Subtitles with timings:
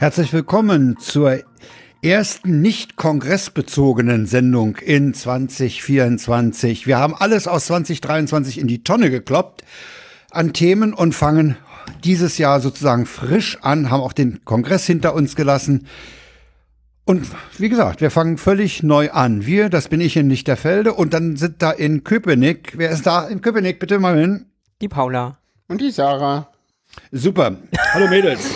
[0.00, 1.40] Herzlich willkommen zur
[2.00, 6.86] ersten nicht kongressbezogenen Sendung in 2024.
[6.86, 9.62] Wir haben alles aus 2023 in die Tonne gekloppt
[10.30, 11.58] an Themen und fangen
[12.02, 15.86] dieses Jahr sozusagen frisch an, haben auch den Kongress hinter uns gelassen.
[17.04, 17.26] Und
[17.58, 19.44] wie gesagt, wir fangen völlig neu an.
[19.44, 22.72] Wir, das bin ich in Lichterfelde und dann sind da in Köpenick.
[22.78, 23.78] Wer ist da in Köpenick?
[23.78, 24.46] Bitte mal hin.
[24.80, 25.36] Die Paula.
[25.68, 26.48] Und die Sarah.
[27.12, 27.58] Super.
[27.92, 28.48] Hallo Mädels.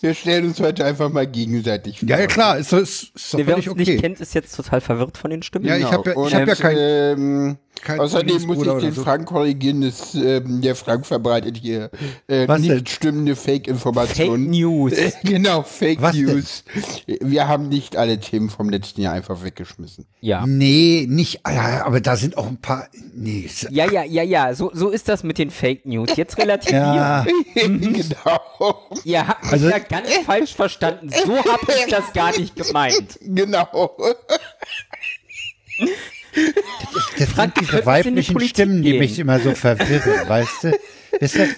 [0.00, 2.08] Wir stellen uns heute einfach mal gegenseitig vor.
[2.08, 3.78] Ja, ja klar, ist, ist, ist doch Wer uns okay.
[3.78, 5.66] nicht kennt, ist jetzt total verwirrt von den Stimmen.
[5.66, 9.02] Ja, ich habe ja, ich hab ja kein, ähm, kein Außerdem muss ich den so.
[9.02, 11.90] Frank korrigieren, dass, ähm, der Frank verbreitet hier
[12.26, 12.74] äh, Was denn?
[12.74, 14.50] nicht stimmende Fake Fake-Informationen.
[14.50, 14.92] News.
[14.96, 16.24] Äh, genau, Fake Was denn?
[16.26, 16.64] News.
[17.06, 20.06] Wir haben nicht alle Themen vom letzten Jahr einfach weggeschmissen.
[20.20, 20.44] Ja.
[20.46, 23.48] Nee, nicht, ja, aber da sind auch ein paar, nee.
[23.70, 26.10] Ja, ja, ja, ja, so, so ist das mit den Fake News.
[26.16, 26.94] Jetzt relativieren.
[26.94, 28.88] Ja, genau.
[29.04, 31.10] Ihr habt mich Also- ja ganz falsch verstanden.
[31.24, 33.18] So hab ich das gar nicht gemeint.
[33.28, 33.90] Genau.
[37.18, 38.98] Das Frank, sind diese die weiblichen Politik Stimmen, die gehen?
[39.00, 40.78] mich immer so verwirren, weißt du?
[41.20, 41.48] Wisst ihr?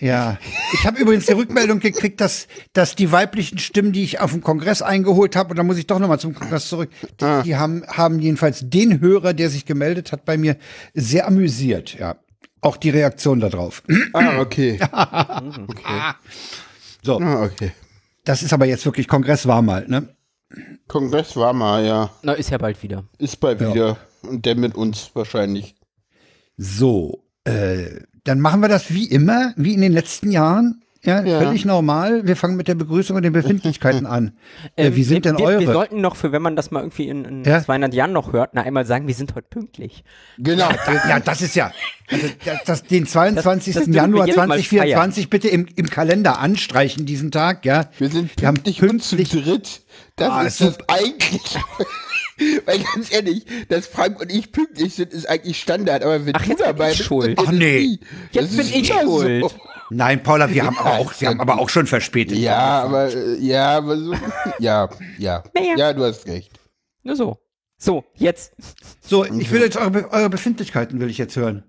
[0.00, 0.38] Ja.
[0.74, 4.42] Ich habe übrigens die Rückmeldung gekriegt, dass, dass die weiblichen Stimmen, die ich auf dem
[4.42, 7.84] Kongress eingeholt habe, und da muss ich doch nochmal zum Kongress zurück, die, die haben,
[7.86, 10.56] haben jedenfalls den Hörer, der sich gemeldet hat, bei mir
[10.94, 12.16] sehr amüsiert, ja.
[12.60, 13.82] Auch die Reaktion darauf.
[14.12, 14.78] Ah, okay.
[17.02, 17.70] So, Ah, okay.
[18.24, 20.08] das ist aber jetzt wirklich Kongress war mal, ne?
[20.86, 22.10] Kongress war mal, ja.
[22.22, 23.04] Na, ist ja bald wieder.
[23.18, 23.98] Ist bald wieder.
[24.22, 25.74] Und der mit uns wahrscheinlich.
[26.56, 30.82] So, äh, dann machen wir das wie immer, wie in den letzten Jahren.
[31.04, 31.38] Ja, Ja.
[31.40, 32.26] völlig normal.
[32.26, 34.32] Wir fangen mit der Begrüßung und den Befindlichkeiten an.
[34.76, 35.60] äh, Ähm, wie sind wir, denn wir, eure?
[35.60, 37.62] Wir sollten noch, für wenn man das mal irgendwie in, in Ja?
[37.62, 40.02] 200 Jahren noch hört, na einmal sagen, wir sind heute pünktlich.
[40.38, 40.68] Genau.
[41.08, 41.70] ja, das ist ja,
[42.10, 43.74] also das, das, den 22.
[43.74, 47.88] Das- Januar wir jetzt mal 2024 bitte im, im Kalender anstreichen, diesen Tag, ja.
[47.98, 49.82] Wir sind Wir haben pünktlich und zu pünktlich- dritt.
[50.16, 51.42] Das Ah, ist das eigentlich.
[52.66, 56.04] Weil ganz ehrlich, dass Frank und ich pünktlich sind, ist eigentlich Standard.
[56.04, 57.36] Aber wenn Ach, du dabei bist, schuld.
[57.44, 57.98] Ach, nee.
[58.30, 59.42] Jetzt bin ich schuld.
[59.42, 59.50] So.
[59.90, 62.38] Nein, Paula, wir haben aber auch, wir haben aber auch schon verspätet.
[62.38, 64.14] Ja, aber äh, ja, aber so.
[64.60, 64.88] Ja,
[65.18, 65.42] ja.
[65.54, 65.74] Naja.
[65.76, 66.52] Ja, du hast recht.
[67.02, 67.38] Nur so.
[67.76, 68.52] So, jetzt.
[69.00, 71.64] So, ich will jetzt eure, Be- eure Befindlichkeiten will ich jetzt hören.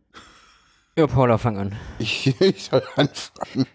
[0.99, 1.71] Ja, Paula, fang an.
[1.97, 3.65] Ich, ich soll anfangen.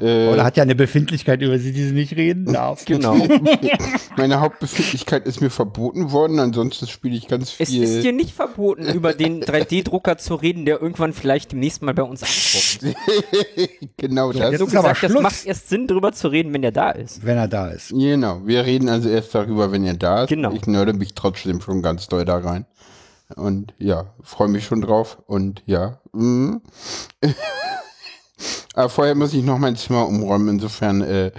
[0.00, 2.84] Äh, Paula hat ja eine Befindlichkeit, über die sie nicht reden darf.
[2.92, 3.14] Genau.
[4.16, 6.40] meine Hauptbefindlichkeit ist mir verboten worden.
[6.40, 7.84] Ansonsten spiele ich ganz Es viel.
[7.84, 12.02] ist dir nicht verboten, über den 3D-Drucker zu reden, der irgendwann vielleicht demnächst mal bei
[12.02, 12.96] uns ankommt.
[13.96, 14.58] genau jetzt das.
[14.58, 17.24] So gesagt, das macht erst Sinn, drüber zu reden, wenn der da ist.
[17.24, 17.90] Wenn er da ist.
[17.90, 20.30] Genau, wir reden also erst darüber, wenn ihr da ist.
[20.30, 20.52] Genau.
[20.52, 22.66] Ich nörde mich trotzdem schon ganz doll da rein.
[23.36, 25.18] Und ja, freue mich schon drauf.
[25.26, 26.00] Und ja.
[26.12, 26.56] mm.
[28.74, 30.48] Aber vorher muss ich noch mein Zimmer umräumen.
[30.48, 31.32] Insofern, äh,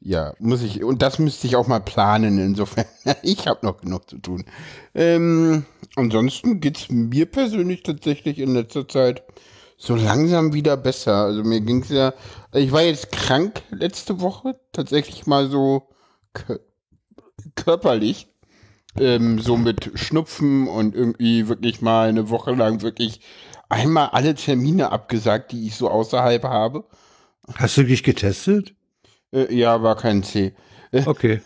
[0.00, 2.38] ja, muss ich, und das müsste ich auch mal planen.
[2.38, 2.86] Insofern,
[3.22, 4.44] ich habe noch genug zu tun.
[4.94, 5.64] Ähm,
[5.96, 9.22] ansonsten geht's mir persönlich tatsächlich in letzter Zeit
[9.76, 11.16] so langsam wieder besser.
[11.24, 12.14] Also mir ging's ja,
[12.52, 15.88] ich war jetzt krank letzte Woche, tatsächlich mal so
[16.34, 16.60] kö-
[17.56, 18.28] körperlich,
[18.98, 23.20] ähm, so mit Schnupfen und irgendwie wirklich mal eine Woche lang wirklich
[23.68, 26.84] einmal alle Termine abgesagt, die ich so außerhalb habe.
[27.54, 28.74] Hast du dich getestet?
[29.32, 30.52] Äh, ja, war kein C.
[31.06, 31.40] Okay.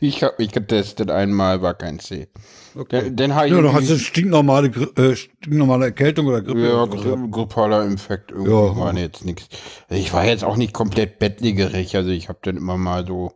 [0.00, 2.28] Ich habe mich getestet einmal, war kein C.
[2.74, 3.02] okay.
[3.04, 6.66] Dann, dann habe ich Ja, du irgendwie- hast eine stinknormale, äh, stinknormale Erkältung oder Grippe.
[6.66, 8.74] Ja, gri grippaler Infekt irgendwie Ja.
[8.76, 9.48] war jetzt nichts.
[9.90, 13.32] Ich war jetzt auch nicht komplett bettlägerig, also ich habe dann immer mal so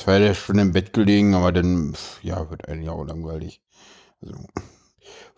[0.00, 3.62] zwei Stunden im Bett gelegen, aber dann, ja, wird eigentlich auch langweilig.
[4.22, 4.38] Also,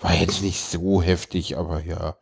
[0.01, 2.17] war jetzt nicht so heftig, aber ja.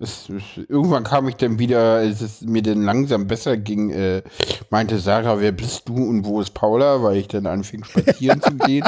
[0.00, 4.22] Es, es, irgendwann kam ich dann wieder, als es mir dann langsam besser ging, äh,
[4.70, 8.54] meinte Sarah, wer bist du und wo ist Paula, weil ich dann anfing spazieren zu
[8.58, 8.84] gehen.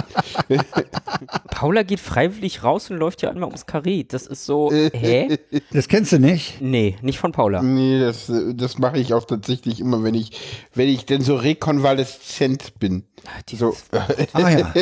[1.51, 4.05] Paula geht freiwillig raus und läuft ja einmal ums Karree.
[4.05, 5.37] Das ist so, hä?
[5.73, 6.61] Das kennst du nicht?
[6.61, 7.61] Nee, nicht von Paula.
[7.61, 10.39] Nee, das, das mache ich auch tatsächlich immer, wenn ich,
[10.75, 13.03] wenn ich denn so rekonvaleszent bin.
[13.53, 13.75] So,
[14.33, 14.73] Ah ja.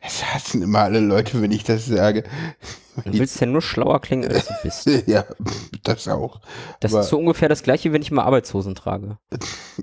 [0.00, 2.24] es hassen immer alle Leute, wenn ich das sage.
[3.04, 4.86] Du willst ja nur schlauer klingen, als du bist.
[5.08, 5.24] Ja,
[5.82, 6.40] das auch.
[6.80, 9.18] Das Aber- ist so ungefähr das gleiche, wenn ich mal Arbeitshosen trage.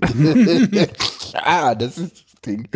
[1.34, 2.68] ah, das ist das Ding.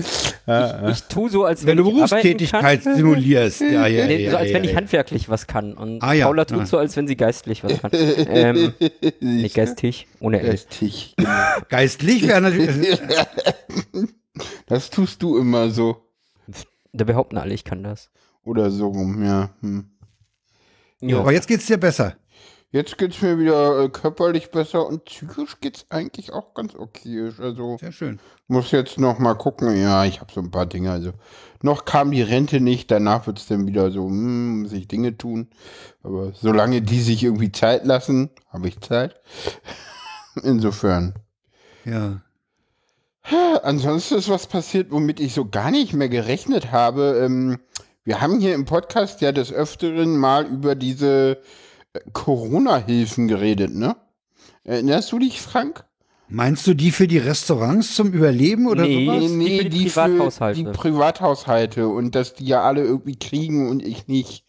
[0.90, 3.60] Ich tue so, als Wenn wenn, du ich arbeiten Berufstätigkeit simulierst.
[3.62, 4.70] Ja, ja, Nee, ja, so als ja, wenn ja.
[4.70, 5.74] ich handwerklich was kann.
[5.74, 6.26] Und Ah, ja.
[6.26, 6.66] Paula tut Ah.
[6.66, 7.90] so, als wenn sie geistlich was kann.
[7.92, 8.72] ähm,
[9.20, 10.50] nicht geistig, ohne L.
[10.50, 11.30] Richtig, genau.
[11.68, 13.00] Geistlich wäre natürlich.
[14.66, 15.96] Das tust du immer so.
[16.92, 18.10] Da behaupten alle, ich kann das.
[18.44, 19.50] Oder so rum, ja.
[19.60, 19.90] Hm.
[21.00, 21.18] Ja.
[21.18, 22.16] Aber jetzt geht's dir besser.
[22.72, 27.30] Jetzt geht's mir wieder äh, körperlich besser und psychisch geht's eigentlich auch ganz okay.
[27.38, 28.18] Also Sehr schön.
[28.48, 29.80] muss jetzt noch mal gucken.
[29.80, 30.90] Ja, ich habe so ein paar Dinge.
[30.90, 31.12] Also
[31.62, 32.90] noch kam die Rente nicht.
[32.90, 35.48] Danach wird's dann wieder so, hm, muss ich Dinge tun.
[36.02, 39.16] Aber solange die sich irgendwie Zeit lassen, habe ich Zeit.
[40.42, 41.14] Insofern.
[41.84, 42.20] Ja.
[43.62, 47.22] Ansonsten ist was passiert, womit ich so gar nicht mehr gerechnet habe.
[47.24, 47.58] Ähm,
[48.06, 51.38] wir haben hier im Podcast ja des Öfteren mal über diese
[51.92, 53.96] äh, Corona-Hilfen geredet, ne?
[54.64, 55.84] Erinnerst du dich, Frank?
[56.28, 59.06] Meinst du die für die Restaurants zum Überleben oder Nee.
[59.06, 59.30] sowas?
[59.30, 60.58] die für die Privathaushalte.
[60.58, 64.44] die Privathaushalte und dass die ja alle irgendwie kriegen und ich nicht.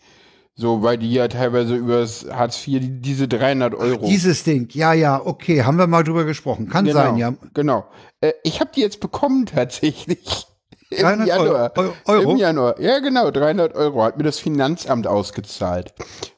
[0.56, 4.07] So, weil die ja teilweise übers Hartz IV die, diese 300 Euro.
[4.07, 6.68] Dieses Ding, ja, ja, okay, haben wir mal drüber gesprochen.
[6.68, 7.33] Kann genau, sein, ja.
[7.54, 7.86] Genau.
[8.21, 10.48] Äh, ich habe die jetzt bekommen tatsächlich.
[10.89, 11.72] Im 300 Januar.
[11.78, 12.31] Eu- Euro?
[12.31, 12.80] Im Januar.
[12.80, 15.94] Ja, genau, 300 Euro hat mir das Finanzamt ausgezahlt.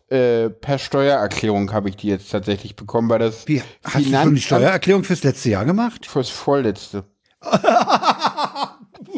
[0.09, 4.35] Äh, per Steuererklärung habe ich die jetzt tatsächlich bekommen, weil das Wie, hast du schon
[4.35, 6.07] die Steuererklärung fürs letzte Jahr gemacht?
[6.07, 7.03] fürs Vorletzte.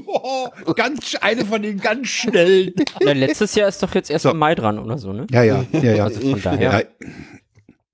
[0.06, 2.74] Oh, ganz eine von den ganz schnellen.
[3.02, 4.32] Ja, letztes Jahr ist doch jetzt erst So.
[4.32, 5.28] im Mai dran oder so, ne?
[5.32, 6.04] Ja, ja, ja, ja.
[6.06, 6.72] Also von daher.
[6.72, 7.08] ja.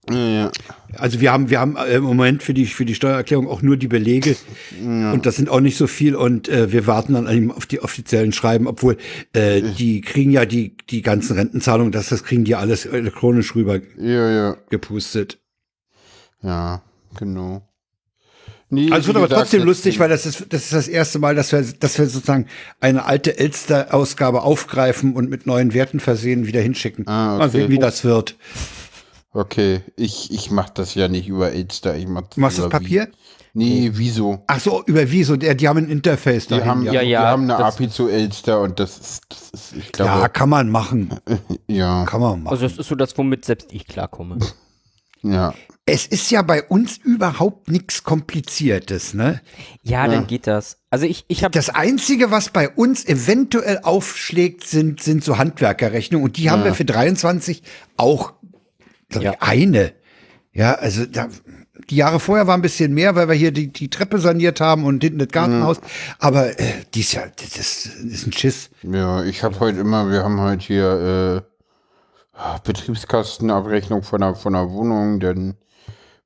[0.09, 0.51] Ja, ja.
[0.93, 3.77] Also wir haben, wir haben äh, im Moment für die, für die Steuererklärung auch nur
[3.77, 4.35] die Belege
[4.81, 8.31] und das sind auch nicht so viel und äh, wir warten dann auf die offiziellen
[8.31, 8.97] Schreiben, obwohl
[9.33, 13.79] äh, die kriegen ja die, die ganzen Rentenzahlungen, das, das kriegen die alles elektronisch rüber
[13.97, 14.57] ja, ja.
[14.69, 15.39] gepustet.
[16.41, 16.81] Ja,
[17.17, 17.67] genau.
[18.69, 21.19] Nee, Also es wird aber gesagt, trotzdem lustig, weil das ist, das ist das erste
[21.19, 22.47] Mal, dass wir, dass wir sozusagen
[22.81, 27.07] eine alte Elster-Ausgabe aufgreifen und mit neuen Werten versehen wieder hinschicken.
[27.07, 27.39] Ah, okay.
[27.39, 28.35] Mal sehen, wie das wird.
[29.33, 31.95] Okay, ich, ich mach das ja nicht über Elster.
[31.95, 33.07] Ich mach das Du machst das über Papier?
[33.07, 33.17] Wie.
[33.53, 34.43] Nee, wieso?
[34.47, 35.35] Ach so, über Wieso?
[35.35, 36.65] Die, die haben ein Interface Die dahin.
[36.69, 36.93] haben, ja.
[36.93, 39.85] Ja, die ja, haben eine das- API zu Elster und das ist, das ist ich
[39.85, 41.09] ja, glaube, kann man machen.
[41.67, 42.53] ja, Kann man machen.
[42.53, 44.37] Also das ist so das, womit selbst ich klarkomme.
[45.23, 45.53] ja.
[45.89, 49.41] Es ist ja bei uns überhaupt nichts Kompliziertes, ne?
[49.83, 50.77] Ja, dann geht das.
[50.89, 56.25] Also ich, ich habe Das Einzige, was bei uns eventuell aufschlägt, sind, sind so Handwerkerrechnungen.
[56.25, 57.63] Und die haben wir für 23
[57.95, 58.33] auch,
[59.13, 59.31] Ja.
[59.33, 59.93] ich, eine.
[60.53, 61.27] Ja, also da,
[61.89, 64.85] die Jahre vorher war ein bisschen mehr, weil wir hier die, die Treppe saniert haben
[64.85, 65.79] und hinten das Gartenhaus.
[66.19, 68.69] Aber äh, dies Jahr, das ist ein Schiss.
[68.83, 71.43] Ja, ich habe heute immer, wir haben heute hier
[72.35, 75.55] äh, Betriebskostenabrechnung von der, von der Wohnung, dann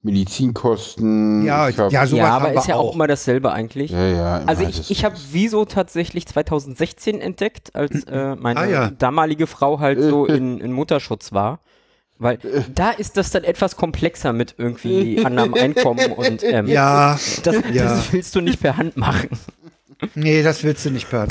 [0.04, 1.46] Medizinkosten.
[1.46, 3.92] Ja, ich hab, ja, sowas ja, haben aber wir ist ja auch immer dasselbe eigentlich.
[3.92, 8.66] ja, ja, Also das- ich, ich habe Wieso tatsächlich 2016 entdeckt, als äh, meine Ah,
[8.66, 8.90] ja.
[8.92, 11.60] damalige Frau halt so in, in Mutterschutz war.
[12.22, 12.38] Weil
[12.76, 17.84] da ist das dann etwas komplexer mit irgendwie anderem Einkommen und ähm, Ja, das, ja.
[17.84, 19.30] das willst du nicht per Hand machen.
[20.16, 21.30] Nee, das willst du nicht hören.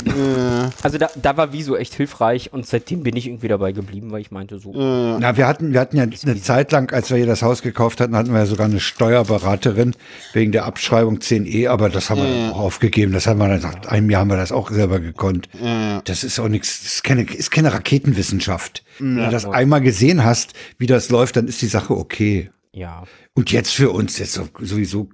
[0.83, 4.21] Also da, da war Wieso echt hilfreich und seitdem bin ich irgendwie dabei geblieben, weil
[4.21, 7.25] ich meinte so, Na, wir hatten, wir hatten ja eine Zeit lang, als wir hier
[7.25, 9.95] das Haus gekauft hatten, hatten wir ja sogar eine Steuerberaterin
[10.33, 13.11] wegen der Abschreibung 10e, aber das haben wir auch aufgegeben.
[13.13, 15.49] Das haben wir dann nach einem Jahr haben wir das auch selber gekonnt.
[16.05, 18.83] Das ist auch nichts, das ist keine, ist keine Raketenwissenschaft.
[18.99, 22.49] Wenn du das einmal gesehen hast, wie das läuft, dann ist die Sache okay.
[22.73, 23.03] ja.
[23.33, 25.07] Und jetzt für uns jetzt so- sowieso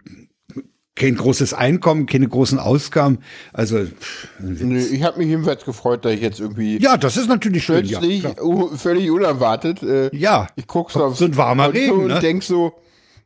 [0.98, 3.20] kein großes Einkommen, keine großen Ausgaben.
[3.54, 7.28] Also pff, Nee, ich habe mich jedenfalls gefreut, dass ich jetzt irgendwie ja, das ist
[7.30, 7.86] natürlich schön.
[7.86, 8.02] Ja,
[8.42, 10.48] uh, völlig unerwartet, äh, ja.
[10.56, 12.20] ich gucke so aufs So ein warmer Konto Regen, und ne?
[12.20, 12.74] denk so,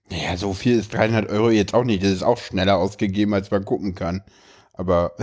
[0.10, 2.04] naja, so viel ist 300 Euro jetzt auch nicht.
[2.04, 4.22] Das ist auch schneller ausgegeben, als man gucken kann.
[4.74, 5.14] Aber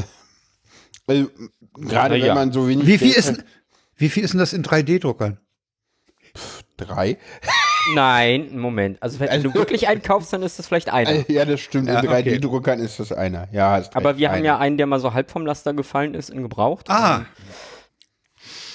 [1.07, 1.28] also,
[1.75, 2.26] gerade ja.
[2.28, 3.45] wenn man so wenig Wie viel Geld ist, hat- denn-
[3.97, 5.38] wie viel ist denn das in 3D-Druckern?
[6.76, 7.19] drei?
[7.95, 9.02] Nein, Moment.
[9.02, 11.11] Also wenn du wirklich einen kaufst, dann ist das vielleicht einer.
[11.11, 11.88] Äh, Ja, das stimmt.
[11.88, 12.37] Ja, in okay.
[12.37, 13.49] 3D-Druckern ist das einer.
[13.52, 14.45] Ja, hast Aber recht, wir haben einer.
[14.45, 16.87] ja einen, der mal so halb vom Laster gefallen ist in gebraucht.
[16.90, 17.25] Ah,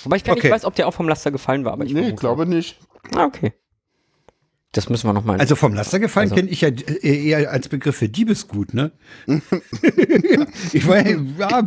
[0.04, 0.48] Wobei ich gar okay.
[0.48, 2.78] nicht weiß, ob der auch vom Laster gefallen war, aber ich Nee, ich glaube nicht.
[3.16, 3.54] Ah, okay.
[4.76, 5.40] Das müssen wir nochmal.
[5.40, 8.92] also vom Laster gefallen Also- kenne ich ja äh, eher als Begriff für Diebesgut, ne?
[10.74, 11.62] ich meine, ja,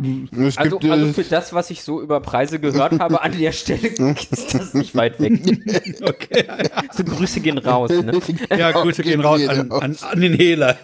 [0.47, 3.37] Es Also, gibt, also äh, für das, was ich so über Preise gehört habe, an
[3.37, 5.39] der Stelle ist das nicht weit weg.
[6.01, 6.43] okay.
[6.91, 7.91] So Grüße gehen raus.
[7.91, 8.11] Ne?
[8.57, 10.77] Ja, Grüße gehen raus an, an, an den Hehler.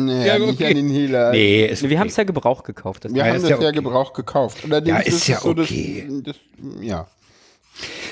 [0.00, 0.66] nee, Ja, nicht okay.
[0.68, 1.32] an den Hehler.
[1.32, 3.04] Nee, ist Wir haben es ja Gebrauch gekauft.
[3.04, 3.76] Das Wir Ja, haben ist das ja ja, okay.
[3.76, 4.58] Gebrauch gekauft.
[4.64, 6.08] Allerdings Ja, ist es ja so, okay.
[6.24, 6.36] Das,
[6.80, 7.06] ja.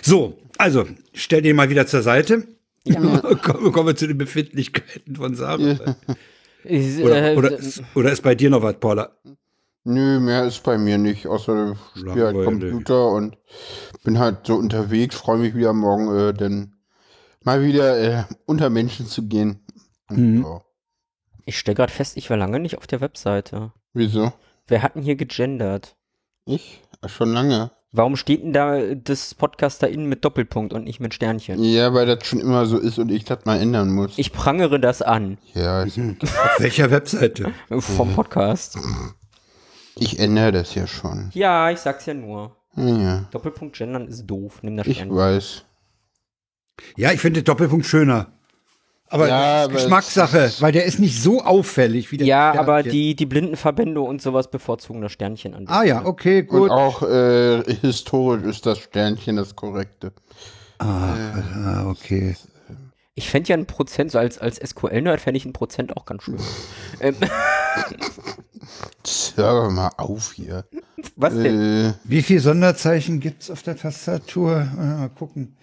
[0.03, 2.47] So, also, stell den mal wieder zur Seite.
[3.43, 5.97] Kommen kommen wir zu den Befindlichkeiten von Sarah.
[6.65, 9.13] ist, Oder, äh, oder, ist, oder ist bei dir noch was, Paula?
[9.85, 12.45] Nö, mehr ist bei mir nicht, außer ich spiele halt.
[12.45, 13.39] Computer und
[14.05, 16.75] bin halt so unterwegs, freue mich wieder morgen, äh, denn
[17.43, 19.65] mal wieder äh, unter Menschen zu gehen.
[20.11, 20.43] Mhm.
[20.43, 20.63] ja.
[21.47, 23.73] ich stelle gerade fest, ich war lange nicht auf der Webseite.
[23.95, 24.33] Wieso?
[24.67, 25.97] Wer hat denn hier gegendert?
[26.45, 26.83] Ich?
[27.01, 27.71] Ach, Schon lange.
[27.91, 31.63] Warum steht denn da das PodcasterInnen mit Doppelpunkt und nicht mit Sternchen?
[31.65, 34.19] Ja, weil das schon immer so ist und ich das mal ändern muss.
[34.19, 36.29] Ich prangere das an ja, ich, Auf
[36.59, 37.53] welcher Webseite?
[37.79, 38.79] vom Podcast.
[39.97, 41.31] ich ändere das ja schon.
[41.33, 42.57] Ja, ich sag's ja nur.
[42.77, 44.59] Ja, Doppelpunkt gendern ist doof.
[44.63, 45.17] Nimm das ich Sternchen.
[45.17, 45.65] weiß.
[46.97, 48.38] Ja, ich finde Doppelpunkt schöner.
[49.11, 52.83] Aber Ja, Geschmackssache, es weil der ist nicht so auffällig wie der Ja, der aber
[52.83, 55.65] die, die Blindenverbände und sowas bevorzugen das Sternchen an.
[55.67, 56.71] Ah ja, okay, Und gut.
[56.71, 60.13] auch äh, historisch ist das Sternchen das korrekte.
[60.79, 62.37] Ah, okay.
[63.15, 66.23] Ich fände ja ein Prozent, so als, als SQL-Nerd fände ich ein Prozent auch ganz
[66.23, 66.37] schön.
[67.01, 67.17] ähm,
[69.37, 70.65] Hör mal auf hier.
[71.17, 71.87] was denn?
[71.87, 74.61] Äh, Wie viele Sonderzeichen gibt's auf der Tastatur?
[74.61, 75.57] Äh, Mal gucken.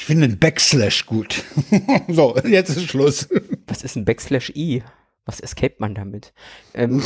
[0.00, 1.44] Ich finde den Backslash gut.
[2.08, 3.28] so, jetzt ist Schluss.
[3.66, 4.82] Was ist ein Backslash I?
[5.26, 6.32] Was escape man damit?
[6.72, 7.02] Ähm,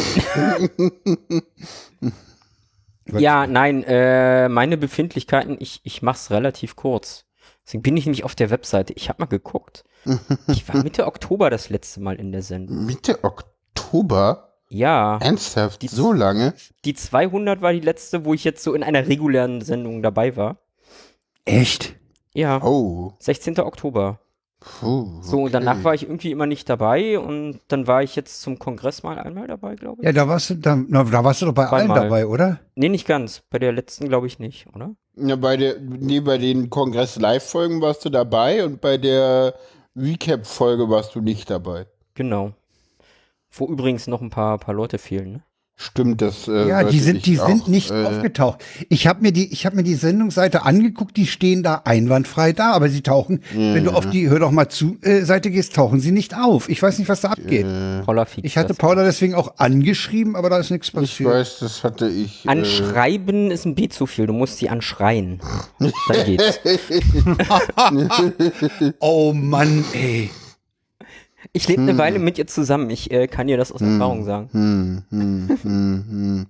[3.18, 7.24] ja, nein, äh, meine Befindlichkeiten, ich, ich mach's relativ kurz.
[7.66, 8.92] Deswegen bin ich nämlich auf der Webseite.
[8.92, 9.82] Ich habe mal geguckt.
[10.46, 12.86] Ich war Mitte Oktober das letzte Mal in der Sendung.
[12.86, 14.54] Mitte Oktober?
[14.68, 15.82] Ja, Ernsthaft?
[15.90, 16.54] so lange?
[16.84, 20.58] die 200 war die letzte, wo ich jetzt so in einer regulären Sendung dabei war.
[21.44, 21.96] Echt?
[22.34, 23.12] Ja, Oh.
[23.20, 23.58] 16.
[23.60, 24.18] Oktober.
[24.60, 28.40] Puh, So, und danach war ich irgendwie immer nicht dabei und dann war ich jetzt
[28.40, 30.06] zum Kongress mal einmal dabei, glaube ich.
[30.06, 32.02] Ja, da warst du, da, na, da warst du doch bei allen Zweimal.
[32.04, 32.60] dabei, oder?
[32.74, 33.42] Nee, nicht ganz.
[33.50, 34.94] Bei der letzten glaube ich nicht, oder?
[35.16, 39.54] Ja, bei der, nee, bei den Kongress-Live-Folgen warst du dabei und bei der
[39.96, 41.86] Recap-Folge warst du nicht dabei.
[42.14, 42.52] Genau.
[43.52, 45.42] Wo übrigens noch ein paar, paar Leute fehlen, ne?
[45.76, 46.46] Stimmt, das.
[46.46, 48.64] Äh, Ja, die sind, ich die sind auch, nicht äh, aufgetaucht.
[48.90, 52.72] Ich habe mir die, ich habe mir die Sendungsseite angeguckt, die stehen da einwandfrei da,
[52.72, 55.98] aber sie tauchen, wenn du auf die Hör doch mal zu äh, Seite gehst, tauchen
[55.98, 56.68] sie nicht auf.
[56.68, 57.66] Ich weiß nicht, was da abgeht.
[58.04, 58.74] Paula ich hatte.
[58.74, 61.30] Paula deswegen auch angeschrieben, aber da ist nichts Ich passiert.
[61.30, 62.46] weiß, das hatte ich.
[62.46, 64.26] Äh, Anschreiben ist ein B zu viel.
[64.26, 65.40] Du musst sie anschreien.
[65.80, 66.60] Dann geht's.
[69.00, 70.30] Oh Mann, ey.
[71.56, 72.90] Ich lebe eine Weile mit ihr zusammen.
[72.90, 74.48] Ich äh, kann dir das aus Erfahrung sagen.
[74.52, 76.46] hm, hm, hm, hm.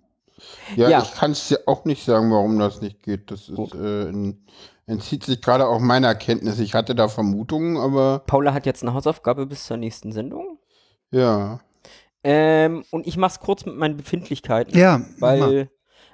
[0.77, 1.03] Ja, Ja.
[1.03, 3.31] ich kann es dir auch nicht sagen, warum das nicht geht.
[3.31, 4.45] Das ist, äh, ein,
[4.87, 6.59] entzieht sich gerade auch meiner Kenntnis.
[6.59, 10.59] Ich hatte da Vermutungen, aber Paula hat jetzt eine Hausaufgabe bis zur nächsten Sendung.
[11.11, 11.61] ja.
[12.27, 14.75] Ähm, und ich mach's kurz mit meinen Befindlichkeiten.
[14.79, 15.41] Ja, mach mal.
[15.41, 15.71] Weil,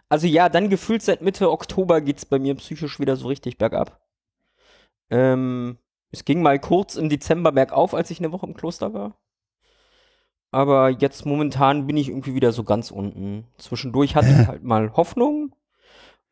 [0.09, 4.01] also ja, dann gefühlt seit Mitte Oktober geht's bei mir psychisch wieder so richtig bergab.
[5.09, 5.79] Ähm,
[6.13, 9.17] es ging mal kurz im Dezember bergauf, als ich eine Woche im Kloster war.
[10.53, 13.45] Aber jetzt momentan bin ich irgendwie wieder so ganz unten.
[13.59, 15.55] Zwischendurch hatte ich halt mal Hoffnung,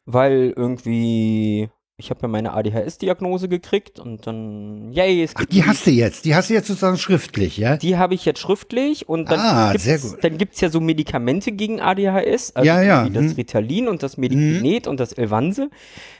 [0.06, 5.62] weil irgendwie, ich habe ja meine ADHS-Diagnose gekriegt und dann, yay, es Ach, gibt die
[5.64, 6.24] hast du jetzt.
[6.24, 7.76] Die hast du jetzt sozusagen schriftlich, ja?
[7.76, 11.80] die habe ich jetzt schriftlich und dann Ah, gibt's, dann gibt's ja so Medikamente gegen
[11.80, 13.32] ADHS, also Ja, ja, wie das hm.
[13.34, 15.70] Ritalin und das Medikinet und das Elvanse,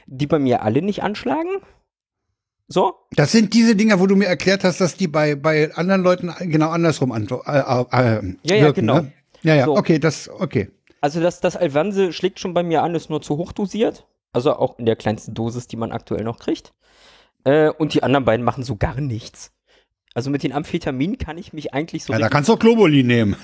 [0.05, 1.49] die bei mir alle nicht anschlagen.
[2.71, 6.03] So, Das sind diese Dinger, wo du mir erklärt hast, dass die bei, bei anderen
[6.03, 9.01] Leuten genau andersrum äh, äh, äh, Ja, ja, wirken, genau.
[9.01, 9.11] Ne?
[9.41, 9.75] Ja, ja, So.
[9.75, 10.69] okay, das, okay.
[11.01, 14.53] also das, das Elvanse schlägt schon bei mir an, ist nur zu hoch dosiert, also
[14.53, 16.73] auch in der kleinsten Dosis, die man aktuell noch kriegt.
[17.43, 19.51] Äh, und die anderen beiden machen so gar nichts.
[20.13, 23.03] Also mit den Amphetaminen kann ich mich eigentlich so Ja, da kannst du auch Globuli
[23.03, 23.35] nehmen.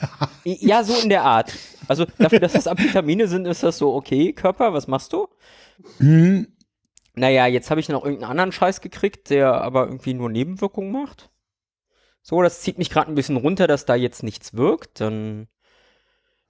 [0.43, 1.51] Ja, so in der Art.
[1.87, 5.27] Also dafür, dass das Amphetamine sind, ist das so, okay, Körper, was machst du?
[5.97, 6.47] Hm,
[7.15, 11.29] Naja, jetzt habe ich noch irgendeinen anderen Scheiß gekriegt, der aber irgendwie nur Nebenwirkungen macht.
[12.21, 14.99] So, das zieht mich gerade ein bisschen runter, dass da jetzt nichts wirkt.
[14.99, 15.47] Dann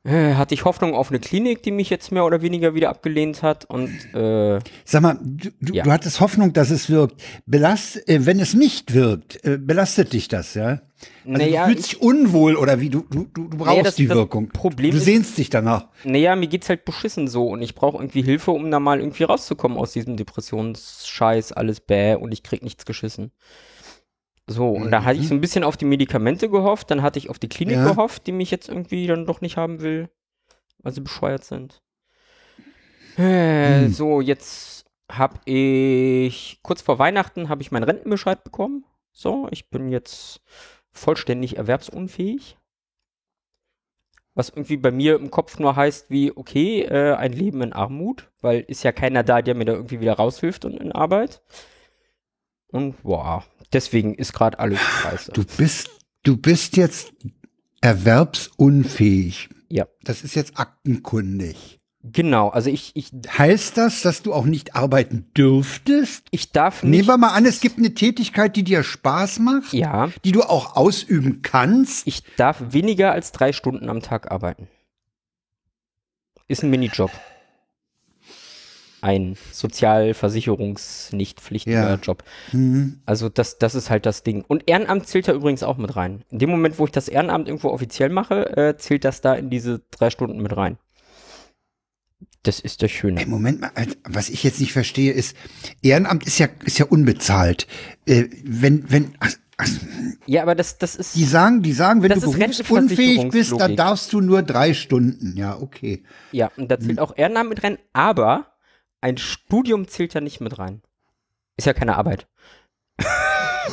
[0.06, 3.44] äh, hatte ich Hoffnung auf eine Klinik, die mich jetzt mehr oder weniger wieder abgelehnt
[3.44, 3.66] hat.
[3.66, 5.84] Und äh, Sag mal, du, du, Ja.
[5.84, 7.22] du hattest Hoffnung, dass es wirkt.
[7.46, 10.82] Belast, äh, wenn es nicht wirkt, äh, belastet dich das, ja?
[11.26, 14.08] Also Naja, du fühlst dich unwohl oder wie, du, du, du, du brauchst das- die
[14.08, 14.50] das Wirkung.
[14.50, 15.88] Problem du ist- sehnst dich danach.
[16.04, 19.24] naja, mir geht's halt beschissen so und ich brauche irgendwie Hilfe, um da mal irgendwie
[19.24, 23.32] rauszukommen aus diesem Depressionsscheiß, alles bäh und ich krieg nichts geschissen.
[24.48, 27.30] So, und da hatte ich so ein bisschen auf die Medikamente gehofft, dann hatte ich
[27.30, 27.84] auf die Klinik Ja.
[27.84, 30.10] gehofft, die mich jetzt irgendwie dann doch nicht haben will,
[30.84, 31.82] weil sie bescheuert sind.
[33.18, 38.86] Äh, So, jetzt habe ich kurz vor Weihnachten habe ich meinen Rentenbescheid bekommen.
[39.12, 40.42] So, ich bin jetzt
[40.92, 42.58] vollständig erwerbsunfähig.
[44.34, 48.30] Was irgendwie bei mir im Kopf nur heißt wie, okay, äh, ein Leben in Armut,
[48.42, 51.42] weil ist ja keiner da, der mir da irgendwie wieder raushilft und in Arbeit.
[52.68, 55.32] Und boah, deswegen ist gerade alles scheiße.
[55.34, 55.90] Du bist,
[56.24, 57.14] du bist jetzt
[57.82, 59.50] erwerbsunfähig.
[59.70, 61.80] Ja, Das ist jetzt aktenkundig.
[62.04, 62.50] genau.
[62.50, 66.28] Also ich, ich, Heißt das, dass du auch nicht arbeiten dürftest?
[66.32, 67.08] ich darf Nehmen nicht.
[67.08, 70.76] wir mal an, es gibt eine Tätigkeit, die dir Spaß macht, Ja, die du auch
[70.76, 72.06] ausüben kannst.
[72.08, 74.68] ich darf weniger als drei Stunden am Tag arbeiten.
[76.48, 77.10] Ist ein Minijob.
[79.06, 81.96] Ein sozialversicherungsnichtpflichtiger Ja.
[82.02, 82.24] Job.
[82.52, 83.02] Mhm.
[83.06, 84.44] Also das, das ist halt das Ding.
[84.48, 86.24] Und Ehrenamt zählt da übrigens auch mit rein.
[86.32, 89.50] In dem Moment, wo ich das Ehrenamt irgendwo offiziell mache, äh, zählt das da in
[89.52, 90.78] diese drei Stunden mit rein.
[92.44, 93.20] Das ist das Schöne.
[93.22, 93.70] Ey, Moment mal,
[94.04, 95.36] was ich jetzt nicht verstehe, ist,
[95.84, 97.68] Ehrenamt ist ja, ist ja unbezahlt.
[98.06, 99.70] Äh, wenn, wenn, ach, ach,
[100.26, 101.16] Ja, aber das, das ist.
[101.16, 105.36] die sagen, die sagen, wenn du berufsunfähig bist, dann darfst du nur drei Stunden.
[105.38, 106.04] Ja, okay.
[106.32, 106.82] Ja, und da Hm.
[106.86, 108.48] zählt auch Ehrenamt mit rein, aber
[109.06, 110.82] ein Studium zählt ja nicht mit rein.
[111.58, 112.28] Ist ja keine Arbeit.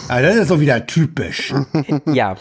[0.08, 1.54] Ah, das ist doch wieder typisch.
[2.06, 2.36] Ja,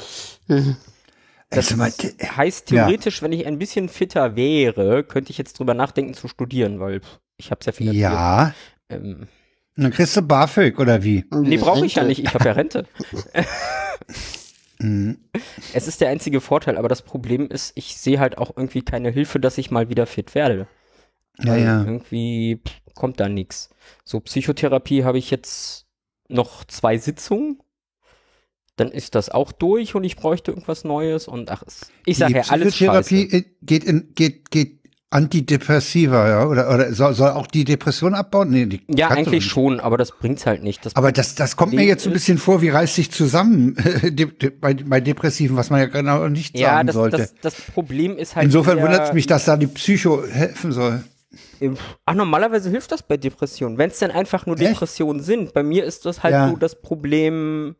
[1.49, 2.85] Das heißt Ja.
[2.85, 6.99] theoretisch, wenn ich ein bisschen fitter wäre, könnte ich jetzt drüber nachdenken zu studieren, weil
[7.37, 8.53] ich habe sehr viel ja,
[8.89, 9.27] Ähm,
[9.77, 11.23] dann kriegst du BAföG oder wie?
[11.31, 12.85] nee, brauche ich ja nicht, ich habe ja Rente.
[15.73, 19.11] Es ist der einzige Vorteil, aber das Problem ist, ich sehe halt auch irgendwie keine
[19.11, 20.67] Hilfe, dass ich mal wieder fit werde.
[21.39, 21.83] Ja, Weil ja.
[21.83, 23.69] Irgendwie pff, kommt da nichts.
[24.03, 25.85] So, Psychotherapie habe ich jetzt
[26.29, 27.59] noch zwei Sitzungen.
[28.77, 32.35] Dann ist das auch durch und ich bräuchte irgendwas Neues und ach, es- ich sage
[32.35, 33.45] ja alles Psychotherapie scheiße.
[33.61, 34.79] geht in, geht, geht
[35.13, 36.45] Antidepressiva, ja?
[36.47, 38.49] Oder, oder soll, soll auch die Depression abbauen?
[38.49, 40.85] Nee, die Ja, eigentlich schon, aber das bringt's halt nicht.
[40.85, 43.75] Das Aber das, das kommt mir jetzt so ein bisschen vor, wie reißt sich zusammen
[44.03, 47.17] de, de, bei, bei Depressiven, was man ja genau nicht ja, sagen das, sollte.
[47.17, 48.45] das, das Problem ist halt.
[48.45, 51.03] Insofern wundert es mich, dass da die Psycho helfen soll.
[52.05, 53.77] Ach, normalerweise hilft das bei Depressionen.
[53.77, 54.71] Wenn es denn einfach nur Echt?
[54.71, 55.53] Depressionen sind.
[55.53, 56.49] Bei mir ist das halt Ja.
[56.49, 57.75] so das Problem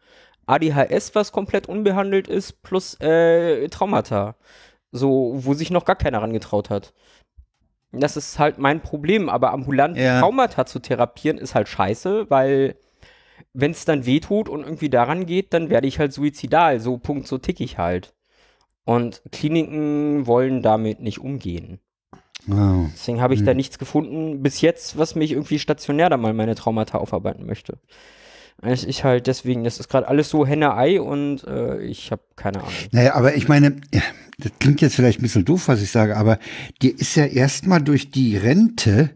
[0.46, 4.36] ADHS, was komplett unbehandelt ist, plus äh, Traumata.
[4.92, 6.94] So, wo sich noch gar keiner rangetraut hat.
[7.92, 10.20] Das ist halt mein Problem, aber ambulant Ja.
[10.22, 12.76] Traumata zu therapieren ist halt scheiße, weil
[13.54, 16.80] wenn es dann wehtut und irgendwie daran geht, dann werde ich halt suizidal.
[16.80, 18.14] So Punkt, so tick ich halt.
[18.86, 21.80] Und Kliniken wollen damit nicht umgehen.
[22.48, 22.90] Wow.
[22.94, 23.46] Deswegen habe ich Hm.
[23.46, 27.78] da nichts gefunden bis jetzt, was mich irgendwie stationär da mal meine Traumata aufarbeiten möchte.
[28.64, 32.60] Es ist halt deswegen, das ist gerade alles so Henne-Ei und äh, ich habe keine
[32.62, 32.74] Ahnung.
[32.92, 33.78] Naja, aber ich meine,
[34.38, 36.38] das klingt jetzt vielleicht ein bisschen doof, was ich sage, aber
[36.82, 39.12] dir ist ja erstmal durch die Rente,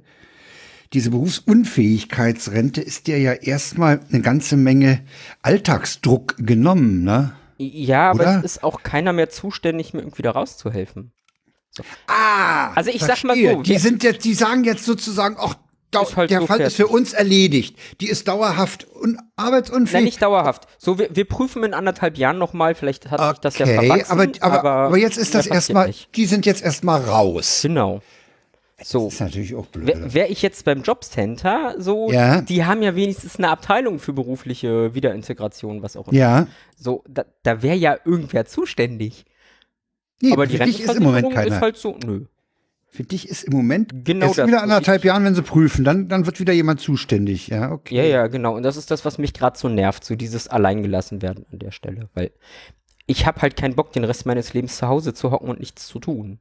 [0.93, 5.01] diese Berufsunfähigkeitsrente, ist dir ja erstmal eine ganze Menge
[5.43, 7.33] Alltagsdruck genommen, ne?
[7.57, 8.37] Ja, aber Oder?
[8.39, 11.11] es ist auch keiner mehr zuständig, mir irgendwie da rauszuhelfen.
[12.07, 13.53] Ah, Also ich sag mal verstehe.
[13.55, 16.83] so, die sind jetzt, die sagen jetzt sozusagen, Ist halt der so Fall ist für
[16.83, 16.93] fertig.
[16.95, 17.77] uns erledigt.
[18.01, 19.93] Die ist dauerhaft un arbeitsunfähig.
[19.93, 20.67] Nein, nicht dauerhaft.
[20.77, 24.11] So, wir, wir prüfen in anderthalb Jahren nochmal, vielleicht hat sich das ja okay, verwachsen,
[24.41, 27.59] aber, aber, aber jetzt ist das erstmal, die sind jetzt erstmal raus.
[27.61, 28.01] Genau.
[28.83, 29.05] So.
[29.05, 29.87] Das ist natürlich auch blöd.
[29.87, 32.41] Wäre wär ich jetzt beim Jobcenter, so, Ja.
[32.41, 36.17] die haben ja wenigstens eine Abteilung für berufliche Wiederintegration, was auch immer.
[36.17, 36.47] Ja.
[36.77, 39.23] So, da, da wäre ja irgendwer zuständig.
[40.21, 41.47] Nee, aber die für dich ist im Moment keiner.
[41.55, 42.25] ist halt so, nö.
[42.87, 45.83] Für dich ist im Moment Genau erst das, wieder anderthalb ich- Jahren, wenn sie prüfen,
[45.83, 47.47] dann, dann wird wieder jemand zuständig.
[47.49, 47.95] Ja, okay.
[47.95, 48.55] Ja, ja, genau.
[48.55, 51.71] Und das ist das, was mich gerade so nervt, so dieses Alleingelassen werden an der
[51.71, 52.09] Stelle.
[52.13, 52.31] Weil
[53.05, 55.87] ich habe halt keinen Bock, den Rest meines Lebens zu Hause zu hocken und nichts
[55.87, 56.39] zu tun.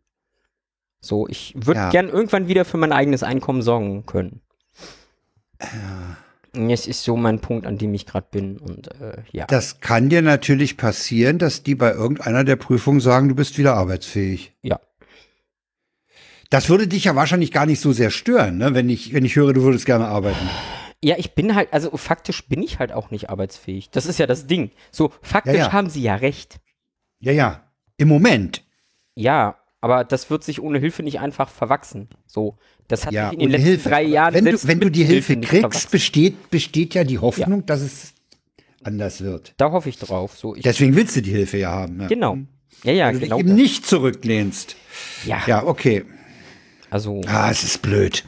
[1.00, 1.90] So, ich würde Ja.
[1.90, 4.40] gern irgendwann wieder für mein eigenes Einkommen sorgen können.
[6.54, 8.58] Das ist so mein Punkt, an dem ich gerade bin.
[8.58, 9.46] Und äh, ja.
[9.46, 13.74] Das kann dir natürlich passieren, dass die bei irgendeiner der Prüfungen sagen, du bist wieder
[13.74, 14.54] arbeitsfähig.
[14.62, 14.80] Ja.
[16.50, 18.74] Das würde dich ja wahrscheinlich gar nicht so sehr stören, ne?
[18.74, 20.48] wenn, ich, wenn ich höre, du würdest gerne arbeiten.
[21.02, 23.90] Ja, ich bin halt, also faktisch bin ich halt auch nicht arbeitsfähig.
[23.90, 24.70] Das ist ja das Ding.
[24.90, 25.72] So, faktisch Ja, ja.
[25.72, 26.60] haben sie ja recht.
[27.18, 27.64] Ja, ja.
[27.96, 28.64] Im Moment.
[29.14, 32.08] Ja, aber das wird sich ohne Hilfe nicht einfach verwachsen.
[32.26, 32.56] So,
[32.88, 33.88] das hat Ja, sich in den letzten Hilfe.
[33.90, 37.66] drei Jahren wenn du, wenn du die Hilfe nicht kriegst, besteht, besteht ja die Hoffnung,
[37.66, 38.14] dass es
[38.82, 39.52] anders wird.
[39.58, 40.36] Da hoffe ich drauf.
[40.36, 41.96] So, ich, Deswegen willst du die Hilfe ja haben.
[41.98, 42.06] Ne?
[42.06, 42.38] genau.
[42.82, 43.36] Ja, ja, Weil du genau.
[43.36, 44.76] dich eben nicht zurücklehnst.
[45.26, 46.04] Ja, Ja, okay.
[46.90, 48.24] also Ah, es ist blöd.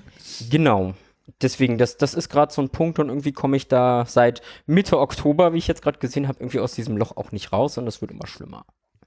[0.50, 0.94] genau.
[1.42, 4.98] Deswegen, das, das ist gerade so ein Punkt und irgendwie komme ich da seit Mitte
[4.98, 7.84] Oktober, wie ich jetzt gerade gesehen habe, irgendwie aus diesem Loch auch nicht raus und
[7.86, 8.64] das wird immer schlimmer.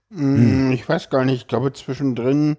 [0.10, 2.58] Mm, Ich weiß gar nicht, ich glaube zwischendrin,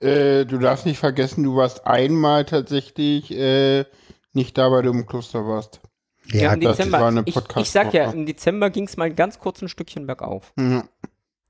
[0.00, 3.84] äh, du darfst nicht vergessen, du warst einmal tatsächlich äh,
[4.32, 5.80] nicht da, weil du im Kloster warst.
[6.26, 7.00] Ja, im das Dezember.
[7.00, 10.06] war eine ich, ich sag ja, im Dezember ging es mal ganz kurz ein Stückchen
[10.06, 10.52] bergauf.
[10.56, 10.88] Mhm.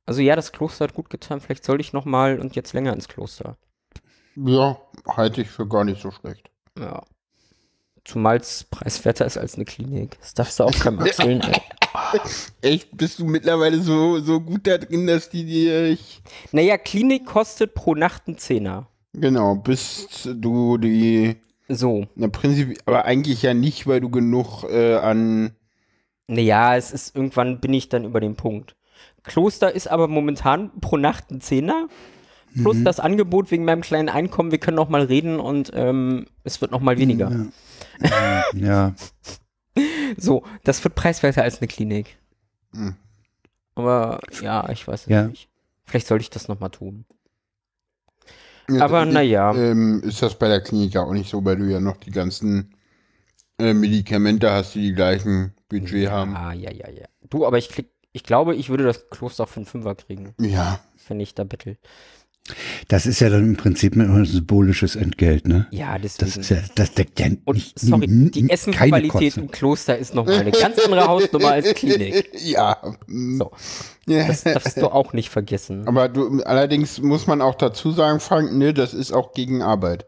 [0.06, 1.40] Also ja, das Kloster hat gut getan.
[1.40, 3.56] Vielleicht soll ich noch mal und jetzt länger ins Kloster.
[4.36, 6.50] Ja, halte ich für gar nicht so schlecht.
[6.78, 7.02] Ja.
[8.04, 10.18] Zumal es preiswerter ist als eine Klinik.
[10.20, 11.60] Das darfst du auch keinem erzählen, ey.
[12.62, 15.86] Echt, bist du mittlerweile so, so gut da drin, dass die dir.
[15.86, 16.22] Ich,
[16.52, 18.88] Naja, Klinik kostet pro Nacht einen Zehner.
[19.12, 21.36] genau, bist du die.
[21.68, 22.06] So.
[22.16, 25.52] Na, Prinzip, aber eigentlich ja nicht, weil du genug äh, an.
[26.26, 28.76] Naja, es ist irgendwann bin ich dann über den Punkt.
[29.22, 31.88] Kloster ist aber momentan pro Nacht ein Zehner.
[32.54, 32.84] plus Mhm.
[32.84, 36.72] das Angebot wegen meinem kleinen Einkommen, wir können noch mal reden und ähm, es wird
[36.72, 37.30] noch mal weniger.
[38.02, 38.42] Ja.
[38.54, 38.94] ja.
[40.16, 42.18] So, das wird preiswerter als eine Klinik.
[42.72, 42.94] Hm.
[43.74, 45.24] Aber ja, ich weiß es Ja.
[45.28, 45.48] nicht.
[45.84, 47.04] Vielleicht sollte ich das noch mal tun.
[48.68, 49.52] Ja, Aber naja.
[49.54, 52.10] Ähm, ist das bei der Klinik ja auch nicht so, weil du ja noch die
[52.12, 52.74] ganzen
[53.58, 56.36] äh, Medikamente hast, die die gleichen Budget haben.
[56.36, 57.06] Ah, ja, ja, ja.
[57.28, 60.80] Du, aber ich klick, ich glaube, ich würde das Kloster für einen Fünfer kriegen, Ja.
[61.08, 61.78] wenn ich da bettel.
[62.88, 65.66] Das ist ja dann im Prinzip ein symbolisches Entgelt, ne?
[65.70, 66.40] Ja, Das, deswegen.
[66.40, 70.50] ist ja, das deckt ja und nicht, sorry, die Essenqualität im Kloster ist nochmal eine
[70.50, 72.30] ganz andere Hausnummer als Klinik.
[72.42, 72.78] Ja.
[73.06, 73.52] So,
[74.06, 75.86] das darfst du auch nicht vergessen.
[75.86, 80.06] Aber du, allerdings muss man auch dazu sagen, Frank, ne, das ist auch gegen Arbeit.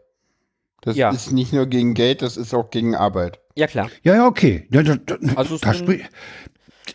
[0.81, 1.11] Das Ja.
[1.11, 3.39] ist nicht nur gegen Geld, das ist auch gegen Arbeit.
[3.55, 3.89] Ja, klar.
[4.01, 4.67] Ja, ja, okay.
[4.71, 5.73] Ja, da, da, Also da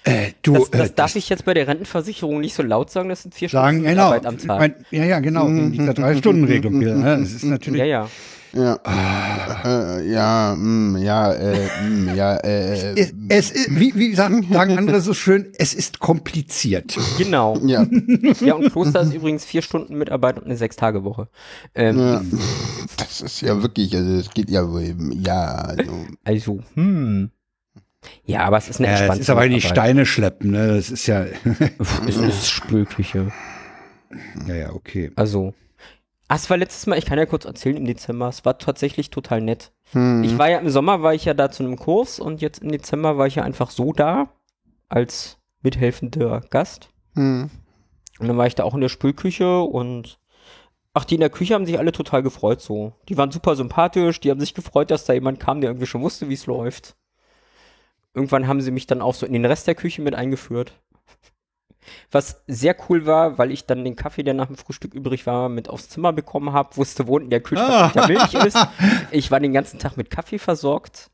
[0.05, 3.09] äh, du, Das, das äh, darf ich jetzt bei der Rentenversicherung nicht so laut sagen,
[3.09, 4.07] das sind vier sagen, Stunden genau.
[4.07, 4.59] Arbeit am Tag.
[4.59, 5.47] Mein, ja, ja, genau.
[5.47, 6.81] Wegen dieser Drei-Stunden-Regelung.
[6.81, 7.19] wieder, ne?
[7.19, 7.81] Das ist natürlich.
[7.81, 8.09] ja, ja.
[8.53, 8.79] Ja.
[9.65, 14.79] Äh, ja, mm, ja, äh, mm, ja, äh, Es, es ist, wie, wie sagen, sagen
[14.79, 16.97] andere so schön, es ist kompliziert.
[17.19, 17.59] Genau.
[17.65, 17.87] ja.
[18.41, 21.29] Ja, und Kloster ist übrigens vier Stunden Mitarbeit und eine Sechs-Tage-Woche.
[21.75, 22.23] Ähm, ja.
[22.97, 25.93] Das ist ja wirklich, also es geht ja wohl, ja, also.
[26.25, 27.31] Also, hm.
[28.25, 29.85] Ja, aber es ist eine entspannte es ist aber nicht Mitarbeit.
[29.85, 30.69] Steine schleppen, ne?
[30.69, 31.25] Das ist ja.
[32.07, 33.33] Es ist Spülküche.
[34.47, 35.11] ja, ja, okay.
[35.17, 35.55] Also.
[36.29, 39.09] Ah, es war letztes Mal, ich kann ja kurz erzählen, im Dezember, es war tatsächlich
[39.09, 39.73] total nett.
[39.93, 40.23] Hm.
[40.25, 42.71] Ich war ja im Sommer, war ich ja da zu einem Kurs und jetzt im
[42.71, 44.29] Dezember war ich ja einfach so da,
[44.91, 46.91] als mithelfender Gast.
[47.15, 47.49] Hm.
[48.19, 50.19] Und dann war ich da auch in der Spülküche und
[50.93, 52.93] ach, die in der Küche haben sich alle total gefreut so.
[53.09, 56.03] Die waren super sympathisch, die haben sich gefreut, dass da jemand kam, der irgendwie schon
[56.03, 56.97] wusste, wie es läuft.
[58.19, 60.73] Irgendwann haben sie mich dann auch so in den Rest der Küche mit eingeführt.
[62.11, 65.49] Was sehr cool war, weil ich dann den Kaffee, der nach dem Frühstück übrig war,
[65.49, 68.59] mit aufs Zimmer bekommen habe, wusste, wo unten der Kühlschrank der Milch ist.
[69.13, 71.11] Ich war den ganzen Tag mit Kaffee versorgt.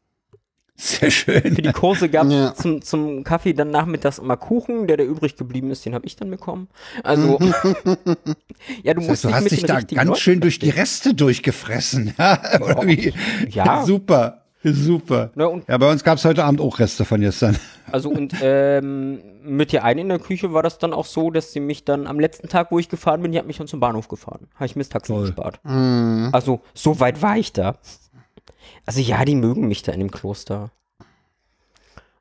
[0.76, 1.42] Sehr schön.
[1.54, 2.54] Für die Kurse gab es Ja.
[2.54, 6.16] zum, zum Kaffee dann nachmittags immer Kuchen, der, der übrig geblieben ist, den habe ich
[6.16, 6.68] dann bekommen.
[7.04, 7.38] Also,
[8.82, 10.58] ja, du Das musst heißt, du dich hast mit dich da ganz Leuten schön durch
[10.58, 12.14] die Reste durchgefressen.
[12.18, 12.40] Ja?
[13.50, 13.84] Ja.
[13.84, 14.43] Super.
[14.72, 15.30] Super.
[15.34, 17.56] Ne, und Ja, bei uns gab es heute Abend auch Reste von gestern.
[17.92, 21.52] Also und ähm, mit der einen in der Küche war das dann auch so, dass
[21.52, 23.78] sie mich dann am letzten Tag, wo ich gefahren bin, die hat mich dann zum
[23.78, 24.48] Bahnhof gefahren.
[24.54, 25.26] Habe ich mir das Taxi Toll.
[25.26, 25.60] gespart.
[25.64, 26.30] Hm.
[26.32, 27.76] Also so weit war ich da.
[28.86, 30.70] Also ja, die mögen mich da in dem Kloster.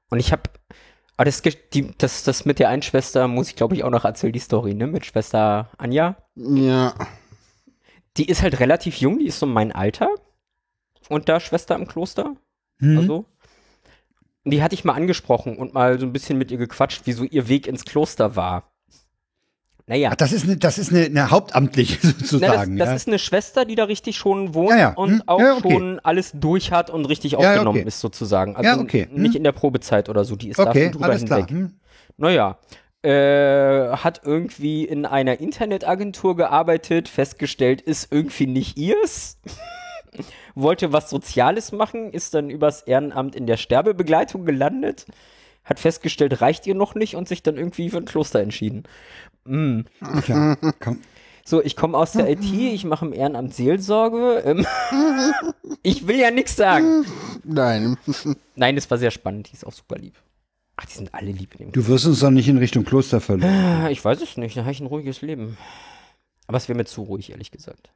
[0.09, 0.43] Und ich habe,
[1.17, 3.89] aber das, ge- die, das, das mit der einen Schwester muss ich glaube ich auch
[3.89, 4.85] noch erzählen, die Story, ne?
[4.85, 6.15] Mit Schwester Anja.
[6.35, 6.93] Ja.
[8.17, 10.09] Die ist halt relativ jung, die ist so mein Alter.
[11.13, 12.35] Und da Schwester im Kloster.
[12.79, 12.97] Hm?
[12.97, 13.25] Also.
[14.43, 17.13] Und die hatte ich mal angesprochen und mal so ein bisschen mit ihr gequatscht, wie
[17.13, 18.73] so ihr Weg ins Kloster war.
[19.85, 20.09] Naja.
[20.13, 22.77] Ach, das ist eine, das ist eine, eine hauptamtliche Na, das, sozusagen.
[22.77, 22.95] das ja.
[22.95, 24.93] ist eine Schwester, die da richtig schon wohnt Ja, ja.
[24.93, 25.23] und Hm.
[25.27, 25.71] auch Ja, okay.
[25.71, 27.87] schon alles durch hat und richtig aufgenommen okay.
[27.87, 28.55] ist, sozusagen.
[28.55, 29.07] Also Ja, okay.
[29.11, 29.21] Hm.
[29.21, 31.45] nicht in der Probezeit oder so, die ist da okay, schon drüber alles klar.
[31.45, 31.55] hinweg.
[31.55, 31.73] Hm?
[32.17, 32.57] Naja,
[33.01, 39.39] äh, hat irgendwie in einer Internetagentur gearbeitet, festgestellt, ist irgendwie nicht ihrs.
[40.55, 45.05] Wollte was Soziales machen, ist dann übers Ehrenamt in der Sterbebegleitung gelandet,
[45.63, 48.83] hat festgestellt, reicht ihr noch nicht und sich dann irgendwie für ein Kloster entschieden.
[49.45, 49.81] Mm.
[50.23, 50.57] Klar.
[50.79, 50.99] Komm.
[51.45, 54.43] So, ich komme aus der IT, ich mache im Ehrenamt Seelsorge.
[54.45, 54.65] Ähm,
[55.83, 57.05] ich will ja nichts sagen.
[57.43, 57.97] Nein.
[58.55, 60.15] Nein, das war sehr spannend, die ist auch super lieb.
[60.77, 63.19] Ach, die sind alle lieb in dem Du wirst uns doch nicht in Richtung Kloster
[63.21, 63.49] verloren.
[63.51, 65.57] Ah, Ich weiß es nicht, da habe ich ein ruhiges Leben.
[66.47, 67.89] Aber es wäre mir zu ruhig, ehrlich gesagt.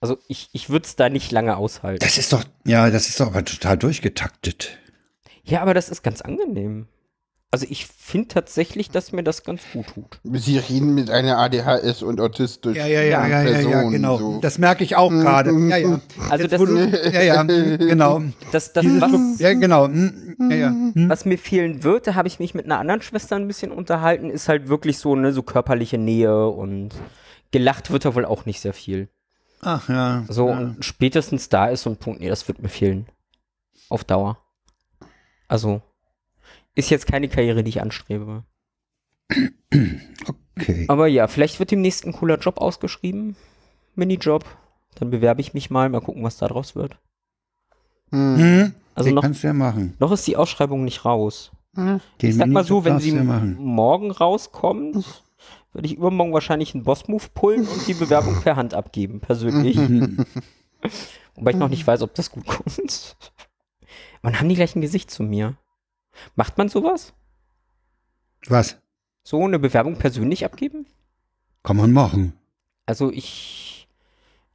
[0.00, 2.00] Also ich, ich würde es da nicht lange aushalten.
[2.00, 4.78] Das ist doch, ja, das ist doch aber total durchgetaktet.
[5.42, 6.86] Ja, aber das ist ganz angenehm.
[7.50, 10.20] Also ich finde tatsächlich, dass mir das ganz gut tut.
[10.38, 14.18] Sie reden mit einer ADHS und autistisch Ja, ja, ja, ja, ja, ja, genau.
[14.18, 14.40] So.
[14.40, 15.50] Das merke ich auch gerade.
[15.68, 16.00] Ja, ja.
[16.28, 18.22] Also das, du, ja, ja, genau.
[18.52, 19.86] das, das was, ja, genau.
[19.86, 20.68] Hm, Ja, ja.
[20.68, 21.08] Hm.
[21.08, 24.28] was mir fehlen wird, da habe ich mich mit einer anderen Schwester ein bisschen unterhalten,
[24.28, 26.90] ist halt wirklich so, ne, so körperliche Nähe und
[27.50, 29.08] gelacht wird da wohl auch nicht sehr viel.
[29.60, 30.24] Ach ja.
[30.28, 30.58] So, ja.
[30.58, 33.06] und spätestens da ist so ein Punkt, nee, das wird mir fehlen.
[33.88, 34.38] Auf Dauer.
[35.48, 35.82] Also,
[36.74, 38.44] ist jetzt keine Karriere, die ich anstrebe.
[40.56, 40.84] Okay.
[40.88, 43.36] Aber ja, vielleicht wird demnächst ein cooler Job ausgeschrieben.
[43.94, 44.44] Minijob.
[44.96, 46.98] Dann bewerbe ich mich mal, mal gucken, was da draus wird.
[48.10, 48.36] Hm.
[48.36, 49.94] Hm, Also den noch, kannst du ja machen.
[49.98, 51.52] noch ist die Ausschreibung nicht raus.
[51.74, 52.00] Hm.
[52.20, 53.56] Den Ich sag mal so, wenn sie du ja machen.
[53.58, 55.22] morgen rauskommt,
[55.72, 59.76] würde ich übermorgen wahrscheinlich einen Boss-Move pullen und die Bewerbung per Hand abgeben, persönlich.
[61.34, 63.16] Wobei ich noch nicht weiß, ob das gut kommt.
[64.22, 65.56] Wann haben die gleich ein Gesicht zu mir?
[66.34, 67.12] Macht man sowas?
[68.46, 68.78] Was?
[69.22, 70.86] So eine Bewerbung persönlich abgeben?
[71.62, 72.32] Kann man machen.
[72.86, 73.67] Also ich,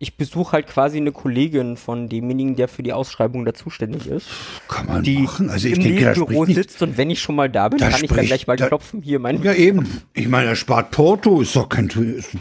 [0.03, 4.27] ich besuche halt quasi eine Kollegin von demjenigen, der für die Ausschreibung da zuständig ist.
[4.67, 5.49] Kann man Die machen.
[5.49, 6.55] Also ich im denke, da spricht nicht.
[6.55, 8.57] sitzt und wenn ich schon mal da bin, Da kann ich dann spricht- gleich mal
[8.57, 9.01] da- klopfen.
[9.01, 9.41] Hier, mein.
[9.41, 9.87] Ja, eben.
[10.13, 11.87] Ich meine, er spart Porto, ist doch kein.
[11.87, 12.31] Ist,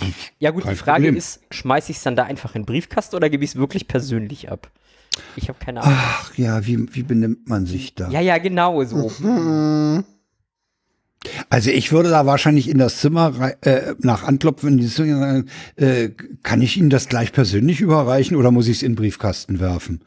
[0.40, 1.16] Ja gut, die Frage Problem.
[1.16, 3.86] ist, schmeiße ich es dann da einfach in den Briefkasten oder gebe ich es wirklich
[3.88, 4.68] persönlich ab?
[5.36, 5.96] Ich habe keine Ahnung.
[5.98, 8.08] ach ja, wie, wie benimmt man sich da?
[8.10, 9.10] Ja, ja, genau so.
[11.50, 15.48] Also ich würde da wahrscheinlich in das Zimmer äh, nach anklopfen, in die Zimmer sagen,
[15.76, 16.10] äh,
[16.42, 20.02] kann ich Ihnen das gleich persönlich überreichen oder muss ich es in den Briefkasten werfen?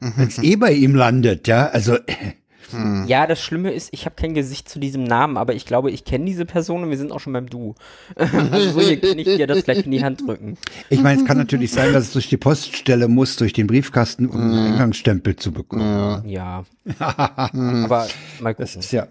[0.00, 4.14] Wenn es eh bei ihm landet, ja, also äh, Ja, das Schlimme ist, ich habe
[4.14, 7.10] kein Gesicht zu diesem Namen, aber ich glaube, ich kenne diese Person und wir sind
[7.12, 7.74] auch schon beim Du.
[8.16, 10.56] also so hier kann ich dir das gleich in die Hand drücken.
[10.88, 14.26] ich meine, es kann natürlich sein, dass es durch die Poststelle muss, durch den Briefkasten,
[14.26, 16.28] um einen Eingangsstempel zu bekommen.
[16.28, 16.64] Ja.
[16.98, 18.06] aber
[18.40, 18.80] mal Das gucken.
[18.80, 19.08] ist ja,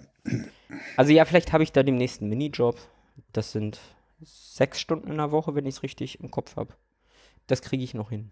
[0.97, 2.77] Also ja, vielleicht habe ich da demnächst einen Minijob.
[3.33, 3.79] Das sind
[4.23, 6.73] sechs Stunden in der Woche, wenn ich es richtig im Kopf habe.
[7.47, 8.31] Das kriege ich noch hin.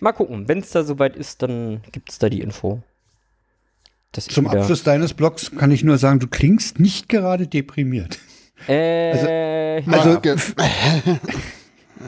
[0.00, 0.48] Mal gucken.
[0.48, 2.82] Wenn es da soweit ist, dann gibt es da die Info.
[4.12, 8.18] Zum Abschluss deines Blogs kann ich nur sagen, du klingst nicht gerade deprimiert.
[8.68, 10.36] Äh, Also- Marke.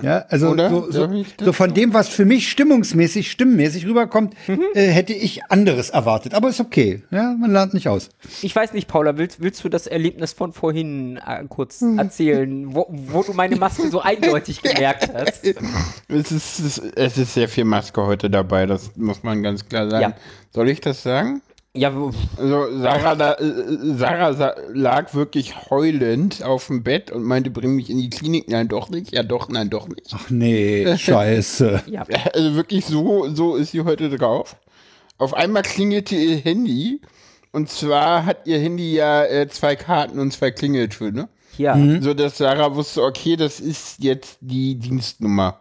[0.03, 0.71] Ja, also Oder?
[0.71, 1.09] so, so,
[1.41, 4.35] so von dem, was für mich stimmungsmäßig, stimmenmäßig rüberkommt,
[4.75, 6.35] äh, hätte ich anderes erwartet.
[6.35, 7.03] Aber ist okay.
[7.11, 8.11] Ja, man lernt nicht aus.
[8.43, 12.87] ich weiß nicht, Paula, willst, willst du das Erlebnis von vorhin äh, kurz erzählen, wo,
[12.89, 15.45] wo du meine Maske so eindeutig gemerkt hast?
[16.09, 19.69] Es ist, es, ist, es ist sehr viel Maske heute dabei, das muss man ganz
[19.69, 20.03] klar sagen.
[20.03, 20.17] Ja.
[20.53, 21.43] Soll ich das sagen?
[21.77, 27.25] Ja, wo- Also Sarah, da, äh, Sarah sa lag wirklich heulend auf dem Bett und
[27.25, 28.49] meinte, bring mich in die Klinik.
[28.49, 29.13] Nein, doch nicht.
[29.13, 30.07] Ja, doch, nein, doch nicht.
[30.15, 31.83] Ach nee, scheiße.
[31.87, 32.05] ja.
[32.33, 34.57] Also wirklich so, so ist sie heute drauf.
[35.19, 37.01] Auf einmal klingelte ihr Handy.
[37.51, 41.29] Und zwar hat ihr Handy ja äh, zwei Karten und zwei Klingeltöne.
[41.59, 41.77] Ja.
[42.01, 45.61] So dass Sarah wusste, okay, das ist jetzt die Dienstnummer,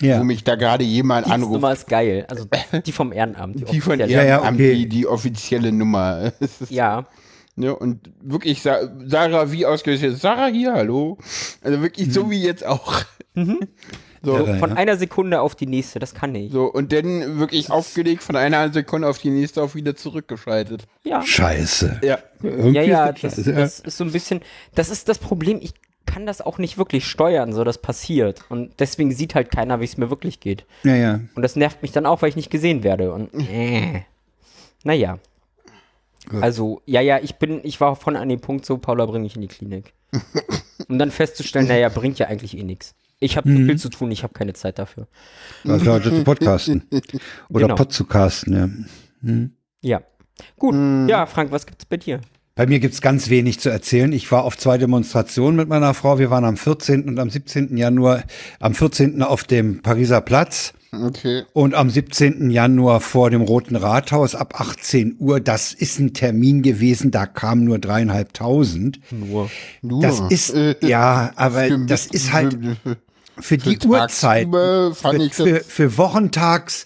[0.00, 0.20] Ja.
[0.20, 1.52] wo mich da gerade jemand Die anruft.
[1.52, 2.24] Nummer ist geil.
[2.28, 2.46] Also
[2.84, 3.70] die vom Ehrenamt.
[3.70, 4.10] Die von offizielle.
[4.10, 4.74] ihr Ja, ja, okay.
[4.74, 6.32] die, die offizielle Nummer.
[6.70, 7.06] Ja.
[7.54, 10.22] Ne, und wirklich Sa Sarah wie ausgelöst.
[10.22, 11.18] Sarah hier, hallo.
[11.60, 13.02] Also wirklich so wie jetzt auch.
[14.24, 14.76] So, Irre, Von ja.
[14.76, 16.52] einer Sekunde auf die nächste, das kann ich.
[16.52, 20.84] so, und dann wirklich aufgelegt, von einer Sekunde auf die nächste auch wieder zurückgeschaltet.
[21.02, 21.22] Ja.
[21.22, 22.00] Scheiße.
[22.04, 22.18] Ja.
[22.40, 24.40] Irgendwie Ja, ja, ist das, das ist so ein bisschen,
[24.76, 25.74] das ist das Problem, ich
[26.06, 28.42] kann das auch nicht wirklich steuern, so das passiert.
[28.50, 30.64] Und deswegen sieht halt keiner, wie es mir wirklich geht.
[30.84, 31.20] ja, ja.
[31.34, 33.12] Und das nervt mich dann auch, weil ich nicht gesehen werde.
[33.12, 34.02] Und äh.
[34.84, 35.18] naja.
[36.40, 39.34] Also, ja, ja, ich bin, ich war von an dem Punkt so, Paula, bring mich
[39.34, 39.92] in die Klinik.
[40.88, 42.94] um dann festzustellen, naja, bringt ja eigentlich eh nichts.
[43.18, 43.56] Ich habe Mhm.
[43.56, 45.06] zu viel zu tun, ich habe keine Zeit dafür.
[45.64, 46.82] Was Leute zu podcasten.
[47.50, 47.74] Oder Genau.
[47.76, 48.86] Pod zu casten,
[49.22, 49.40] ja.
[49.80, 50.02] Ja.
[50.58, 51.08] Gut, Mhm.
[51.08, 52.20] ja, Frank, was gibt's bei dir?
[52.54, 54.12] Bei mir gibt's ganz wenig zu erzählen.
[54.12, 56.18] Ich war auf zwei Demonstrationen mit meiner Frau.
[56.18, 57.08] Wir waren am 14.
[57.08, 57.76] und am 17.
[57.78, 58.24] Januar,
[58.60, 59.22] am 14.
[59.22, 61.44] auf dem Pariser Platz Okay.
[61.54, 62.50] und am 17.
[62.50, 65.40] Januar vor dem Roten Rathaus ab 18 Uhr.
[65.40, 69.00] Das ist ein Termin gewesen, da kamen nur dreieinhalbtausend.
[69.10, 69.50] Nur.
[69.80, 70.02] Nur.
[70.02, 72.58] Das ist, ja, aber das ist halt
[73.40, 74.94] für- die Uhrzeit, für,
[75.30, 76.84] für, für Wochentags.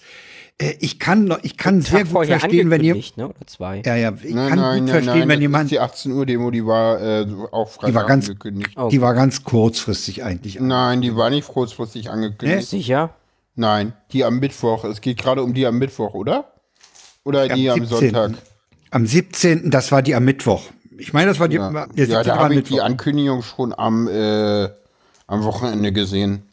[0.59, 3.27] Äh, ich kann, noch- ich kann sehr Tag gut verstehen, wenn ihr, ne?
[3.29, 3.81] Oder zwei.
[3.85, 5.79] ja, ja, ich Nein, kann nein, gut nein, verstehen, nein, wenn das jemand, ist die
[5.79, 8.71] 18 Uhr Demo, die war äh, auch Freitag war ganz- angekündigt.
[8.75, 8.89] Oh.
[8.89, 10.59] die war ganz kurzfristig eigentlich.
[10.59, 12.67] Nein, die war nicht kurzfristig angekündigt.
[12.67, 13.11] Sicher?
[13.55, 14.83] Nein, die am Mittwoch.
[14.83, 16.51] Es geht gerade um die am Mittwoch, oder?
[17.23, 17.87] Oder die am 17..
[18.13, 18.31] Sonntag?
[18.89, 19.69] Am 17.
[19.69, 20.63] das war die am Mittwoch.
[20.97, 22.23] Ich meine, das war die, Ja, ja 17.
[22.23, 22.75] da habe ich Mittwoch.
[22.77, 24.69] die Ankündigung schon am, äh,
[25.27, 26.43] am Wochenende gesehen.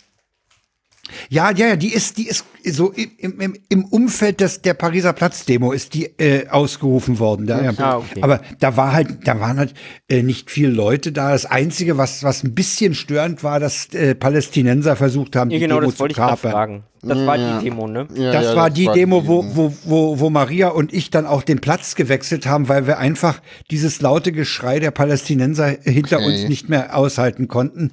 [1.28, 5.12] Ja, ja, ja, die ist, die ist so im, im, im Umfeld des, der Pariser
[5.12, 7.46] Platzdemo ist die äh, ausgerufen worden.
[7.46, 7.72] Da, ja.
[7.76, 8.22] Ah, okay.
[8.22, 9.74] Aber da war halt, da waren halt
[10.08, 11.32] äh, nicht viele Leute da.
[11.32, 15.60] Das Einzige, was, was ein bisschen störend war, dass äh, Palästinenser versucht haben, Ja, die
[15.64, 16.52] genau, Demo das zu wollte ich kapern.
[16.52, 16.84] fragen.
[17.06, 18.06] Das war die Demo, ne?
[18.14, 19.54] Ja, Das ja, war die Demo, wo, Demo.
[19.54, 23.40] wo, wo, wo Maria und ich dann auch den Platz gewechselt haben, weil wir einfach
[23.70, 26.26] dieses laute Geschrei der Palästinenser hinter Okay.
[26.26, 27.90] uns nicht mehr aushalten konnten.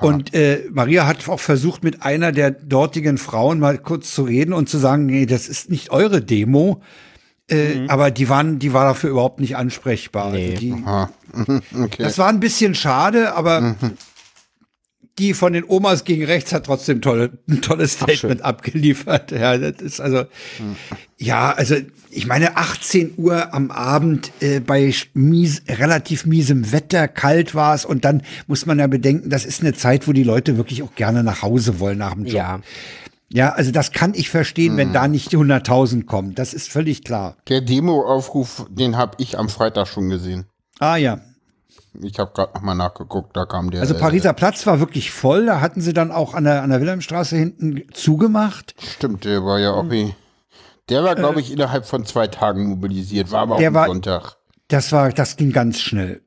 [0.00, 4.52] Und äh, Maria hat auch versucht, mit einer der dortigen Frauen mal kurz zu reden
[4.52, 6.80] und zu sagen, nee, das ist nicht eure Demo.
[7.50, 10.30] Äh, Aber die waren, die war dafür überhaupt nicht ansprechbar.
[10.32, 10.50] Nee.
[10.50, 10.74] Also die,
[11.82, 12.02] okay.
[12.02, 13.76] das war ein bisschen schade, aber
[15.18, 19.30] die von den Omas gegen rechts hat trotzdem tolle, ein tolles Statement abgeliefert.
[19.30, 20.24] Ja, das ist also,
[21.18, 21.76] ja, also
[22.10, 27.84] ich meine 18 Uhr am Abend äh, bei mies, relativ miesem Wetter, kalt war es
[27.84, 30.94] und dann muss man ja bedenken, das ist eine Zeit, wo die Leute wirklich auch
[30.94, 32.34] gerne nach Hause wollen nach dem Job.
[32.34, 32.60] Ja.
[33.30, 36.36] Ja, also das kann ich verstehen, wenn da nicht die 100.000 kommen.
[36.36, 37.36] Das ist völlig klar.
[37.48, 40.46] Der Demo-Aufruf, den habe ich am Freitag schon gesehen.
[40.78, 41.20] Ah ja.
[42.02, 43.80] Ich habe gerade nochmal nachgeguckt, da kam der.
[43.80, 45.46] Also Pariser Platz war wirklich voll.
[45.46, 48.74] Da hatten sie dann auch an der, an der Wilhelmstraße hinten zugemacht.
[48.78, 50.14] Äh, stimmt, der war ja auch wie.
[50.88, 54.36] Der war, glaube ich, innerhalb von zwei Tagen mobilisiert, war aber auch am war- Sonntag.
[54.68, 56.22] Das war, das ging ganz schnell.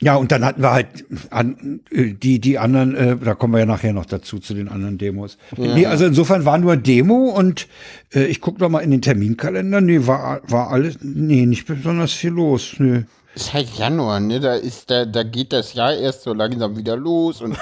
[0.00, 3.60] Ja, und dann hatten wir halt an, äh, die, die anderen, äh, da kommen wir
[3.60, 5.38] ja nachher noch dazu, zu den anderen Demos.
[5.56, 7.68] Nee, also insofern war nur Demo und
[8.12, 9.80] äh, ich gucke noch mal in den Terminkalender.
[9.80, 12.74] Nee, war, war alles, nee, nicht besonders viel los.
[12.78, 13.04] Nee.
[13.34, 14.40] Ist halt Januar, ne?
[14.40, 17.56] Da ist, da, da geht das Jahr erst so langsam wieder los und,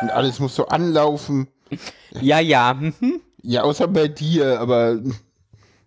[0.00, 1.48] und alles muss so anlaufen.
[2.20, 2.74] Ja, ja.
[2.74, 3.20] mhm.
[3.42, 4.98] Ja, außer bei dir, aber.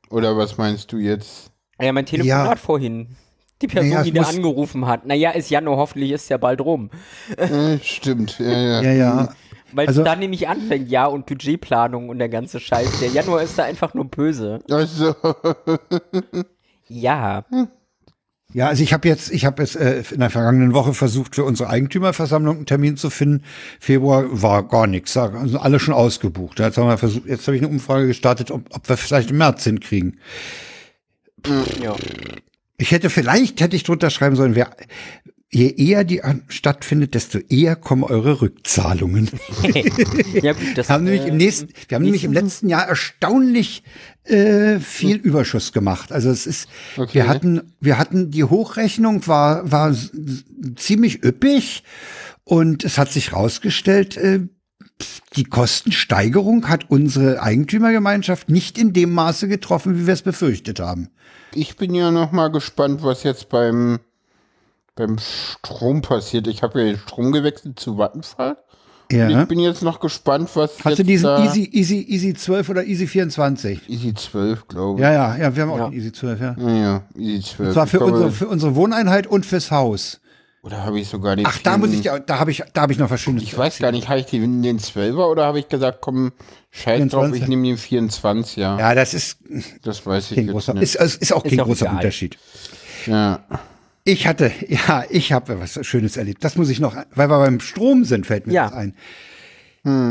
[0.09, 1.51] Oder was meinst du jetzt?
[1.79, 2.55] Ja, mein Telefonat Ja.
[2.55, 3.15] vorhin.
[3.61, 5.05] Die Person, Naja, die da angerufen hat.
[5.05, 6.89] Naja, ist Januar, hoffentlich ist ja bald rum.
[7.37, 8.81] Äh, stimmt, ja, ja.
[8.81, 9.33] Ja, ja.
[9.71, 12.99] Weil Also- es dann nämlich anfängt, ja, und Budgetplanung und der ganze Scheiß.
[12.99, 14.59] Der Januar ist da einfach nur böse.
[14.69, 15.15] Also,
[16.87, 17.45] Ja.
[18.53, 21.43] Ja, also ich habe jetzt, ich habe jetzt äh, in der vergangenen Woche versucht, für
[21.43, 23.43] unsere Eigentümerversammlung einen Termin zu finden.
[23.79, 26.59] Februar war gar nichts, also alle schon ausgebucht.
[26.59, 29.37] Jetzt haben wir versucht, jetzt habe ich eine Umfrage gestartet, ob, ob wir vielleicht im
[29.37, 30.19] März hinkriegen.
[31.81, 31.95] ja.
[32.77, 34.75] Ich hätte vielleicht hätte ich drunter schreiben sollen, wer
[35.53, 39.29] je eher die stattfindet, desto eher kommen eure Rückzahlungen.
[40.41, 43.83] Ja, gut, das Wir haben nämlich im nächsten, wir haben nämlich im letzten Jahr erstaunlich
[44.23, 46.11] äh, viel Überschuss gemacht.
[46.11, 47.13] Also es ist, Okay.
[47.13, 49.95] wir hatten, wir hatten die Hochrechnung war war
[50.75, 51.83] ziemlich üppig
[52.43, 54.41] und es hat sich rausgestellt, äh,
[55.35, 61.09] die Kostensteigerung hat unsere Eigentümergemeinschaft nicht in dem Maße getroffen, wie wir es befürchtet haben.
[61.55, 63.99] ich bin ja noch mal gespannt, was jetzt beim,
[64.95, 66.47] beim Strom passiert.
[66.47, 68.57] Ich habe ja den Strom gewechselt zu Vattenfall.
[69.11, 69.41] Ja.
[69.41, 73.05] Ich bin jetzt noch gespannt, was Hast du diesen Easy, Easy, Easy 12 oder Easy
[73.05, 73.87] 24?
[73.89, 75.03] Easy 12, glaube ich.
[75.03, 75.89] Ja, ja, ja, wir haben auch Ja.
[75.89, 76.55] den Easy 12, ja.
[76.57, 77.67] Ja, ja, Easy 12.
[77.67, 80.19] Und zwar für, glaube, unsere, für unsere Wohneinheit und fürs Haus.
[80.63, 82.81] Oder habe ich sogar den Ach, da muss ich, 10 dir- da habe ich, da
[82.83, 83.43] habe ich noch was Schönes.
[83.43, 86.31] Ich weiß gar nicht, habe ich den, den 12er oder habe ich gesagt, komm,
[86.71, 87.41] scheiß drauf, 24?
[87.43, 88.79] ich nehme den 24er.
[88.79, 89.37] Ja, das ist
[89.83, 90.95] Das weiß ich jetzt großer, nicht.
[90.95, 91.95] ist, ist, auch kein auch großer egal.
[91.97, 92.37] Unterschied.
[93.05, 93.43] ja.
[94.03, 96.43] Ich hatte, ja, ich habe was Schönes erlebt.
[96.43, 98.69] Das muss ich noch, weil wir beim Strom sind, fällt mir Ja.
[98.69, 98.95] das ein.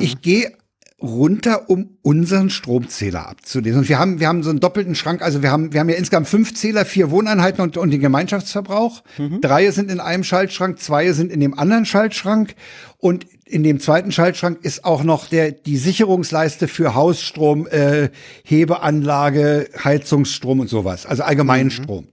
[0.01, 0.53] Ich gehe
[1.01, 3.81] runter, um unseren Stromzähler abzulesen.
[3.81, 5.21] Und wir haben, wir haben so einen doppelten Schrank.
[5.21, 9.03] Also wir haben, wir haben ja insgesamt fünf Zähler, vier Wohneinheiten und, und den Gemeinschaftsverbrauch.
[9.41, 12.55] Drei sind in einem Schaltschrank, zwei sind in dem anderen Schaltschrank.
[12.99, 18.11] Und in dem zweiten Schaltschrank ist auch noch der, die Sicherungsleiste für Hausstrom, äh,
[18.45, 21.05] Hebeanlage, Heizungsstrom und sowas.
[21.07, 22.07] Also Allgemeinstrom.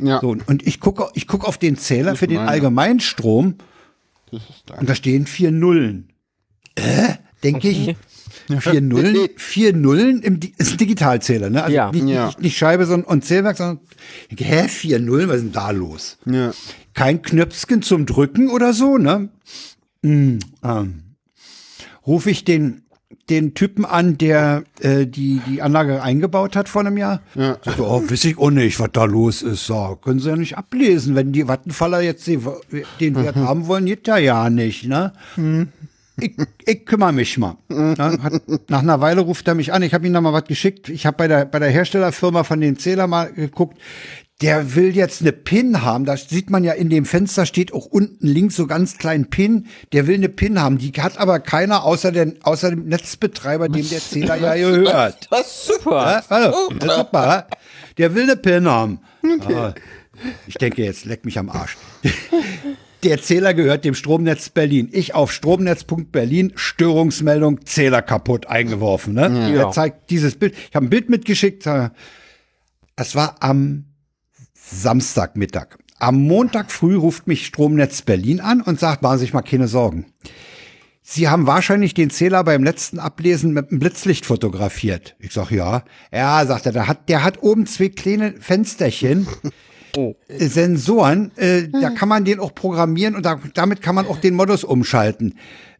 [0.00, 2.50] Ja, So, und ich gucke ich guck auf den Zähler für den meiner.
[2.50, 3.56] Allgemeinstrom
[4.30, 4.74] das ist da.
[4.74, 6.10] und da stehen vier Nullen.
[6.74, 7.96] Äh, denke ich.
[8.60, 11.62] Vier Nullen, vier Nullen im Di ist ein Digitalzähler, ne?
[11.64, 11.90] Also Ja.
[11.92, 12.26] nicht, Ja.
[12.26, 13.80] nicht, nicht Scheibe sondern, und Zählwerk, sondern
[14.28, 16.18] ich denke, hä, vier Nullen, was ist denn da los?
[16.24, 16.52] Ja.
[16.94, 19.28] Kein Knöpfchen zum Drücken oder so, ne?
[20.02, 21.02] Hm, ähm.
[22.06, 22.82] Rufe ich den,
[23.30, 27.20] den Typen an, der äh, die, die Anlage eingebaut hat vor einem Jahr.
[27.34, 27.58] Ja.
[27.76, 29.66] So, oh, weiß ich auch nicht, was da los ist.
[29.66, 31.14] So, können sie ja nicht ablesen.
[31.14, 35.12] Wenn die Wattenfaller jetzt den Wert haben wollen, geht ja ja nicht, ne?
[36.20, 36.32] Ich,
[36.66, 37.56] ich kümmere mich mal.
[37.70, 39.82] Ja, hat, nach einer Weile ruft er mich an.
[39.82, 40.88] Ich habe ihm da mal was geschickt.
[40.88, 43.78] Ich habe bei der, bei der Herstellerfirma von dem Zähler mal geguckt.
[44.40, 46.04] Der will jetzt eine PIN haben.
[46.04, 49.66] Da sieht man ja in dem Fenster steht auch unten links so ganz klein PIN.
[49.92, 50.78] Der will eine PIN haben.
[50.78, 55.26] Die hat aber keiner außer, den, außer dem Netzbetreiber, dem der Zähler ja gehört.
[55.30, 55.90] Was super.
[55.90, 57.46] Ja, hallo, das ist super.
[57.96, 59.00] Der will eine PIN haben.
[59.40, 59.74] Ah,
[60.46, 61.76] ich denke jetzt, leck mich am Arsch.
[63.02, 64.88] Der Zähler gehört dem Stromnetz Berlin.
[64.92, 69.14] Ich auf stromnetz.berlin, Störungsmeldung, Zähler kaputt eingeworfen.
[69.14, 69.52] Ne?
[69.52, 69.66] Ja.
[69.66, 70.54] Er zeigt dieses Bild.
[70.68, 71.66] Ich habe ein Bild mitgeschickt.
[71.66, 73.84] Das war am
[74.70, 75.78] Samstagmittag.
[75.98, 79.68] Am Montag früh ruft mich Stromnetz Berlin an und sagt, machen Sie sich mal keine
[79.68, 80.06] Sorgen.
[81.02, 85.16] Sie haben wahrscheinlich den Zähler beim letzten Ablesen mit einem Blitzlicht fotografiert.
[85.18, 85.82] Ich sag ja.
[86.12, 89.26] Ja, sagt er, der hat, der hat oben zwei kleine Fensterchen,
[89.96, 90.14] Oh.
[90.28, 91.32] äh, Sensoren.
[91.36, 94.62] Äh, Da kann man den auch programmieren und da, damit kann man auch den Modus
[94.62, 95.34] umschalten.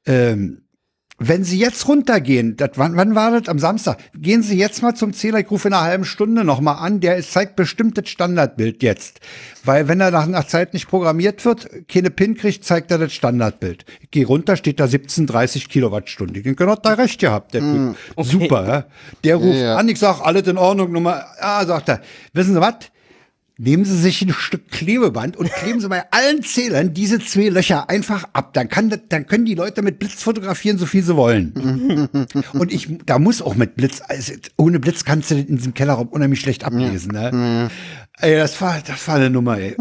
[0.06, 0.62] Ähm,
[1.20, 3.48] wenn Sie jetzt runtergehen, das, wann, wann war das?
[3.48, 3.98] Am Samstag.
[4.14, 7.16] Gehen Sie jetzt mal zum Zähler, ich rufe in einer halben Stunde nochmal an, der
[7.16, 9.18] ist, zeigt bestimmt das Standardbild jetzt.
[9.64, 13.12] Weil wenn er nach, nach Zeit nicht programmiert wird, keine PIN kriegt, zeigt er das
[13.12, 13.84] Standardbild.
[14.00, 16.36] Ich gehe runter, steht da 1730 Kilowattstunden.
[16.36, 17.96] Ich hat da recht gehabt, der Typ.
[18.18, 18.84] Super, ja?
[19.24, 19.76] Der ruft ja.
[19.76, 22.00] an, ich sag, alles in Ordnung, Nummer, ah, sagt er,
[22.32, 22.76] wissen Sie was?
[23.60, 27.90] Nehmen Sie sich ein Stück Klebeband und kleben Sie bei allen Zählern diese zwei Löcher
[27.90, 28.54] einfach ab.
[28.54, 32.08] Dann, kann dann können die Leute mit Blitz fotografieren, so viel sie wollen.
[32.52, 36.06] und ich, da muss auch mit Blitz, also ohne Blitz kannst du in diesem Kellerraum
[36.06, 37.10] unheimlich schlecht ablesen.
[37.10, 37.68] Ne?
[38.20, 39.76] Ey, das war, das war eine Nummer, ey.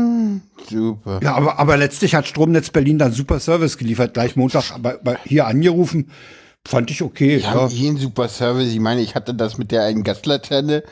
[0.67, 1.19] Super.
[1.21, 5.17] Ja, aber, aber letztlich hat Stromnetz Berlin dann super Service geliefert, gleich Montag aber, aber
[5.23, 6.09] hier angerufen.
[6.67, 7.37] Fand ich okay.
[7.37, 7.51] Die Ja.
[7.51, 8.69] haben einen super Service.
[8.73, 10.83] Ich meine, ich hatte das mit der einen Gaslaterne.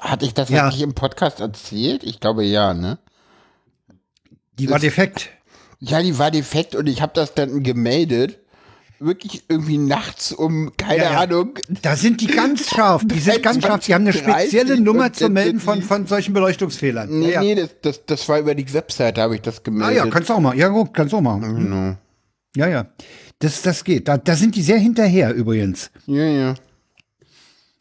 [0.00, 0.64] Hatte ich das Ja.
[0.64, 2.02] eigentlich im Podcast erzählt?
[2.04, 2.98] Ich glaube ja, ne?
[4.58, 5.30] Die war defekt.
[5.80, 8.38] Ja, die war defekt und ich habe das dann gemeldet.
[8.98, 11.20] Wirklich irgendwie nachts um, keine Ja, ja.
[11.20, 11.58] Ahnung.
[11.82, 13.02] Da sind die ganz scharf.
[13.04, 13.84] Die sind ganz scharf.
[13.84, 17.10] Die haben eine 30 spezielle Nummer dann Melden von, von solchen Beleuchtungsfehlern.
[17.20, 19.96] Nee, ja, nee, das, das, das war über die Webseite, habe ich das Ah gemeldet.
[19.98, 20.56] ja, kannst du auch mal.
[20.56, 21.42] Ja, gut, kannst du auch machen.
[21.42, 21.96] Genau.
[22.56, 22.86] Ja, ja.
[23.38, 24.08] Das, das geht.
[24.08, 25.90] Da, da sind die sehr hinterher übrigens.
[26.06, 26.54] Ja, ja.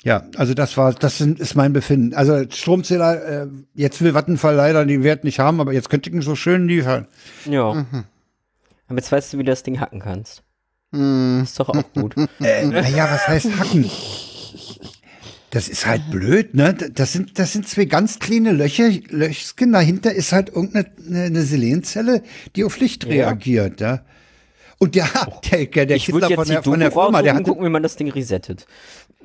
[0.06, 2.14] Ja, also das war, das sind, ist mein Befinden.
[2.14, 6.16] Also Stromzähler, äh, jetzt will Vattenfall leider den Wert nicht haben, aber jetzt könnte ich
[6.16, 7.08] ihn so schön liefern.
[7.49, 7.74] Ja.
[7.74, 8.03] Mhm.
[8.88, 10.43] Aber jetzt weißt du, wie du das Ding hacken kannst.
[10.93, 11.41] Hm.
[11.41, 12.16] Ist doch auch gut.
[12.39, 13.89] Äh, naja, was heißt hacken?
[15.49, 16.76] Das ist halt blöd, ne?
[16.76, 19.72] Das sind, das sind zwei ganz kleine Löcher, Löchchen.
[19.72, 22.22] Dahinter ist halt irgendeine eine, eine Selenzelle,
[22.56, 24.06] die auf Licht reagiert, ja.
[24.78, 25.08] Und der,
[25.49, 27.43] der, der, der Ich würde Kittler jetzt von der, die von der Firma, der hatte,
[27.43, 28.68] gucken, wie man das Ding resettet.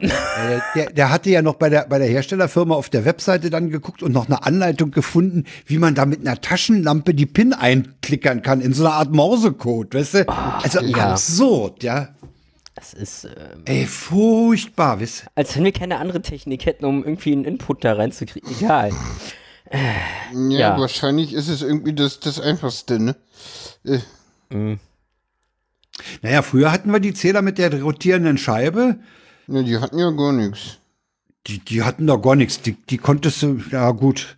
[0.01, 3.71] Äh, der, der hatte ja noch bei der, bei der Herstellerfirma auf der Webseite dann
[3.71, 8.43] geguckt und noch eine Anleitung gefunden, wie man da mit einer Taschenlampe die PIN einklickern
[8.43, 10.29] kann, in so einer Art Morsecode, weißt du?
[10.29, 11.13] Also ja.
[11.13, 12.09] absurd, ja.
[12.75, 15.27] Das ist, ähm, Ey, furchtbar, weißt du?
[15.35, 18.51] als wenn wir keine andere Technik hätten, um irgendwie einen Input da reinzukriegen.
[18.59, 18.91] Egal.
[19.73, 20.79] Ja, Ja.
[20.81, 23.17] wahrscheinlich ist es irgendwie das, das Einfachste, ne?
[26.23, 28.99] Naja, früher hatten wir die Zähler mit der rotierenden Scheibe.
[29.51, 30.79] Ne, die hatten ja gar nichts.
[31.49, 32.63] Die, die hatten da gar nichts.
[32.63, 34.37] Die, die konntest du, ja gut,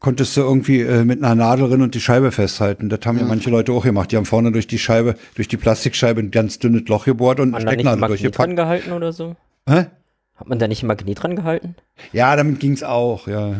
[0.00, 2.88] konntest du irgendwie äh, mit einer Nadel drin und die Scheibe festhalten.
[2.88, 4.10] Das haben ja manche Leute auch gemacht.
[4.10, 7.50] Die haben vorne durch die Scheibe, durch die Plastikscheibe ein ganz dünnes Loch gebohrt und
[7.50, 8.56] Stecknadel Magnet dran durchgepackt.
[8.56, 9.36] gehalten oder so?
[9.68, 9.86] Hä?
[10.34, 11.76] Hat man da nicht ein Magnet dran gehalten?
[12.12, 13.54] Ja, damit ging's auch, ja.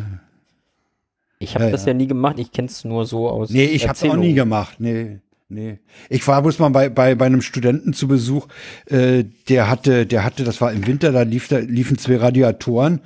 [1.38, 1.88] Ich habe Ja, das ja.
[1.88, 2.38] ja nie gemacht.
[2.38, 3.50] Ich kenne es nur so aus.
[3.50, 4.76] Nee, ich hab's auch nie gemacht.
[4.80, 5.78] Nee, nee.
[6.08, 8.48] Ich war bloß mal bei, bei, bei einem Studenten zu Besuch,
[8.86, 13.00] äh, der hatte, der hatte, das war im Winter, da, lief, da liefen zwei Radiatoren.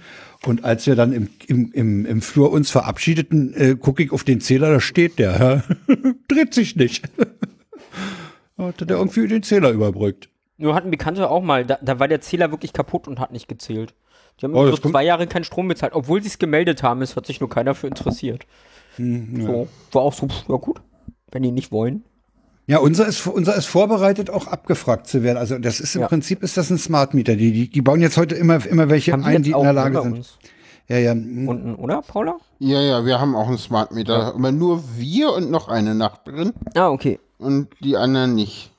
[0.47, 4.25] Und als wir dann im, im, im, im Flur uns verabschiedeten, äh, gucke ich auf
[4.25, 5.65] den Zähler, da steht der.
[5.89, 5.95] Ja.
[6.29, 7.09] Dreht sich nicht.
[8.57, 10.29] Hatte der irgendwie den Zähler überbrückt.
[10.57, 13.49] Nur hatten Bekannte auch mal, da, da war der Zähler wirklich kaputt und hat nicht
[13.49, 13.95] gezählt.
[14.41, 17.27] Die haben Oh, zwei Jahre keinen Strom bezahlt, obwohl sie es gemeldet haben, es hat
[17.27, 18.47] sich nur keiner für interessiert.
[18.97, 20.81] Hm, So, war auch so, pff, ja gut,
[21.31, 22.05] wenn die nicht wollen.
[22.71, 25.39] Ja, unser ist, unser ist vorbereitet, auch abgefragt zu werden.
[25.39, 26.07] Also das ist im Ja.
[26.07, 27.35] Prinzip ist das ein Smart Meter.
[27.35, 29.73] Die, die, die bauen jetzt heute immer, immer welche Haben die ein, die in der
[29.73, 30.13] Lage bei sind.
[30.13, 30.39] uns
[30.87, 31.11] Ja, ja.
[31.11, 32.37] unten, oder, Paula?
[32.61, 36.53] Ja, ja, wir haben auch einen Smart Meter, aber nur wir und noch eine Nachbarin
[36.77, 37.19] Ah, okay.
[37.39, 38.71] und die anderen nicht.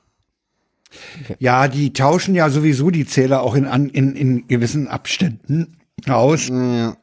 [1.38, 5.76] Ja, die tauschen ja sowieso die Zähler auch in, an, in, in gewissen Abständen
[6.08, 6.48] aus.
[6.48, 6.96] Ja.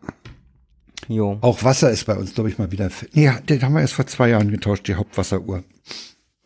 [1.07, 1.37] Jo.
[1.41, 2.89] Auch Wasser ist bei uns, glaube ich, mal wieder.
[3.13, 5.63] Nee, den haben wir erst vor zwei Jahren getauscht, die Hauptwasseruhr.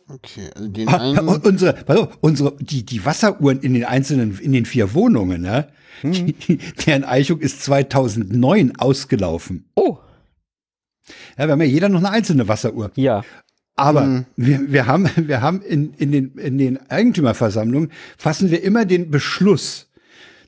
[0.08, 1.28] Okay, also den Ah, einen.
[1.28, 5.68] unsere, auf, unsere, die, die Wasseruhren in den einzelnen, in den vier Wohnungen, ne?
[6.02, 6.34] Die,
[6.86, 9.64] deren Eichung ist 2009 ausgelaufen.
[9.74, 9.98] Oh,
[11.38, 12.90] Ja, wir haben ja jeder noch eine einzelne Wasseruhr.
[12.96, 13.22] ja.
[13.76, 18.84] Aber wir, wir haben, wir haben in, in, den, in den Eigentümerversammlungen fassen wir immer
[18.84, 19.90] den Beschluss,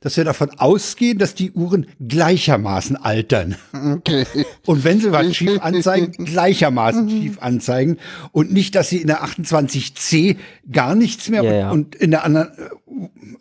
[0.01, 3.57] dass wir davon ausgehen, dass die Uhren gleichermaßen altern.
[3.73, 4.27] Okay.
[4.67, 7.99] Und wenn sie was schief anzeigen, gleichermaßen schief anzeigen.
[8.33, 10.37] Und nicht, dass sie in der 28C
[10.71, 11.71] gar nichts mehr Ja, und, ja.
[11.71, 12.49] und in der anderen,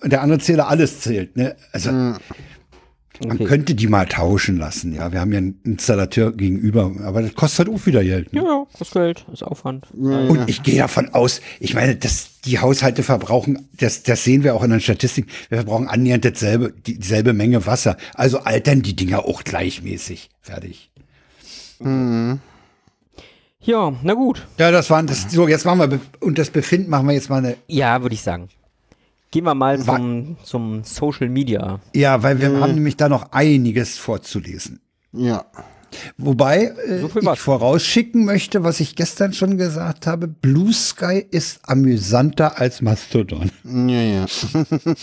[0.04, 1.36] äh, der anderen Zähler alles zählt.
[1.36, 1.56] Ne?
[1.72, 2.16] Also
[3.22, 3.46] man Okay.
[3.46, 4.94] könnte die mal tauschen lassen.
[4.94, 8.34] Ja, wir haben ja einen Installateur gegenüber, aber das kostet halt auch wieder Geld.
[8.34, 8.42] Ne?
[8.42, 9.88] Ja, ja, das Geld, ist Aufwand.
[9.94, 14.56] Und ich gehe davon aus, ich meine, dass die Haushalte verbrauchen, das, das sehen wir
[14.56, 17.98] auch in den Statistiken, wir verbrauchen annähernd dasselbe, die- dieselbe Menge Wasser.
[18.14, 20.30] Also altern die Dinger auch gleichmäßig.
[20.42, 20.92] Fertig.
[23.62, 24.46] Ja, na gut.
[24.60, 25.32] Ja, das waren das.
[25.32, 27.58] So, jetzt machen wir und das Befinden machen wir jetzt mal eine.
[27.68, 28.50] Ja, würde ich sagen.
[29.36, 31.82] Gehen wir mal zum, zum Social Media.
[31.94, 34.80] Ja, weil wir haben nämlich da noch einiges vorzulesen.
[35.12, 35.44] Ja.
[36.18, 41.68] Wobei äh, So ich vorausschicken möchte, was ich gestern schon gesagt habe: Blue Sky ist
[41.68, 43.52] amüsanter als Mastodon.
[43.66, 44.26] Ja, ja.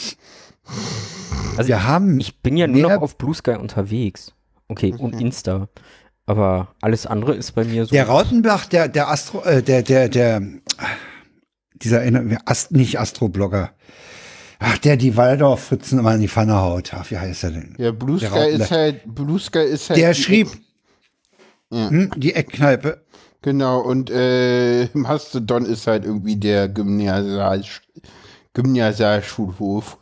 [1.58, 4.32] Also Wir haben Ich bin ja nur noch auf Blue Sky unterwegs.
[4.68, 5.68] Okay, und Insta.
[6.24, 7.90] Aber alles andere ist bei mir so.
[7.90, 10.40] Der Rautenbach, der, der Astro, äh, der, der, der,
[11.74, 12.02] dieser,
[12.46, 13.72] Ast, nicht Astroblogger.
[14.64, 16.92] Ach, der die Waldorf-Fritzen immer in die Pfanne haut.
[16.94, 17.74] Ach, wie heißt er denn?
[17.78, 19.98] Ja, Blue Der Sky ist halt, Blue Sky ist halt.
[19.98, 20.48] Der schrieb,
[21.70, 21.90] Ja.
[21.90, 23.02] hm, die Eckkneipe.
[23.42, 27.64] Genau, und äh, Mastodon ist halt irgendwie der Gymnasial,
[28.54, 29.98] Gymnasialschulhof.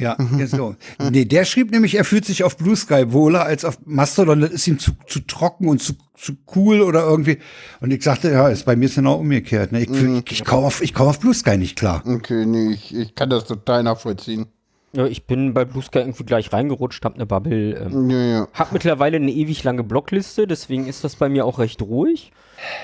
[0.00, 0.74] Ja, so.
[1.10, 4.40] Nee, der schrieb nämlich, er fühlt sich auf Blue Sky wohler als auf Mastodon.
[4.40, 7.38] Das ist ihm zu, zu trocken und zu, zu cool oder irgendwie.
[7.80, 9.72] Und ich sagte, ja, ist bei mir ist genau umgekehrt.
[9.72, 9.82] Ne?
[9.82, 10.22] Ich, Mhm.
[10.26, 12.02] ich, ich komme auf, ich komm auf Blue Sky nicht klar.
[12.06, 14.46] Okay, nee, ich, ich kann das total nachvollziehen.
[14.92, 17.74] Ja, ich bin bei Blue Sky irgendwie gleich reingerutscht, hab eine Bubble.
[17.76, 18.48] Ähm, Ja, ja.
[18.54, 22.32] hab mittlerweile eine ewig lange Blockliste, deswegen ist das bei mir auch recht ruhig.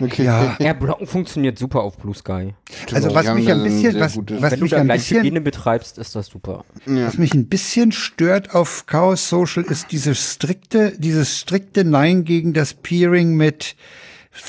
[0.00, 0.24] Okay.
[0.24, 0.56] Ja.
[0.60, 2.54] Ja, Blocken funktioniert super auf Blue Sky.
[2.92, 5.40] Also was mich ein bisschen, was, was Wenn du mich da ein gleich bisschen, Hygiene
[5.40, 6.64] betreibst, ist das super.
[6.86, 12.52] was mich ein bisschen stört auf Chaos Social ist dieses strikte, dieses strikte Nein gegen
[12.52, 13.76] das Peering mit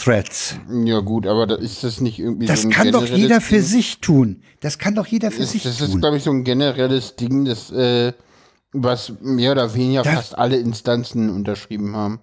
[0.03, 0.55] Threads.
[0.85, 3.55] Ja, gut, aber da ist das nicht irgendwie Das so ein kann doch jeder für
[3.55, 3.63] Ding?
[3.63, 4.41] sich tun.
[4.59, 6.01] Das kann doch jeder für Ist, sich das ist, tun.
[6.01, 8.11] glaube ich, so ein generelles Ding, das, äh,
[8.73, 12.19] was mehr oder weniger Das- fast alle Instanzen unterschrieben haben.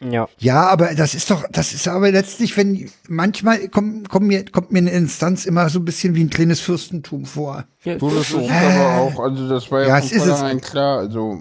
[0.00, 0.28] Ja.
[0.38, 4.70] Ja, aber das ist doch, das ist aber letztlich, wenn manchmal kommt, kommt, mir, kommt
[4.72, 7.64] mir eine Instanz immer so ein bisschen wie ein kleines Fürstentum vor.
[7.84, 10.22] ja So, das ist ist aber auch, also das war ja, Ja, von es ist
[10.22, 10.28] es.
[10.28, 10.98] vornherein klar.
[10.98, 11.38] Also,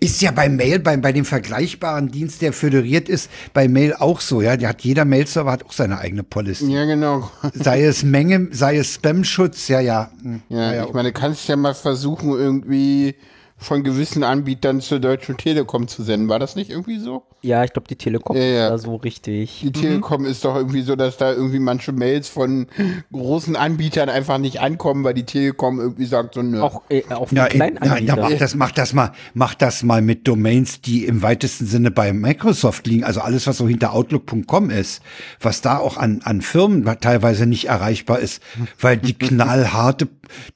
[0.00, 4.20] Ist ja bei Mail, bei, bei dem vergleichbaren Dienst, der föderiert ist, bei Mail auch
[4.20, 4.58] so, ja.
[4.58, 6.70] Der hat jeder Mail-Server hat auch seine eigene Policy.
[6.70, 7.30] ja, genau.
[7.54, 10.10] Sei es Menge, sei es Spam-Schutz, ja, ja.
[10.22, 10.42] Hm.
[10.50, 13.14] Ja, ja, ich meine, du kannst ja mal versuchen, irgendwie
[13.56, 16.28] von gewissen Anbietern zur Deutschen Telekom zu senden.
[16.28, 17.22] War das nicht irgendwie so?
[17.42, 18.64] Ja, ich glaube, die Telekom Ja, ja.
[18.66, 19.60] ist da so richtig.
[19.64, 22.68] Die Telekom ist doch irgendwie so, dass da irgendwie manche Mails von
[23.12, 26.60] großen Anbietern einfach nicht ankommen, weil die Telekom irgendwie sagt so, nö.
[26.62, 28.38] Auch, äh, auch Ja, kleinen ja, ja, mach Anbieter.
[28.38, 32.86] das, mach das mal, mach das mal mit Domains, die im weitesten Sinne bei Microsoft
[32.86, 33.02] liegen.
[33.02, 35.02] Also alles, was so hinter Outlook.com ist,
[35.40, 38.40] was da auch an, an Firmen teilweise nicht erreichbar ist,
[38.80, 40.06] weil die knallharte,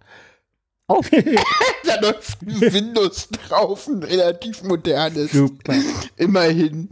[0.88, 1.02] Oh.
[1.86, 5.32] da läuft ein Windows drauf, ein relativ modernes.
[5.32, 5.76] Super.
[6.18, 6.90] Immerhin.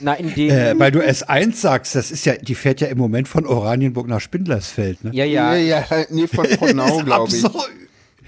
[0.00, 0.50] Na, in dem.
[0.50, 4.06] Äh, weil du S1 sagst, das ist ja, die fährt ja im Moment von Oranienburg
[4.06, 5.10] nach Spindlersfeld, ne?
[5.14, 5.54] ja, ja.
[5.54, 7.42] ja, nee, von Frohnau, Ist glaube ich.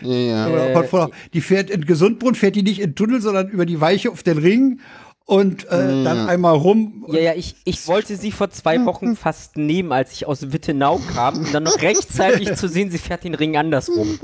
[0.02, 0.82] Ja, ja.
[0.82, 4.10] Von- Die fährt in Gesundbrunn, fährt die nicht in den Tunnel, sondern über die Weiche
[4.10, 4.80] auf den Ring
[5.26, 7.04] und äh, dann einmal rum.
[7.08, 11.00] Ja, ja, ich, ich wollte sie vor zwei Wochen fast nehmen, als ich aus Wittenau
[11.12, 14.18] kam, um dann noch rechtzeitig zu sehen, sie fährt den Ring andersrum.